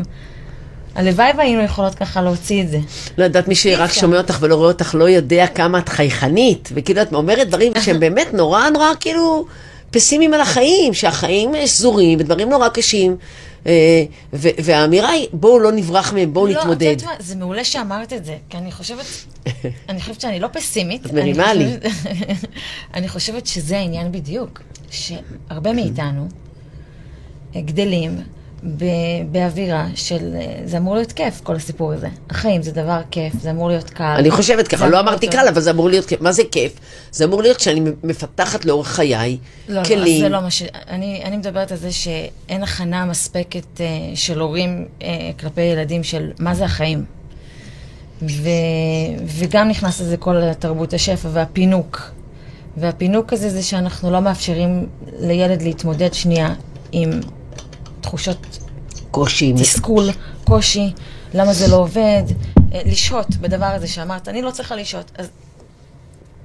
הלוואי 0.96 1.32
והיינו 1.38 1.62
יכולות 1.62 1.96
ככה 1.96 2.22
להוציא 2.22 2.64
את 2.64 2.70
זה. 2.70 2.80
לא 3.18 3.24
יודעת, 3.24 3.48
מי 3.48 3.56
שרק. 3.56 3.92
שומע 3.92 4.18
אותך 4.18 4.38
ולא 4.42 4.56
רואה 4.56 4.68
אותך 4.68 4.96
לא 4.96 5.10
יודע 5.10 5.48
כמה 5.48 5.80
את 5.80 5.90
חייכנית, 5.90 6.70
וכאילו 6.76 7.02
את 7.02 7.14
אומרת 7.14 7.48
דברים 7.48 7.72
שהם 7.84 8.00
באמת 8.00 8.34
נורא 8.34 8.70
נורא 8.70 8.88
כאילו 9.00 9.46
פסימיים 9.96 10.34
על 10.34 10.42
החיים, 10.42 10.94
שהחיים 10.94 11.52
שזורים 11.66 12.20
ודברים 12.20 12.50
נורא 12.50 12.70
קשים, 12.70 13.18
אה, 13.68 14.04
והאמירה 14.34 15.10
היא, 15.10 15.28
בואו 15.34 15.60
לא 15.60 15.72
נברח 15.72 16.14
מהם, 16.14 16.34
בואו 16.34 16.48
לא, 16.48 16.52
את 16.52 16.58
נתמודד. 16.58 16.86
יודעת 16.86 17.04
מה, 17.04 17.12
זה 17.20 17.36
מעולה 17.36 17.64
שאמרת 17.64 18.14
את 18.14 18.26
זה, 18.26 18.38
כי 18.50 18.58
אני 18.58 18.72
חושבת, 18.72 19.06
אני 19.90 20.02
חושבת 20.02 20.22
שאני 20.22 20.40
לא 20.40 20.48
פסימית. 20.48 21.06
את 21.06 21.12
מרימה 21.12 21.54
לי. 21.54 21.66
אני 22.94 23.10
חושבת 23.10 23.48
שזה 23.48 23.78
העניין 23.78 24.12
בדיוק, 24.12 24.62
שהרבה 24.92 25.74
מאיתנו 25.78 26.28
גדלים 27.56 28.18
באווירה 29.32 29.88
של, 29.96 30.36
אה, 30.36 30.62
זה 30.66 30.78
אמור 30.78 30.96
להיות 30.96 31.12
כיף, 31.12 31.42
כל 31.44 31.56
הסיפור 31.56 31.94
הזה. 31.94 32.08
החיים 32.30 32.64
זה 32.64 32.72
דבר 32.72 33.02
כיף, 33.12 33.34
זה 33.42 33.52
אמור 33.52 33.70
להיות 33.70 33.90
קל. 33.90 34.16
אני 34.18 34.32
חושבת 34.32 34.68
ככה, 34.68 34.90
לא 34.90 35.00
אמרתי 35.00 35.28
קל, 35.28 35.48
אבל 35.50 35.62
זה 35.62 35.72
אמור 35.72 35.90
להיות 35.90 36.06
כיף. 36.06 36.22
מה 36.22 36.32
זה 36.32 36.44
כיף? 36.52 36.80
זה 37.12 37.26
אמור 37.26 37.42
להיות 37.42 37.60
שאני 37.60 37.82
מפתחת 38.04 38.66
לאורך 38.66 38.88
חיי 38.88 39.38
לא, 39.70 39.82
לא, 39.82 39.84
כלים. 39.84 40.22
זה 40.22 40.30
לא 40.30 40.42
מה 40.42 40.52
ש... 40.52 40.64
אני, 40.90 41.22
אני 41.24 41.38
מדברת 41.38 41.72
על 41.72 41.78
זה 41.78 41.92
שאין 41.92 42.64
הכנה 42.64 43.06
מספקת 43.06 43.82
אה, 43.82 43.86
של 44.16 44.40
הורים 44.40 44.86
אה, 45.02 45.32
כלפי 45.40 45.62
ילדים 45.62 46.04
של 46.04 46.32
מה 46.40 46.56
זה 46.56 46.66
החיים. 46.66 47.06
ו, 48.22 48.50
וגם 49.26 49.68
נכנס 49.68 50.02
לזה 50.02 50.18
כל 50.18 50.54
תרבות 50.60 50.94
השפע 50.94 51.30
והפינוק. 51.32 52.12
והפינוק 52.78 53.34
הזה 53.34 53.50
זה 53.50 53.64
שאנחנו 53.64 54.12
לא 54.12 54.20
מאפשרים 54.20 54.88
לילד 55.20 55.62
להתמודד 55.62 56.14
שנייה 56.14 56.54
עם 56.92 57.12
תחושות 58.06 58.38
קושי. 59.12 59.54
תסכול, 59.58 60.10
קושי, 60.44 60.92
למה 61.34 61.54
זה 61.54 61.68
לא 61.68 61.76
עובד, 61.76 62.24
אה, 62.74 62.82
לשהות 62.86 63.36
בדבר 63.42 63.66
הזה 63.66 63.88
שאמרת, 63.88 64.28
אני 64.28 64.42
לא 64.42 64.52
צריכה 64.52 64.76
לשהות. 64.76 65.12
אז 65.18 65.28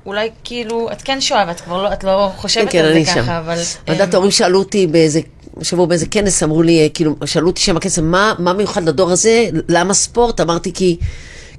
אולי 0.06 0.30
כאילו, 0.44 0.92
את 0.92 1.02
כן 1.02 1.20
שוהה 1.20 1.44
ואת 1.48 1.60
כבר 1.60 1.82
לא, 1.82 1.92
את 1.92 2.04
לא 2.04 2.32
חושבת 2.36 2.70
כן, 2.70 2.78
על 2.78 2.84
כן, 2.84 2.92
זה 2.92 2.96
אני 2.96 3.04
שם. 3.06 3.22
ככה, 3.22 3.38
אבל... 3.38 3.58
יודעת, 3.88 4.08
אמ, 4.08 4.14
ההורים 4.14 4.30
שאלו 4.30 4.58
אותי 4.58 4.86
באיזה, 4.86 5.20
שבוע 5.62 5.86
באיזה 5.86 6.06
כנס, 6.06 6.42
אמרו 6.42 6.62
לי, 6.62 6.82
אה, 6.82 6.88
כאילו, 6.88 7.16
שאלו 7.24 7.46
אותי 7.46 7.60
שם 7.60 7.74
בכנס, 7.74 7.98
מה, 7.98 8.34
מה 8.38 8.52
מיוחד 8.52 8.82
לדור 8.84 9.10
הזה? 9.10 9.48
למה 9.68 9.94
ספורט? 9.94 10.40
אמרתי 10.40 10.72
כי, 10.72 10.96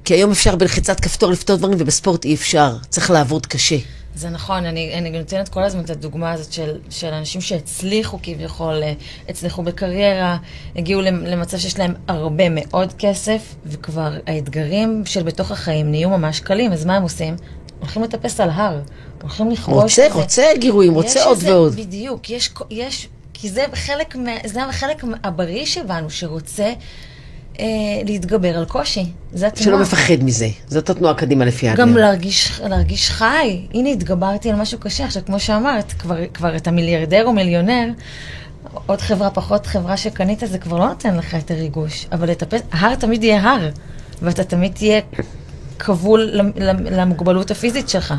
כי 0.04 0.14
היום 0.14 0.30
אפשר 0.30 0.56
בלחיצת 0.56 1.00
כפתור 1.00 1.30
לפתור 1.30 1.56
דברים, 1.56 1.76
ובספורט 1.80 2.24
אי 2.24 2.34
אפשר. 2.34 2.76
צריך 2.88 3.10
לעבוד 3.10 3.46
קשה. 3.46 3.76
זה 4.14 4.30
נכון, 4.30 4.64
אני, 4.66 4.94
אני 4.94 5.10
נותנת 5.10 5.48
כל 5.48 5.62
הזמן 5.62 5.84
את 5.84 5.90
הדוגמה 5.90 6.32
הזאת 6.32 6.52
של, 6.52 6.78
של 6.90 7.06
אנשים 7.06 7.40
שהצליחו 7.40 8.18
כביכול, 8.22 8.82
אה, 8.82 8.92
הצליחו 9.28 9.62
בקריירה, 9.62 10.36
הגיעו 10.76 11.00
למ- 11.02 11.24
למצב 11.26 11.58
שיש 11.58 11.78
להם 11.78 11.94
הרבה 12.08 12.44
מאוד 12.50 12.92
כסף, 12.98 13.54
וכבר 13.66 14.12
האתגרים 14.26 15.02
של 15.06 15.22
בתוך 15.22 15.50
החיים 15.50 15.90
נהיו 15.90 16.10
ממש 16.10 16.40
קלים, 16.40 16.72
אז 16.72 16.84
מה 16.84 16.96
הם 16.96 17.02
עושים? 17.02 17.36
הולכים 17.80 18.02
לטפס 18.02 18.40
על 18.40 18.50
הר, 18.50 18.80
הולכים 19.22 19.50
לכבוש 19.50 19.82
רוצה, 19.82 20.06
את 20.06 20.12
זה. 20.12 20.18
רוצה 20.18 20.42
גירויים, 20.58 20.94
רוצה 20.94 21.24
עוד 21.24 21.36
איזה- 21.36 21.56
ועוד. 21.56 21.76
בדיוק, 21.76 22.30
יש, 22.30 22.50
יש, 22.70 23.08
כי 23.34 23.48
זה 23.50 23.64
חלק, 23.74 24.16
מה, 24.16 24.30
זה 24.46 24.64
החלק 24.64 25.04
הבריא 25.24 25.64
שבנו, 25.66 26.10
שרוצה 26.10 26.72
אה, 27.60 27.64
להתגבר 28.06 28.58
על 28.58 28.64
קושי. 28.64 29.04
זה 29.32 29.46
התנועה. 29.46 29.64
שלא 29.64 29.78
מפחד 29.78 30.22
מזה. 30.24 30.48
זאת 30.68 30.90
התנועה 30.90 31.14
קדימה 31.14 31.44
לפי 31.44 31.66
גם 31.74 31.88
אדלר. 31.88 32.00
להרגיש, 32.00 32.60
להרגיש 32.64 33.10
חי. 33.10 33.60
הנה, 33.74 33.88
התגברתי 33.88 34.50
על 34.50 34.56
משהו 34.56 34.78
קשה. 34.78 35.04
עכשיו, 35.04 35.22
כמו 35.26 35.40
שאמרת, 35.40 35.92
כבר, 35.92 36.16
כבר 36.34 36.56
אתה 36.56 36.70
מיליארדר 36.70 37.24
או 37.26 37.32
מיליונר, 37.32 37.88
עוד 38.86 39.00
חברה, 39.00 39.30
פחות 39.30 39.66
חברה 39.66 39.96
שקנית, 39.96 40.42
זה 40.46 40.58
כבר 40.58 40.78
לא 40.78 40.86
נותן 40.88 41.16
לך 41.16 41.34
את 41.34 41.50
הריגוש. 41.50 42.06
אבל 42.12 42.30
לטפס, 42.30 42.60
הר 42.72 42.94
תמיד 42.94 43.24
יהיה 43.24 43.42
הר, 43.42 43.68
ואתה 44.22 44.44
תמיד 44.44 44.72
תהיה 44.72 45.00
כבול 45.78 46.30
למ- 46.32 46.52
למ- 46.56 46.86
למוגבלות 46.86 47.50
הפיזית 47.50 47.88
שלך. 47.88 48.14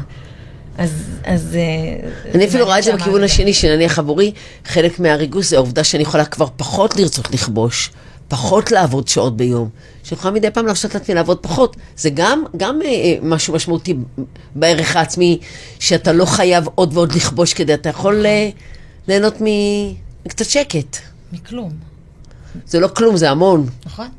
אז... 0.77 0.91
אז 1.25 1.55
אה, 1.59 2.09
אני 2.35 2.45
אפילו 2.45 2.65
רואה 2.65 2.79
את 2.79 2.83
זה 2.83 2.93
בכיוון 2.95 3.23
השני, 3.23 3.53
שנניח 3.53 3.99
עבורי, 3.99 4.31
חלק 4.65 4.99
מהריגוש 4.99 5.45
זה 5.45 5.55
העובדה 5.55 5.83
שאני 5.83 6.03
יכולה 6.03 6.25
כבר 6.25 6.47
פחות 6.57 6.95
לרצות 6.95 7.31
לכבוש, 7.33 7.91
פחות 8.33 8.71
לעבוד 8.71 9.07
שעות 9.07 9.37
ביום. 9.37 9.69
שאני 10.03 10.19
יכולה 10.19 10.33
מדי 10.33 10.51
פעם 10.51 10.65
להרשות 10.65 10.93
לעצמי 10.93 11.15
לעבוד 11.15 11.39
פחות. 11.39 11.75
זה 11.97 12.09
גם, 12.09 12.43
גם 12.57 12.81
אה, 12.81 12.87
אה, 12.87 13.15
משהו 13.21 13.53
משמעותי 13.53 13.95
בערך 14.55 14.95
העצמי, 14.95 15.39
שאתה 15.79 16.13
לא 16.13 16.25
חייב 16.25 16.65
עוד 16.75 16.93
ועוד 16.93 17.15
לכבוש 17.15 17.53
כדי, 17.53 17.73
אתה 17.73 17.89
יכול 17.89 18.25
אה, 18.25 18.49
ליהנות 19.07 19.33
מקצת 20.25 20.45
שקט. 20.45 20.97
מכלום, 21.33 21.71
זה 22.65 22.79
לא 22.79 22.87
כלום, 22.87 23.17
זה 23.17 23.29
המון. 23.29 23.65
נכון? 23.85 24.09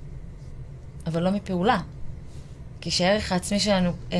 אבל 1.06 1.22
לא 1.22 1.30
מפעולה. 1.30 1.78
כי 2.80 2.90
שהערך 2.90 3.32
העצמי 3.32 3.60
שלנו 3.60 3.92
אה, 4.12 4.18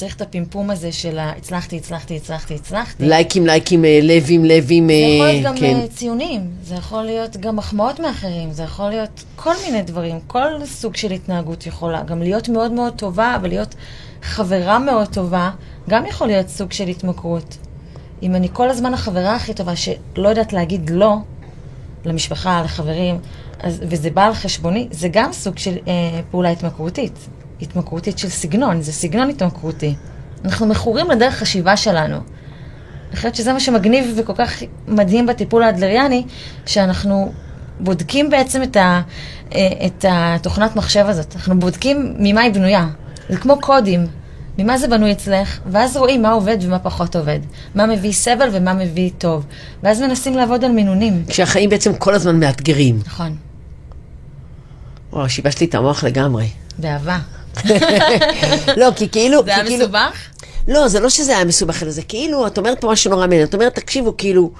צריך 0.00 0.16
את 0.16 0.22
הפימפום 0.22 0.70
הזה 0.70 0.92
של 0.92 1.18
הצלחתי, 1.18 1.76
הצלחתי, 1.76 2.16
הצלחתי, 2.16 2.54
הצלחתי. 2.54 3.04
לייקים, 3.04 3.46
לייקים, 3.46 3.84
אה, 3.84 4.00
לבים, 4.02 4.44
לבים, 4.44 4.88
זה 4.88 4.94
יכול 4.94 5.26
אה, 5.26 5.32
להיות 5.32 5.44
גם 5.44 5.56
כן. 5.56 5.76
אה, 5.76 5.86
ציונים, 5.88 6.50
זה 6.62 6.74
יכול 6.74 7.02
להיות 7.02 7.36
גם 7.36 7.56
מחמאות 7.56 8.00
מאחרים, 8.00 8.52
זה 8.52 8.62
יכול 8.62 8.88
להיות 8.88 9.24
כל 9.36 9.52
מיני 9.64 9.82
דברים, 9.82 10.18
כל 10.26 10.64
סוג 10.64 10.96
של 10.96 11.12
התנהגות 11.12 11.66
יכולה. 11.66 12.02
גם 12.02 12.22
להיות 12.22 12.48
מאוד 12.48 12.72
מאוד 12.72 12.92
טובה 12.92 13.38
ולהיות 13.42 13.74
חברה 14.22 14.78
מאוד 14.78 15.08
טובה, 15.08 15.50
גם 15.88 16.06
יכול 16.06 16.26
להיות 16.26 16.48
סוג 16.48 16.72
של 16.72 16.88
התמכרות. 16.88 17.56
אם 18.22 18.34
אני 18.34 18.48
כל 18.52 18.70
הזמן 18.70 18.94
החברה 18.94 19.36
הכי 19.36 19.54
טובה 19.54 19.76
שלא 19.76 20.28
יודעת 20.28 20.52
להגיד 20.52 20.90
לא 20.90 21.16
למשפחה, 22.04 22.62
לחברים, 22.64 23.18
אז, 23.58 23.82
וזה 23.88 24.10
בא 24.10 24.26
על 24.26 24.34
חשבוני, 24.34 24.88
זה 24.90 25.08
גם 25.08 25.32
סוג 25.32 25.58
של 25.58 25.76
אה, 25.88 26.20
פעולה 26.30 26.50
התמכרותית. 26.50 27.28
התמכרותית 27.62 28.18
של 28.18 28.28
סגנון, 28.28 28.82
זה 28.82 28.92
סגנון 28.92 29.30
התמכרותי. 29.30 29.94
אנחנו 30.44 30.66
מכורים 30.66 31.10
לדרך 31.10 31.34
חשיבה 31.34 31.76
שלנו. 31.76 32.16
אני 33.08 33.16
חושבת 33.16 33.34
שזה 33.34 33.52
מה 33.52 33.60
שמגניב 33.60 34.14
וכל 34.16 34.32
כך 34.36 34.62
מדהים 34.88 35.26
בטיפול 35.26 35.62
האדלריאני, 35.62 36.24
שאנחנו 36.66 37.32
בודקים 37.80 38.30
בעצם 38.30 38.62
את, 38.62 38.76
ה, 38.76 39.00
אה, 39.54 39.86
את 39.86 40.04
התוכנת 40.08 40.76
מחשב 40.76 41.04
הזאת. 41.08 41.36
אנחנו 41.36 41.60
בודקים 41.60 42.14
ממה 42.18 42.40
היא 42.40 42.52
בנויה. 42.52 42.88
זה 43.28 43.36
כמו 43.36 43.60
קודים. 43.60 44.06
ממה 44.58 44.78
זה 44.78 44.88
בנוי 44.88 45.12
אצלך, 45.12 45.58
ואז 45.66 45.96
רואים 45.96 46.22
מה 46.22 46.30
עובד 46.30 46.56
ומה 46.60 46.78
פחות 46.78 47.16
עובד. 47.16 47.38
מה 47.74 47.86
מביא 47.86 48.12
סבל 48.12 48.48
ומה 48.52 48.74
מביא 48.74 49.10
טוב. 49.18 49.46
ואז 49.82 50.00
מנסים 50.00 50.36
לעבוד 50.36 50.64
על 50.64 50.72
מינונים. 50.72 51.24
כשהחיים 51.28 51.70
בעצם 51.70 51.94
כל 51.94 52.14
הזמן 52.14 52.40
מאתגרים. 52.40 52.98
נכון, 53.06 53.36
וואו, 55.12 55.28
שיבשת 55.28 55.60
לי 55.60 55.66
את 55.66 55.74
המוח 55.74 56.04
לגמרי. 56.04 56.48
באהבה. 56.78 57.18
לא, 58.76 58.90
כי 58.96 59.08
כאילו... 59.08 59.44
זה 59.44 59.54
היה 59.54 59.64
כאילו- 59.64 59.84
מסובך? 59.84 60.16
לא, 60.68 60.88
זה 60.88 61.00
לא 61.00 61.08
שזה 61.08 61.36
היה 61.36 61.44
מסובך, 61.44 61.82
אלא 61.82 61.90
זה 61.90 62.02
כאילו, 62.02 62.46
את 62.46 62.58
אומרת 62.58 62.80
פה 62.80 62.90
משהו 62.92 63.10
נורא 63.10 63.26
מעניין. 63.26 63.44
את 63.46 63.54
אומרת, 63.54 63.74
תקשיבו, 63.74 64.16
כאילו, 64.16 64.50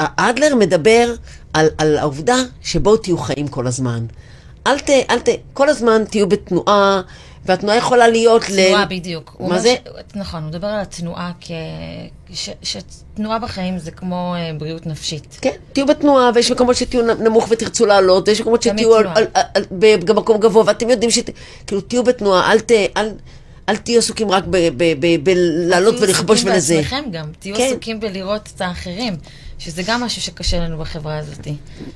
האדלר 0.00 0.54
מדבר 0.54 1.14
על, 1.52 1.68
על 1.78 1.98
העובדה 1.98 2.36
שבואו 2.62 2.96
תהיו 2.96 3.18
חיים 3.18 3.48
כל 3.48 3.66
הזמן. 3.66 4.06
אל 4.66 4.78
ת... 4.78 4.90
אל 5.10 5.18
ת... 5.18 5.28
כל 5.52 5.68
הזמן 5.68 6.04
תהיו 6.10 6.28
בתנועה, 6.28 7.00
והתנועה 7.48 7.76
יכולה 7.76 8.08
להיות 8.08 8.42
תנועה, 8.42 8.84
בדיוק. 8.84 9.36
מה 9.40 9.58
זה? 9.58 9.74
ש... 9.84 10.16
נכון, 10.16 10.42
הוא 10.42 10.48
מדבר 10.48 10.66
על 10.66 10.80
התנועה 10.80 11.32
כ... 11.40 11.50
ש... 12.32 12.50
שתנועה 12.62 13.38
בחיים 13.38 13.78
זה 13.78 13.90
כמו 13.90 14.34
אה, 14.36 14.50
בריאות 14.58 14.86
נפשית. 14.86 15.38
כן, 15.40 15.50
תהיו 15.72 15.86
בתנועה, 15.86 16.30
ויש 16.34 16.50
מקומות 16.50 16.76
שתהיו 16.76 17.02
נמוך 17.14 17.46
ותרצו 17.50 17.86
לעלות, 17.86 18.28
ויש 18.28 18.40
מקומות 18.40 18.62
שתהיו 18.62 18.94
על. 18.94 19.06
על, 19.14 19.24
על, 19.54 19.62
במקום 20.06 20.40
גבוה, 20.40 20.64
ואתם 20.66 20.90
יודעים 20.90 21.10
ש... 21.10 21.18
כאילו, 21.66 21.80
תהיו 21.80 22.04
בתנועה, 22.04 22.52
אל 22.52 22.60
ת... 22.60 22.72
אל, 22.96 23.10
אל 23.68 23.76
תהיו 23.76 23.98
עסוקים 23.98 24.30
רק 24.30 24.44
ב- 24.44 24.68
ב- 24.76 24.94
ב- 25.00 25.24
בלעלות 25.24 25.94
תהיו 25.94 26.08
ולכבוש 26.08 26.38
עסוקים 26.38 26.52
ולזה. 26.52 26.74
בעצמכם 26.74 27.04
גם, 27.12 27.26
תהיו 27.38 27.56
כן. 27.56 27.66
עסוקים 27.66 28.00
בלראות 28.00 28.48
את 28.56 28.60
האחרים. 28.60 29.16
שזה 29.58 29.82
גם 29.86 30.02
משהו 30.02 30.22
שקשה 30.22 30.60
לנו 30.60 30.78
בחברה 30.78 31.18
הזאת, 31.18 31.48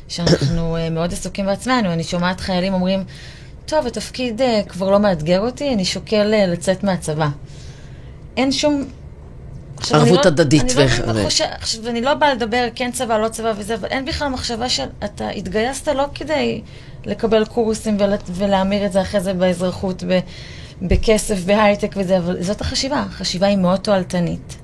שאנחנו 0.09 0.77
אה, 0.77 0.91
מאוד 0.91 1.13
עסוקים 1.13 1.47
בעצמנו. 1.47 1.93
אני 1.93 2.05
שומעת 2.05 2.41
חיילים 2.41 2.75
אומרים, 2.75 3.05
טוב, 3.67 3.87
התפקיד 3.87 4.43
אה, 4.43 4.61
כבר 4.69 4.91
לא 4.91 4.99
מאתגר 4.99 5.41
אותי, 5.41 5.75
אני 5.75 5.85
שוקל 5.85 6.35
אה, 6.35 6.47
לצאת 6.47 6.85
מהצבא. 6.85 7.29
אין 8.37 8.53
שום... 8.53 8.85
עכשיו, 9.77 10.01
ערבות 10.01 10.25
לא- 10.25 10.31
הדדית 10.31 10.63
אני 10.79 10.87
לא 11.07 11.21
ו- 11.21 11.25
חושב- 11.25 11.45
עכשיו, 11.61 11.89
אני 11.89 12.01
לא 12.01 12.15
באה 12.15 12.35
לדבר 12.35 12.69
כן 12.75 12.91
צבא, 12.93 13.19
לא 13.19 13.29
צבא 13.29 13.53
וזה, 13.57 13.75
אבל 13.75 13.89
אין 13.89 14.05
בכלל 14.05 14.29
מחשבה 14.29 14.69
שאתה 14.69 15.29
התגייסת 15.29 15.89
לא 15.89 16.05
כדי 16.15 16.61
לקבל 17.07 17.45
קורסים 17.45 17.97
ול, 18.01 18.13
ולהמיר 18.27 18.87
את 18.87 18.93
זה 18.93 19.01
אחרי 19.03 19.21
זה 19.21 19.33
באזרחות, 19.35 20.03
ב, 20.09 20.19
בכסף, 20.83 21.39
בהייטק 21.45 21.95
וזה, 21.97 22.19
אבל 22.19 22.43
זאת 22.43 22.61
החשיבה. 22.61 23.05
החשיבה 23.11 23.47
היא 23.47 23.57
מאוד 23.57 23.81
תועלתנית. 23.81 24.57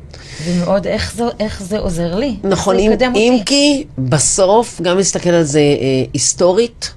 ומאוד, 0.44 0.86
איך 0.86 1.12
זה, 1.16 1.24
איך 1.40 1.62
זה 1.62 1.78
עוזר 1.78 2.14
לי? 2.16 2.36
נכון, 2.44 2.78
אם, 2.78 2.92
אם? 3.14 3.38
כי 3.46 3.84
בסוף, 3.98 4.80
גם 4.80 4.96
להסתכל 4.96 5.30
על 5.30 5.42
זה 5.42 5.58
אה, 5.60 5.64
היסטורית, 6.12 6.92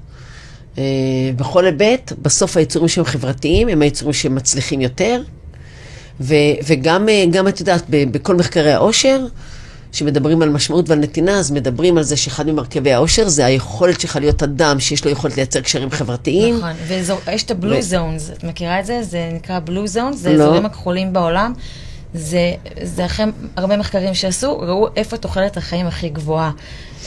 בכל 1.36 1.65
היבט, 1.65 2.13
בסוף 2.22 2.57
היצורים 2.57 2.88
שהם 2.88 3.05
חברתיים 3.05 3.67
הם 3.67 3.82
היצורים 3.82 4.13
שמצליחים 4.13 4.82
יותר, 4.82 5.22
ו, 6.22 6.36
וגם, 6.67 7.09
אה, 7.09 7.26
גם 7.32 7.47
את 7.47 7.59
יודעת, 7.59 7.84
בכל 7.89 8.36
מחקרי 8.36 8.72
העושר, 8.72 9.26
שמדברים 9.91 10.41
על 10.41 10.49
משמעות 10.49 10.89
ועל 10.89 10.99
נתינה, 10.99 11.39
אז 11.39 11.51
מדברים 11.51 11.97
על 11.97 12.03
זה 12.03 12.17
שאחד 12.17 12.47
ממרכיבי 12.47 12.93
העושר 12.93 13.28
זה 13.28 13.45
היכולת 13.45 13.99
שלך 13.99 14.15
להיות 14.15 14.43
אדם 14.43 14.80
שיש 14.80 15.05
לו 15.05 15.11
יכולת 15.11 15.38
לייצר 15.38 15.61
קשרים 15.61 15.89
חברתיים. 15.89 16.57
נכון, 16.57 16.72
ויש 17.26 17.43
את 17.43 17.51
הבלו 17.51 17.82
זונס, 17.82 18.30
את 18.30 18.43
מכירה 18.43 18.80
את 18.80 18.86
זה? 18.86 19.03
זה 19.03 19.30
נקרא 19.34 19.59
בלו 19.59 19.88
זונס, 19.88 20.17
זה 20.17 20.34
לא. 20.34 20.43
האזורים 20.43 20.65
הכחולים 20.65 21.13
בעולם. 21.13 21.53
זה, 22.13 22.53
זה 22.84 23.05
אחרי 23.05 23.26
הרבה 23.57 23.78
מחקרים 23.78 24.13
שעשו, 24.13 24.59
ראו 24.59 24.88
איפה 24.95 25.17
תוחלת 25.17 25.57
החיים 25.57 25.88
הכי 25.88 26.09
גבוהה. 26.09 26.51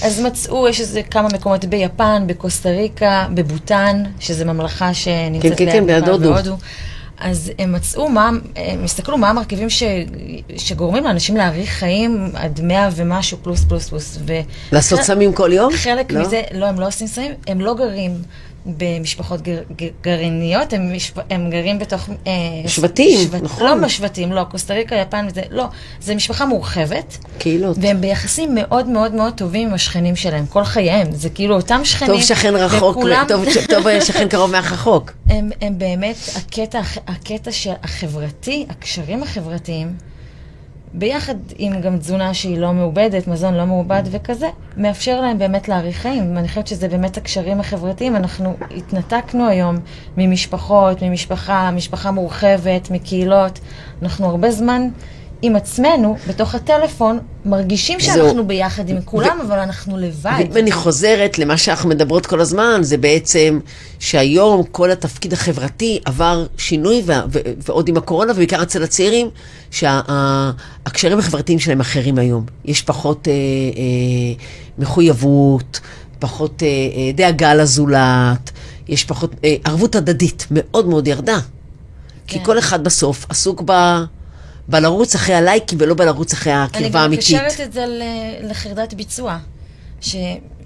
אז 0.02 0.20
מצאו, 0.20 0.68
יש 0.68 0.80
איזה 0.80 1.02
כמה 1.02 1.28
מקומות 1.28 1.64
ביפן, 1.64 2.22
בקוסטה 2.26 2.68
ריקה, 2.70 3.26
בבוטן, 3.34 4.02
שזו 4.20 4.44
ממלכה 4.44 4.94
שנמצאת 4.94 5.58
כן, 5.58 5.64
כן, 5.66 5.72
כן, 5.72 5.84
ליד 5.86 5.90
ליד 5.90 6.08
הודו. 6.08 6.30
והודו. 6.34 6.56
אז 7.18 7.52
הם 7.58 7.72
מצאו 7.72 8.08
מה, 8.08 8.30
הם 8.56 8.84
הסתכלו 8.84 9.18
מה 9.18 9.30
המרכיבים 9.30 9.70
ש, 9.70 9.82
שגורמים 10.56 11.04
לאנשים 11.04 11.36
להאריך 11.36 11.70
חיים 11.70 12.28
עד 12.34 12.60
מאה 12.62 12.88
ומשהו 12.96 13.38
פלוס 13.42 13.64
פלוס 13.64 13.88
פלוס. 13.88 14.18
ו- 14.26 14.40
לעשות 14.72 14.98
חלק- 14.98 15.06
סמים 15.06 15.32
כל 15.32 15.50
יום? 15.52 15.72
חלק 15.76 16.12
לא? 16.12 16.20
מזה, 16.20 16.42
לא, 16.54 16.66
הם 16.66 16.80
לא 16.80 16.86
עושים 16.86 17.06
סמים, 17.06 17.32
הם 17.46 17.60
לא 17.60 17.74
גרים 17.74 18.22
במשפחות 18.66 19.42
גר, 19.42 19.58
גר, 19.76 19.88
גרעיניות, 20.02 20.72
הם, 20.72 20.96
משפ, 20.96 21.18
הם 21.30 21.50
גרים 21.50 21.78
בתוך... 21.78 22.08
אה, 22.26 22.32
שבטים, 22.66 23.18
נכון. 23.42 23.66
לא 23.66 23.76
משבטים, 23.76 24.32
לא, 24.32 24.44
קוסטה 24.44 24.74
ריקה, 24.74 24.96
יפן 24.96 25.26
וזה, 25.30 25.42
לא. 25.50 25.64
זה 26.00 26.14
משפחה 26.14 26.46
מורחבת, 26.46 27.18
קהילות. 27.38 27.76
והם 27.80 28.00
ביחסים 28.00 28.54
מאוד 28.54 28.88
מאוד 28.88 29.14
מאוד 29.14 29.32
טובים 29.34 29.68
עם 29.68 29.74
השכנים 29.74 30.16
שלהם, 30.16 30.46
כל 30.46 30.64
חייהם. 30.64 31.12
זה 31.12 31.30
כאילו 31.30 31.54
אותם 31.54 31.80
שכנים. 31.84 32.12
טוב 32.12 32.22
שכן 32.22 32.54
רחוק, 32.54 32.96
וכולם, 32.96 33.24
טוב, 33.28 33.44
טוב 33.68 34.00
שכן 34.00 34.28
קרוב 34.28 34.50
מאח 34.50 34.72
רחוק. 34.72 35.12
הם, 35.28 35.50
הם 35.60 35.78
באמת, 35.78 36.16
הקטע, 36.36 36.80
הקטע 37.06 37.52
של 37.52 37.72
החברתי, 37.82 38.66
הקשרים 38.70 39.22
החברתיים, 39.22 39.94
ביחד 40.96 41.34
עם 41.58 41.80
גם 41.80 41.98
תזונה 41.98 42.34
שהיא 42.34 42.58
לא 42.58 42.72
מעובדת, 42.72 43.28
מזון 43.28 43.54
לא 43.54 43.66
מעובד 43.66 44.02
וכזה, 44.10 44.48
מאפשר 44.76 45.20
להם 45.20 45.38
באמת 45.38 45.68
להאריך 45.68 45.96
חיים. 45.96 46.36
ואני 46.36 46.48
חושבת 46.48 46.66
שזה 46.66 46.88
באמת 46.88 47.16
הקשרים 47.16 47.60
החברתיים. 47.60 48.16
אנחנו 48.16 48.56
התנתקנו 48.76 49.48
היום 49.48 49.76
ממשפחות, 50.16 51.02
ממשפחה, 51.02 51.70
משפחה 51.70 52.10
מורחבת, 52.10 52.90
מקהילות. 52.90 53.60
אנחנו 54.02 54.26
הרבה 54.26 54.50
זמן 54.50 54.88
עם 55.42 55.56
עצמנו, 55.56 56.16
בתוך 56.28 56.54
הטלפון, 56.54 57.18
מרגישים. 57.44 58.00
שאנחנו 58.00 58.46
ביחד 58.46 58.88
עם 58.88 59.02
כולם, 59.04 59.38
אבל 59.46 59.58
אנחנו 59.58 59.98
לבד. 59.98 60.32
ואם 60.38 60.56
אני 60.56 60.72
חוזרת 60.72 61.38
למה 61.38 61.56
שאנחנו 61.56 61.88
מדברות 61.88 62.26
כל 62.26 62.40
הזמן, 62.40 62.78
זה 62.82 62.96
בעצם 62.96 63.60
שהיום 63.98 64.62
כל 64.70 64.90
התפקיד 64.90 65.32
החברתי 65.32 66.00
עבר 66.04 66.46
שינוי, 66.58 67.02
ו- 67.06 67.12
ו- 67.32 67.38
ועוד 67.68 67.88
עם 67.88 67.96
הקורונה, 67.96 68.32
ובעיקר 68.32 68.62
אצל 68.62 68.82
הצעירים, 68.82 69.30
שהקשרים 69.70 71.18
החברתיים 71.18 71.58
שלהם 71.58 71.80
אחרים 71.80 72.18
היום. 72.18 72.44
יש 72.64 72.82
פחות 72.82 73.28
אה, 73.28 73.32
אה, 73.32 74.44
מחויבות, 74.78 75.80
פחות 76.18 76.62
אה, 76.62 76.68
אה, 76.68 77.12
דאגה 77.14 77.54
לזולת, 77.54 78.50
יש 78.88 79.04
פחות, 79.04 79.34
אה, 79.44 79.56
ערבות 79.64 79.94
הדדית 79.94 80.46
מאוד 80.50 80.86
מאוד 80.88 81.08
ירדה. 81.08 81.38
כי 82.26 82.38
כן. 82.38 82.44
כל 82.44 82.58
אחד 82.58 82.84
בסוף 82.84 83.26
עסוק 83.28 83.62
ב... 83.66 83.72
בלרוץ 84.68 85.14
אחרי 85.14 85.34
הלייקים 85.34 85.78
ולא 85.80 85.94
בלרוץ 85.94 86.32
אחרי 86.32 86.52
הקרבה 86.52 87.00
האמיתית. 87.00 87.34
אני 87.34 87.40
גם 87.40 87.46
מקשרת 87.46 87.66
את 87.66 87.72
זה 87.72 87.84
לחרדת 88.42 88.94
ביצוע. 88.94 89.38
ש, 90.00 90.16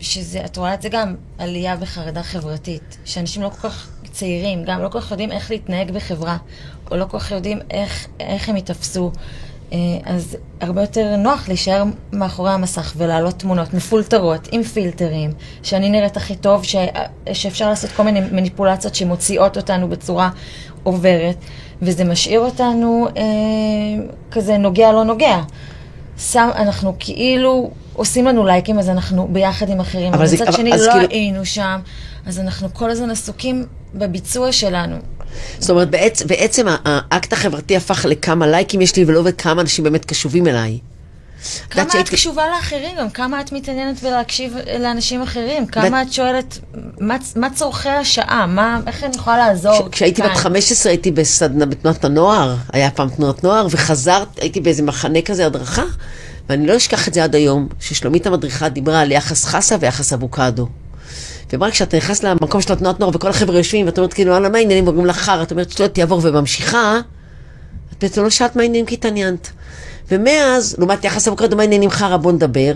שזה, 0.00 0.44
את 0.44 0.56
רואה 0.56 0.74
את 0.74 0.82
זה 0.82 0.88
גם, 0.88 1.14
עלייה 1.38 1.76
בחרדה 1.76 2.22
חברתית. 2.22 2.96
שאנשים 3.04 3.42
לא 3.42 3.48
כל 3.48 3.68
כך 3.68 3.88
צעירים, 4.12 4.64
גם 4.64 4.82
לא 4.82 4.88
כל 4.88 5.00
כך 5.00 5.10
יודעים 5.10 5.32
איך 5.32 5.50
להתנהג 5.50 5.90
בחברה, 5.90 6.36
או 6.90 6.96
לא 6.96 7.04
כל 7.04 7.18
כך 7.18 7.30
יודעים 7.30 7.58
איך, 7.70 8.06
איך 8.20 8.48
הם 8.48 8.56
ייתפסו. 8.56 9.12
אה, 9.72 9.78
אז 10.04 10.36
הרבה 10.60 10.80
יותר 10.80 11.16
נוח 11.16 11.48
להישאר 11.48 11.84
מאחורי 12.12 12.50
המסך 12.50 12.92
ולהעלות 12.96 13.38
תמונות 13.38 13.74
מפולטרות, 13.74 14.48
עם 14.52 14.62
פילטרים, 14.62 15.30
שאני 15.62 15.90
נראית 15.90 16.16
הכי 16.16 16.36
טוב, 16.36 16.64
ש, 16.64 16.76
שאפשר 17.32 17.68
לעשות 17.68 17.90
כל 17.90 18.02
מיני 18.02 18.20
מניפולציות 18.20 18.94
שמוציאות 18.94 19.56
אותנו 19.56 19.88
בצורה 19.88 20.30
עוברת, 20.82 21.36
וזה 21.82 22.04
משאיר 22.04 22.40
אותנו 22.40 23.08
אה, 23.16 23.22
כזה 24.30 24.56
נוגע 24.58 24.92
לא 24.92 25.04
נוגע. 25.04 25.40
שם, 26.18 26.48
אנחנו 26.56 26.94
כאילו 26.98 27.70
עושים 27.92 28.26
לנו 28.26 28.46
לייקים, 28.46 28.78
אז 28.78 28.88
אנחנו 28.88 29.28
ביחד 29.32 29.68
עם 29.68 29.80
אחרים. 29.80 30.14
אבל 30.14 30.24
מצד 30.24 30.52
שני 30.52 30.70
לא 30.70 30.76
כאילו- 30.92 31.08
היינו 31.10 31.44
שם, 31.44 31.78
אז 32.26 32.40
אנחנו 32.40 32.68
כל 32.74 32.90
הזמן 32.90 33.10
עסוקים 33.10 33.66
בביצוע 33.94 34.52
שלנו. 34.52 34.96
זאת 35.58 35.70
אומרת, 35.70 35.90
בעצם, 35.90 36.26
בעצם 36.26 36.66
האקט 36.84 37.32
החברתי 37.32 37.76
הפך 37.76 38.06
לכמה 38.08 38.46
לייקים 38.46 38.80
יש 38.80 38.96
לי 38.96 39.04
ולא 39.06 39.22
וכמה 39.24 39.60
אנשים 39.60 39.84
באמת 39.84 40.04
קשובים 40.04 40.46
אליי. 40.46 40.78
כמה 41.70 41.82
יודעת 41.82 41.86
את 41.86 41.92
שהייתי- 41.92 42.10
קשובה 42.10 42.42
לאחרים, 42.56 42.96
גם 42.98 43.10
כמה 43.10 43.40
את 43.40 43.52
מתעניינת 43.52 44.02
בלהקשיב 44.02 44.54
לאנשים 44.80 45.22
אחרים, 45.22 45.66
כמה 45.66 46.02
את 46.02 46.12
שואלת, 46.12 46.58
מה, 47.00 47.16
מה 47.36 47.48
צורכי 47.54 47.88
השעה, 47.88 48.46
מה, 48.46 48.80
איך 48.86 49.04
אני 49.04 49.16
יכולה 49.16 49.38
לעזור 49.38 49.72
כש- 49.88 49.88
כשהייתי 49.92 50.22
בת 50.22 50.28
כאן? 50.28 50.36
15 50.36 50.92
הייתי 50.92 51.10
בסדנה 51.10 51.66
בתנועת 51.66 52.04
הנוער, 52.04 52.54
היה 52.72 52.90
פעם 52.90 53.08
תנועת 53.08 53.44
נוער, 53.44 53.66
וחזרת, 53.70 54.28
הייתי 54.40 54.60
באיזה 54.60 54.82
מחנה 54.82 55.22
כזה 55.22 55.46
הדרכה, 55.46 55.82
ואני 56.48 56.66
לא 56.66 56.76
אשכח 56.76 57.08
את 57.08 57.14
זה 57.14 57.24
עד 57.24 57.34
היום, 57.34 57.68
ששלומית 57.80 58.26
המדריכה 58.26 58.68
דיברה 58.68 59.00
על 59.00 59.12
יחס 59.12 59.44
חסה 59.44 59.76
ויחס 59.80 60.12
אבוקדו. 60.12 60.68
ואמרה, 61.52 61.70
כשאתה 61.70 61.96
נכנס 61.96 62.22
למקום 62.22 62.60
של 62.60 62.72
התנועת 62.72 63.00
נוער 63.00 63.10
וכל 63.14 63.28
החבר'ה 63.30 63.58
יושבים, 63.58 63.86
ואת 63.86 63.98
אומרת 63.98 64.12
כאילו, 64.12 64.30
וואלה, 64.32 64.48
מה 64.48 64.58
העניינים? 64.58 64.88
אומרים 64.88 65.06
לך 65.06 65.16
חרא, 65.16 65.42
את 65.42 65.50
אומרת, 65.50 65.70
שטויות 65.70 65.94
תעבור 65.94 66.20
וממשיכה, 66.22 67.00
את 67.92 68.04
בעצם 68.04 68.22
לא 68.22 68.30
שאלת 68.30 68.56
מה 68.56 68.62
העניינים 68.62 68.86
כי 68.86 68.94
התעניינת. 68.94 69.50
ומאז, 70.10 70.74
לעומת 70.78 71.04
יחס 71.04 71.28
אבוקדו, 71.28 71.56
מה 71.56 71.62
העניינים 71.62 71.90
חרא, 71.90 72.16
בוא 72.16 72.32
נדבר. 72.32 72.72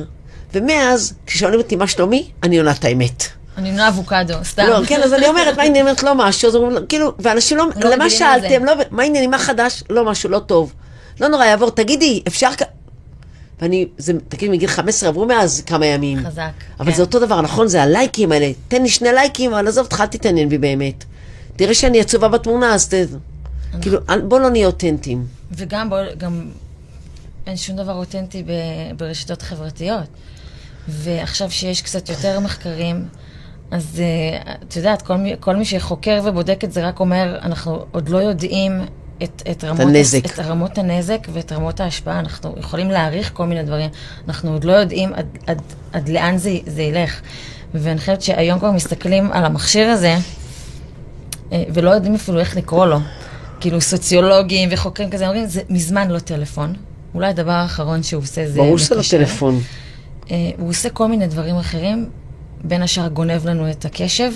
ומאז, 0.55 1.13
כששואלים 1.27 1.61
אותי 1.61 1.77
מה 1.77 1.87
שלומי, 1.87 2.31
אני 2.43 2.59
עונה 2.59 2.71
את 2.71 2.85
האמת. 2.85 3.25
אני 3.59 3.71
עונה 3.71 3.89
אבוקדו, 3.89 4.35
סתם. 4.45 4.63
לא, 4.67 4.85
כן, 4.87 5.03
אז 5.03 5.13
אני 5.13 5.27
אומרת, 5.29 5.57
מה 5.57 5.63
העניינים? 5.63 5.95
לא 6.03 6.15
משהו, 6.15 6.49
אז 6.49 6.57
אומרים, 6.57 6.87
כאילו, 6.89 7.13
ואנשים 7.19 7.59
לא, 7.59 7.67
לא 7.77 7.91
למה 7.91 8.11
שאלתם? 8.11 8.65
לא, 8.65 8.73
מה 8.91 9.03
העניינים? 9.03 9.31
מה 9.31 9.39
חדש? 9.39 9.83
לא 9.91 10.05
משהו, 10.05 10.31
לא 10.31 10.39
טוב. 10.39 10.73
לא 11.21 11.29
נורא, 11.29 11.45
יעבור, 11.45 11.71
תגידי, 11.71 12.23
אפשר. 12.27 12.49
ואני, 13.63 13.87
זה, 13.99 14.13
תגידי, 14.29 14.53
מגיל 14.53 14.69
15 14.69 15.09
עברו 15.09 15.27
מאז 15.27 15.63
כמה 15.67 15.87
ימים. 15.87 16.27
חזק, 16.27 16.51
אבל 16.81 16.91
כן. 16.91 16.97
זה 16.97 17.03
אותו 17.03 17.19
דבר, 17.19 17.41
נכון? 17.41 17.69
זה 17.69 17.83
הלייקים 17.83 18.33
האלה. 18.33 18.51
תן 18.69 18.83
לי 18.83 18.89
שני 18.89 19.09
לייקים, 19.13 19.53
אבל 19.55 19.69
עזוב 19.69 19.85
אותך, 19.85 20.01
אל 20.01 20.07
תתעניין 20.07 20.49
בי 20.49 20.59
באמת. 20.59 21.05
תראה 21.57 21.75
שאני 21.75 22.01
עצובה 22.01 22.29
בתמונה, 22.29 22.75
אז 22.75 22.89
ת... 22.89 22.95
כאילו, 23.83 23.99
אל- 24.11 24.21
בוא 24.21 24.41
לא 24.41 24.51
נהיה 24.51 24.67
אותנטיים. 24.67 25.25
וגם 25.57 25.91
בוא, 25.91 25.99
גם 26.19 26.45
אין 27.47 27.57
שום 27.57 27.77
דבר 27.77 27.93
אותנטי 27.93 28.43
ב, 28.43 28.51
ברשתות 28.97 29.43
חברתיות. 29.43 30.09
ועכשיו 30.89 31.51
שיש 31.51 31.83
קצת 31.83 32.09
יותר 32.09 32.41
מחקרים, 32.41 33.09
אז 33.71 34.01
uh, 34.01 34.51
את 34.63 34.77
יודעת, 34.77 35.03
כל 35.03 35.17
מי, 35.17 35.35
כל 35.41 35.57
מי 35.57 35.65
שחוקר 35.65 36.21
ובודק 36.25 36.65
את 36.65 36.73
זה 36.73 36.87
רק 36.87 37.01
אומר, 37.01 37.39
אנחנו 37.43 37.85
עוד 37.93 38.09
לא 38.09 38.19
יודעים 38.19 38.81
את, 39.23 39.43
את, 39.51 39.65
רמות, 39.65 39.81
הנזק. 39.81 40.27
את 40.27 40.39
רמות 40.39 40.79
הנזק 40.79 41.19
ואת 41.33 41.53
רמות 41.53 41.81
ההשפעה. 41.81 42.19
אנחנו 42.19 42.55
יכולים 42.57 42.91
להעריך 42.91 43.31
כל 43.35 43.47
מיני 43.47 43.63
דברים, 43.63 43.91
אנחנו 44.29 44.53
עוד 44.53 44.65
לא 44.65 44.73
יודעים 44.73 45.15
עד, 45.15 45.27
עד, 45.47 45.63
עד 45.93 46.09
לאן 46.09 46.37
זה, 46.37 46.59
זה 46.67 46.83
ילך. 46.83 47.21
ואני 47.75 47.99
חושבת 47.99 48.23
שהיום 48.23 48.59
כבר 48.59 48.71
מסתכלים 48.71 49.33
על 49.33 49.45
המכשיר 49.45 49.89
הזה, 49.89 50.17
אה, 51.53 51.65
ולא 51.75 51.91
יודעים 51.91 52.15
אפילו 52.15 52.41
איך 52.41 52.57
לקרוא 52.57 52.87
לו. 52.87 52.99
כאילו 53.61 53.81
סוציולוגים 53.81 54.69
וחוקרים 54.73 55.11
כזה 55.11 55.29
אומרים, 55.29 55.47
זה 55.47 55.63
מזמן 55.69 56.11
לא 56.11 56.19
טלפון. 56.19 56.75
אולי 57.15 57.27
הדבר 57.29 57.51
האחרון 57.53 58.03
שהוא 58.03 58.23
עושה 58.23 58.49
זה... 58.49 58.57
ברור 58.59 58.79
שזה 58.79 58.95
לא 58.95 59.01
מקשר. 59.01 59.19
טלפון. 59.19 59.61
אה, 60.31 60.51
הוא 60.59 60.69
עושה 60.69 60.91
כל 60.91 61.09
מיני 61.09 61.27
דברים 61.27 61.57
אחרים, 61.57 62.09
בין 62.65 62.83
השאר 62.83 63.09
גונב 63.09 63.47
לנו 63.47 63.71
את 63.71 63.85
הקשב, 63.85 64.33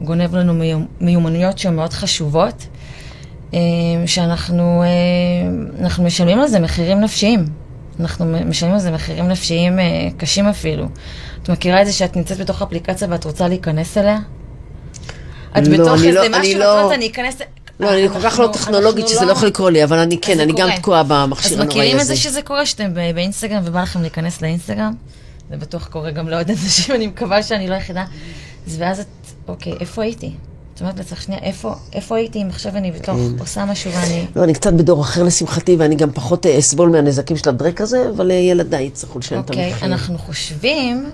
גונב 0.00 0.34
לנו 0.34 0.52
מיומ- 0.62 0.86
מיומנויות 1.04 1.58
שהן 1.58 1.76
מאוד 1.76 1.92
חשובות, 1.92 2.66
אה, 3.54 3.58
שאנחנו 4.06 4.82
אה, 4.82 5.88
משלמים 6.04 6.40
על 6.40 6.48
זה 6.48 6.58
מחירים 6.60 7.00
נפשיים. 7.00 7.44
אנחנו 8.00 8.26
משלמים 8.46 8.74
על 8.74 8.80
זה 8.80 8.90
מחירים 8.90 9.28
נפשיים 9.28 9.78
קשים 10.16 10.46
אפילו. 10.46 10.86
את 11.42 11.50
מכירה 11.50 11.80
את 11.82 11.86
זה 11.86 11.92
שאת 11.92 12.16
נמצאת 12.16 12.38
בתוך 12.38 12.62
אפליקציה 12.62 13.08
ואת 13.10 13.24
רוצה 13.24 13.48
להיכנס 13.48 13.98
אליה? 13.98 14.18
את 15.58 15.66
לא, 15.68 15.74
בתוך 15.74 15.94
איזה 16.04 16.10
לא- 16.28 16.40
משהו, 16.40 16.58
לא- 16.58 16.64
ואת 16.64 16.82
אומרת, 16.82 16.96
אני 16.98 17.06
אכנס... 17.06 17.38
לא, 17.80 17.92
אני 17.94 18.08
כל 18.08 18.20
כך 18.22 18.38
לא 18.38 18.46
טכנולוגית 18.52 19.04
אנחנו 19.04 19.16
שזה 19.16 19.26
לא 19.26 19.32
יכול 19.32 19.48
לקרות 19.48 19.72
לי, 19.72 19.84
אבל 19.84 19.98
אני 19.98 20.18
כן, 20.18 20.40
אני 20.40 20.52
גם. 20.52 20.68
תקועה 20.76 21.02
במכשיר 21.02 21.46
אז 21.46 21.52
הנוראי 21.52 21.68
מכירים 21.68 21.96
את 21.96 22.00
הזה. 22.00 22.14
זה 22.14 22.20
שזה 22.20 22.42
קורה, 22.42 22.66
שאתם 22.66 22.94
באינסטגרם 22.94 23.62
ובא 23.64 23.82
לכם 23.82 24.00
להיכנס 24.00 24.42
לאינסטגרם? 24.42 24.92
זה 25.50 25.56
בטוח 25.56 25.86
קורה 25.86 26.10
גם 26.10 26.28
לעוד 26.28 26.50
אנשים, 26.50 26.94
אני 26.96 27.06
מקווה 27.06 27.42
שאני 27.42 27.68
לא 27.68 27.74
היחידה. 27.74 28.04
אז 28.66 28.76
ואז 28.78 29.00
את, 29.00 29.06
אוקיי, 29.48 29.72
איפה 29.80 30.02
הייתי? 30.02 30.32
את 30.74 30.80
אומרת 30.80 30.98
לעצמך, 30.98 31.22
שנייה, 31.22 31.40
איפה, 31.42 31.74
איפה 31.92 32.16
הייתי 32.16 32.42
אם 32.42 32.48
עכשיו 32.48 32.76
אני 32.76 32.92
בתוך 32.92 33.16
כן. 33.16 33.38
עושה 33.38 33.64
משהו 33.64 33.90
ואני... 33.92 34.26
לא, 34.36 34.44
אני 34.44 34.54
קצת 34.54 34.72
בדור 34.72 35.02
אחר 35.02 35.22
לשמחתי, 35.22 35.76
ואני 35.78 35.94
גם 35.94 36.12
פחות 36.12 36.46
אה, 36.46 36.58
אסבול 36.58 36.88
מהנזקים 36.90 37.36
של 37.36 37.48
הדרק 37.48 37.80
הזה, 37.80 38.08
אבל 38.16 38.30
אה, 38.30 38.36
ילדיי 38.36 38.84
יצטרכו 38.84 39.18
לשלם 39.18 39.40
את 39.40 39.50
אוקיי, 39.50 39.64
המחיר. 39.64 39.88
אנחנו 39.88 40.18
חושבים 40.18 41.10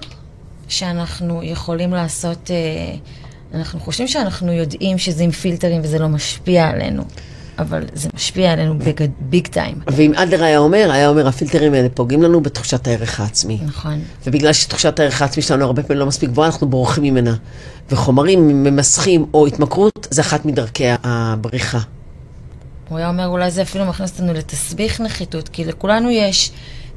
שאנחנו 0.69 1.43
יכולים 1.43 1.91
לעשות... 1.91 2.51
אה, 2.51 2.97
אנחנו 3.57 3.80
חושבים 3.80 4.09
שאנחנו 4.09 4.52
יודעים 4.52 4.98
שזה 4.98 5.22
עם 5.22 5.30
פילטרים 5.30 5.80
וזה 5.84 5.98
לא 5.98 6.09
משפיע 6.09 6.68
עלינו, 6.68 7.02
אבל 7.59 7.84
זה 7.94 8.09
משפיע 8.14 8.52
עלינו 8.52 8.78
ביג, 8.78 9.00
ביג 9.20 9.46
טיים. 9.46 9.80
ואם 9.86 10.14
אדלר 10.14 10.44
היה 10.44 10.59
אומר, 10.59 10.90
היה 10.92 11.09
אומר, 11.09 11.28
הפילטרים 11.28 11.74
האלה 11.74 11.88
פוגעים 11.88 12.22
לנו 12.22 12.40
בתחושת 12.40 12.86
הערך 12.86 13.20
העצמי. 13.20 13.59
נכון. 13.66 14.00
ובגלל 14.26 14.52
שתחושת 14.52 15.00
הערך 15.00 15.22
העצמי 15.22 15.42
שלנו 15.42 15.64
הרבה 15.64 15.82
פעמים 15.82 16.00
לא 16.00 16.07
מספיק 16.07 16.30
גבוהה, 16.30 16.48
אנחנו 16.48 16.68
בורחים 16.68 17.04
ממנה. 17.04 17.34
וחומרים 17.90 18.64
ממסכים 18.64 19.26
או 19.34 19.46
התמכרות, 19.46 20.09
זה 20.11 20.20
אחת 20.20 20.44
מדרכי 20.44 20.84
הבריחה. 21.02 21.80
הוא 22.88 22.98
היה 22.98 23.09
אומר, 23.09 23.26
אולי 23.26 23.50
זה 23.50 23.62
אפילו 23.62 23.86
מכניס 23.86 24.12
אותנו 24.12 24.32
לתסביך 24.32 25.00
נחיתות, 25.00 25.48
כי 25.48 25.64
לכולנו 25.64 26.11
יש 26.11 26.50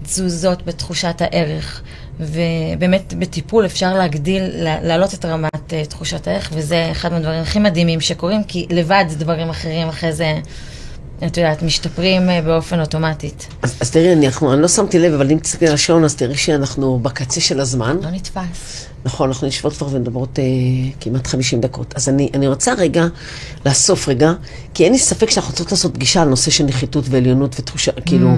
תזוזות 0.04 0.66
בתחושת 0.66 1.16
הערך, 1.20 1.82
ובאמת 2.20 3.14
בטיפול 3.20 3.66
אפשר 3.66 3.94
להגדיל, 3.94 4.44
לה- 4.54 4.82
להעלות 4.82 5.14
את 5.14 5.26
רמת 5.26 5.74
אה, 5.74 5.86
תחושת 5.86 6.28
הערך, 6.28 6.50
וזה 6.54 6.88
אחד 6.92 7.12
מהדברים 7.12 7.42
הכי 7.42 7.60
מדהימים 7.60 8.02
שקורים, 8.02 8.44
כי 8.44 8.68
לבד 8.70 9.06
דברים 9.18 9.50
אחרים 9.50 9.88
אחרי 9.90 10.14
זה, 10.14 10.40
את 11.26 11.38
יודעת, 11.38 11.64
משתפרים 11.64 12.30
אה, 12.30 12.42
באופן 12.42 12.80
אוטומטית. 12.80 13.48
אז, 13.62 13.76
אז 13.82 13.92
תראי, 13.92 14.14
אני, 14.14 14.28
אנחנו, 14.28 14.54
אני 14.54 14.62
לא 14.62 14.68
שמתי 14.68 15.00
לב, 15.00 15.14
אבל 15.14 15.32
אם 15.32 15.40
תסתכלי 15.40 15.68
על 15.68 15.74
השעון, 15.74 16.04
אז 16.04 16.16
תראי 16.16 16.38
שאנחנו 16.38 17.00
בקצה 17.00 17.42
של 17.42 17.60
הזמן. 17.60 17.98
לא 18.04 18.10
נתפס. 18.10 18.86
נכון, 19.06 19.28
אנחנו 19.30 19.48
יושבות 19.48 19.74
כבר 19.74 19.88
ומדברות 19.92 20.40
אה, 20.40 20.44
כמעט 21.00 21.28
50 21.28 21.62
דקות. 21.62 21.94
אז 21.96 22.10
אני, 22.10 22.30
אני 22.34 22.48
רוצה 22.48 22.74
רגע, 22.74 23.06
לאסוף 23.66 24.08
רגע, 24.10 24.32
כי 24.74 24.84
אין 24.84 24.92
לי 24.94 25.00
ספק 25.00 25.30
שאנחנו 25.30 25.52
רוצות 25.52 25.72
לעשות 25.72 25.94
פגישה 25.94 26.22
על 26.22 26.28
נושא 26.28 26.52
של 26.52 26.64
נחיתות 26.64 27.06
ועליונות 27.10 27.60
ותחושה, 27.60 27.92
כאילו, 28.06 28.30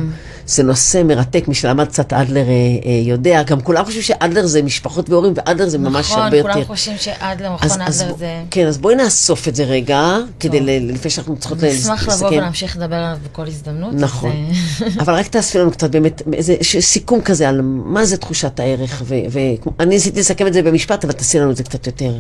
זה 0.48 0.64
נושא 0.64 1.02
מרתק, 1.06 1.48
מי 1.48 1.56
שלמד 1.56 1.88
קצת 1.88 2.14
אדלר 2.14 2.48
אה, 2.48 2.54
אה, 2.86 3.02
יודע, 3.04 3.44
גם 3.44 3.62
כולם 3.62 3.86
חושבים 3.86 4.02
שאדלר 4.04 4.46
זה 4.46 4.62
משפחות 4.62 5.10
והורים, 5.10 5.34
ואדלר 5.36 5.70
זה 5.70 5.78
ממש 5.78 6.12
נכון, 6.12 6.24
הרבה 6.24 6.38
יותר. 6.38 6.52
כולם 6.54 6.66
חושבים 6.66 6.98
שאדלר, 6.98 7.54
מכון 7.54 7.82
אדלר 7.82 8.14
זה... 8.18 8.44
כן, 8.52 8.68
אז 8.68 8.78
בואי 8.78 8.96
נאסוף 8.96 9.48
את 9.48 9.56
זה 9.56 9.64
רגע, 9.64 10.18
כדי 10.39 10.60
טוב. 10.60 10.68
ל, 10.68 10.92
לפני 10.92 11.12
שאנחנו 11.12 11.38
צריכות 11.38 11.58
לס- 11.62 11.80
נשמח 11.80 12.02
לבוא 12.04 12.14
לסכם. 12.14 12.28
ולהמשיך 12.38 12.78
לדבר 12.78 12.96
עליו 12.96 13.18
בכל 13.32 13.48
הזדמנות. 13.48 13.94
נכון. 13.94 14.32
אה, 14.32 14.88
אבל 15.00 15.14
רק 15.14 15.28
תאספי 15.34 15.58
לנו 15.58 15.72
קצת 15.72 15.89
באמת 15.92 16.22
איזה 16.34 16.56
סיכום 16.80 17.22
כזה 17.22 17.50
על 17.50 17.62
מה 17.64 18.06
זה 18.06 18.18
תחושת 18.18 18.60
הערך, 18.60 19.04
ואני 19.08 19.60
ניסיתי 19.89 20.20
לסכם 20.20 20.48
את 20.48 20.54
זה 20.54 20.62
במשפט, 20.64 21.04
אבל 21.06 21.14
תעשי 21.14 21.39
לנו 21.39 21.52
את 21.52 21.58
זה 21.58 21.64
קצת 21.64 21.88
יותר 21.88 22.14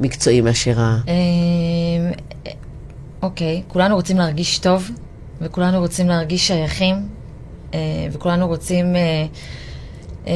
מקצועי 0.00 0.40
מאשר 0.40 0.80
ה... 0.80 0.98
אוקיי, 3.22 3.62
כולנו 3.68 3.94
רוצים 3.94 4.18
להרגיש 4.18 4.58
טוב, 4.58 4.90
וכולנו 5.40 5.78
רוצים 5.78 6.08
להרגיש 6.08 6.46
שייכים, 6.46 6.96
וכולנו 8.12 8.46
רוצים 8.46 8.96
אה, 8.96 9.26
אה, 10.26 10.32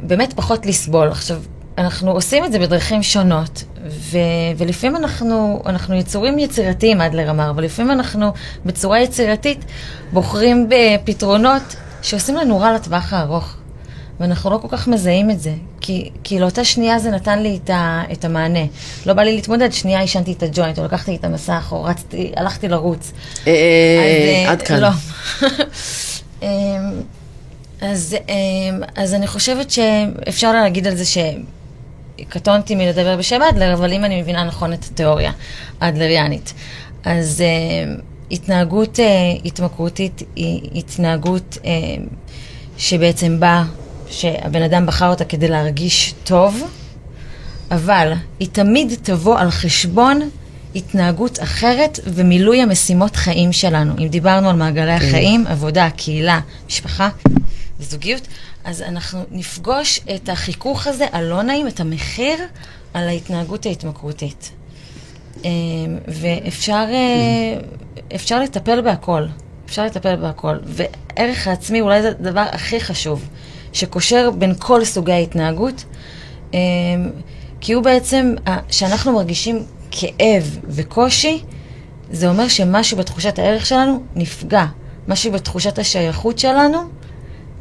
באמת 0.00 0.32
פחות 0.32 0.66
לסבול. 0.66 1.08
עכשיו, 1.08 1.42
אנחנו 1.78 2.10
עושים 2.10 2.44
את 2.44 2.52
זה 2.52 2.58
בדרכים 2.58 3.02
שונות, 3.02 3.64
ו- 3.86 4.18
ולפעמים 4.56 4.96
אנחנו, 4.96 5.62
אנחנו 5.66 5.94
יצורים 5.94 6.38
יצירתיים, 6.38 7.00
אדלר 7.00 7.30
אמר, 7.30 7.50
אבל 7.50 7.64
לפעמים 7.64 7.90
אנחנו 7.90 8.32
בצורה 8.66 9.00
יצירתית 9.00 9.64
בוחרים 10.12 10.68
בפתרונות 10.68 11.76
שעושים 12.02 12.36
לנו 12.36 12.58
רע 12.58 12.72
לטווח 12.72 13.12
הארוך. 13.12 13.56
ואנחנו 14.20 14.50
לא 14.50 14.58
כל 14.58 14.68
כך 14.70 14.88
מזהים 14.88 15.30
את 15.30 15.40
זה, 15.40 15.54
כי, 15.80 16.10
כי 16.24 16.40
לאותה 16.40 16.64
שנייה 16.64 16.98
זה 16.98 17.10
נתן 17.10 17.38
לי 17.38 17.60
את, 17.64 17.70
ה, 17.70 18.02
את 18.12 18.24
המענה. 18.24 18.64
לא 19.06 19.12
בא 19.12 19.22
לי 19.22 19.34
להתמודד, 19.34 19.72
שנייה 19.72 20.00
עישנתי 20.00 20.32
את 20.32 20.42
הג'וינט, 20.42 20.78
או 20.78 20.84
לקחתי 20.84 21.16
את 21.16 21.24
המסך, 21.24 21.68
או 21.72 21.84
רצתי, 21.84 22.32
הלכתי 22.36 22.68
לרוץ. 22.68 23.12
אה, 23.46 23.52
אה, 23.52 24.50
עד 24.50 24.62
כאן. 24.62 24.80
לא. 24.80 24.88
אמ, 26.42 26.48
אז, 27.80 28.16
אמ, 28.28 28.82
אז 28.96 29.14
אני 29.14 29.26
חושבת 29.26 29.70
שאפשר 29.70 30.52
להגיד 30.52 30.86
על 30.86 30.96
זה 30.96 31.04
שקטונתי 31.04 32.74
מלדבר 32.74 33.16
בשם 33.16 33.42
אדלר, 33.42 33.74
אבל 33.74 33.92
אם 33.92 34.04
אני 34.04 34.22
מבינה 34.22 34.44
נכון 34.44 34.72
את 34.72 34.84
התיאוריה 34.84 35.32
האדלריאנית, 35.80 36.52
אז 37.04 37.40
אמ, 37.40 37.96
התנהגות 38.30 39.00
אה, 39.00 39.04
התמכרותית 39.44 40.22
היא 40.36 40.70
התנהגות 40.74 41.58
שבעצם 42.78 43.40
באה, 43.40 43.64
שהבן 44.08 44.62
אדם 44.62 44.86
בחר 44.86 45.08
אותה 45.08 45.24
כדי 45.24 45.48
להרגיש 45.48 46.14
טוב, 46.24 46.62
אבל 47.70 48.12
היא 48.40 48.48
תמיד 48.52 48.92
תבוא 49.02 49.38
על 49.38 49.50
חשבון 49.50 50.30
התנהגות 50.74 51.42
אחרת 51.42 52.00
ומילוי 52.04 52.62
המשימות 52.62 53.16
חיים 53.16 53.52
שלנו. 53.52 53.94
אם 53.98 54.08
דיברנו 54.08 54.50
על 54.50 54.56
מעגלי 54.56 54.92
החיים, 54.92 55.46
עבודה, 55.46 55.90
קהילה, 55.90 56.40
משפחה 56.66 57.08
וזוגיות, 57.80 58.28
אז 58.64 58.82
אנחנו 58.82 59.24
נפגוש 59.30 60.00
את 60.14 60.28
החיכוך 60.28 60.86
הזה, 60.86 61.06
הלא 61.12 61.42
נעים, 61.42 61.68
את 61.68 61.80
המחיר 61.80 62.38
על 62.94 63.08
ההתנהגות 63.08 63.66
ההתמכרותית. 63.66 64.50
אה, 65.44 65.50
ואפשר 66.08 66.86
אה, 66.88 67.60
אפשר 68.14 68.40
לטפל 68.40 68.80
בהכל. 68.80 69.22
אפשר 69.66 69.84
לטפל 69.84 70.16
בהכל. 70.16 70.56
וערך 70.64 71.46
העצמי 71.46 71.80
אולי 71.80 72.02
זה 72.02 72.08
הדבר 72.08 72.44
הכי 72.52 72.80
חשוב, 72.80 73.28
שקושר 73.72 74.30
בין 74.30 74.54
כל 74.58 74.84
סוגי 74.84 75.12
ההתנהגות. 75.12 75.84
אה, 76.54 76.58
כי 77.60 77.72
הוא 77.72 77.84
בעצם, 77.84 78.34
שאנחנו 78.70 79.12
מרגישים 79.12 79.64
כאב 79.92 80.58
וקושי, 80.68 81.42
זה 82.10 82.28
אומר 82.28 82.48
שמשהו 82.48 82.96
בתחושת 82.96 83.38
הערך 83.38 83.66
שלנו 83.66 84.02
נפגע. 84.14 84.64
משהו 85.08 85.32
בתחושת 85.32 85.78
השייכות 85.78 86.38
שלנו 86.38 86.78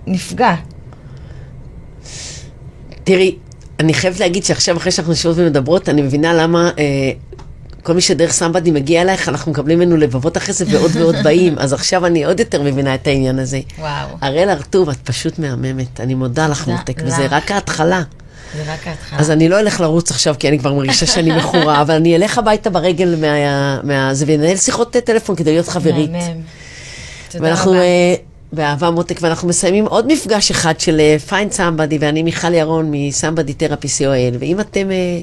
נפגע. 0.07 0.55
תראי, 3.03 3.35
אני 3.79 3.93
חייבת 3.93 4.19
להגיד 4.19 4.43
שעכשיו, 4.43 4.77
אחרי 4.77 4.91
שאנחנו 4.91 5.13
יושבות 5.13 5.37
ומדברות, 5.37 5.89
אני 5.89 6.01
מבינה 6.01 6.33
למה 6.33 6.71
אה, 6.79 7.11
כל 7.83 7.93
מי 7.93 8.01
שדרך 8.01 8.31
סמבדי 8.31 8.71
מגיע 8.71 9.01
אלייך, 9.01 9.29
אנחנו 9.29 9.51
מקבלים 9.51 9.79
ממנו 9.79 9.97
לבבות 9.97 10.37
אחרי 10.37 10.53
זה 10.53 10.65
ועוד 10.67 10.91
ועוד 10.95 11.15
באים. 11.23 11.59
אז 11.59 11.73
עכשיו 11.73 12.05
אני 12.05 12.25
עוד 12.25 12.39
יותר 12.39 12.63
מבינה 12.63 12.95
את 12.95 13.07
העניין 13.07 13.39
הזה. 13.39 13.59
וואו. 13.79 14.07
הראל 14.21 14.49
הרטוב, 14.49 14.89
את 14.89 14.97
פשוט 14.97 15.39
מהממת. 15.39 15.99
אני 15.99 16.15
מודה 16.15 16.47
לך, 16.47 16.67
מותק. 16.67 17.01
וזה 17.05 17.27
רק 17.29 17.51
ההתחלה. 17.51 18.01
זה 18.55 18.73
רק 18.73 18.87
ההתחלה. 18.87 19.19
אז 19.19 19.31
אני 19.31 19.49
לא 19.49 19.59
אלך 19.59 19.79
לרוץ 19.79 20.11
עכשיו, 20.11 20.35
כי 20.39 20.47
אני 20.47 20.59
כבר 20.59 20.73
מרגישה 20.73 21.05
שאני 21.05 21.31
מכורה, 21.37 21.81
אבל 21.81 21.95
אני 21.95 22.15
אלך 22.15 22.37
הביתה 22.37 22.69
ברגל 22.69 23.15
מה... 23.21 23.81
מה... 23.83 24.13
זה 24.13 24.25
וננהל 24.27 24.57
שיחות 24.57 24.91
טלפון 24.91 25.35
כדי 25.35 25.51
להיות 25.51 25.67
חברית. 25.67 26.11
מהמם. 26.11 26.41
תודה 27.29 27.45
ואנחנו, 27.45 27.71
רבה. 27.71 27.81
אה, 27.81 28.15
באהבה 28.53 28.89
מותק, 28.89 29.17
ואנחנו 29.21 29.47
מסיימים 29.47 29.85
עוד 29.85 30.11
מפגש 30.11 30.51
אחד 30.51 30.79
של 30.79 31.01
Find 31.27 31.51
Somebody, 31.51 31.97
ואני 32.01 32.23
מיכל 32.23 32.53
ירון 32.53 32.87
מ 32.91 32.98
Somebody 32.98 33.53
Therapy 33.53 33.87
co.il, 33.87 34.37
ואם 34.39 34.59
אתם 34.59 34.91
אה, 34.91 35.21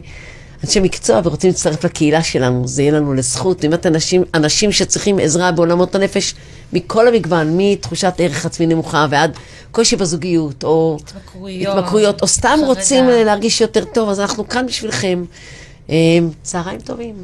אנשי 0.64 0.80
מקצוע 0.80 1.20
ורוצים 1.24 1.50
להצטרף 1.50 1.84
לקהילה 1.84 2.22
שלנו, 2.22 2.68
זה 2.68 2.82
יהיה 2.82 2.92
לנו 2.92 3.14
לזכות. 3.14 3.64
אתם 3.64 3.94
אנשים, 3.94 4.24
אנשים 4.34 4.72
שצריכים 4.72 5.18
עזרה 5.18 5.52
בעולמות 5.52 5.94
הנפש, 5.94 6.34
מכל 6.72 7.08
המגוון, 7.08 7.54
מתחושת 7.56 8.12
ערך 8.18 8.46
עצמי 8.46 8.66
נמוכה 8.66 9.06
ועד 9.10 9.36
קושי 9.70 9.96
בזוגיות, 9.96 10.64
או 10.64 10.98
התמכרויות, 11.02 11.78
התמכרויות, 11.78 12.22
או 12.22 12.26
סתם 12.26 12.48
חרדה. 12.56 12.66
רוצים 12.66 13.08
להרגיש 13.08 13.60
יותר 13.60 13.84
טוב, 13.84 14.08
אז 14.08 14.20
אנחנו 14.20 14.48
כאן 14.48 14.66
בשבילכם. 14.66 15.24
אה, 15.90 15.96
צהריים 16.42 16.80
טובים. 16.80 17.14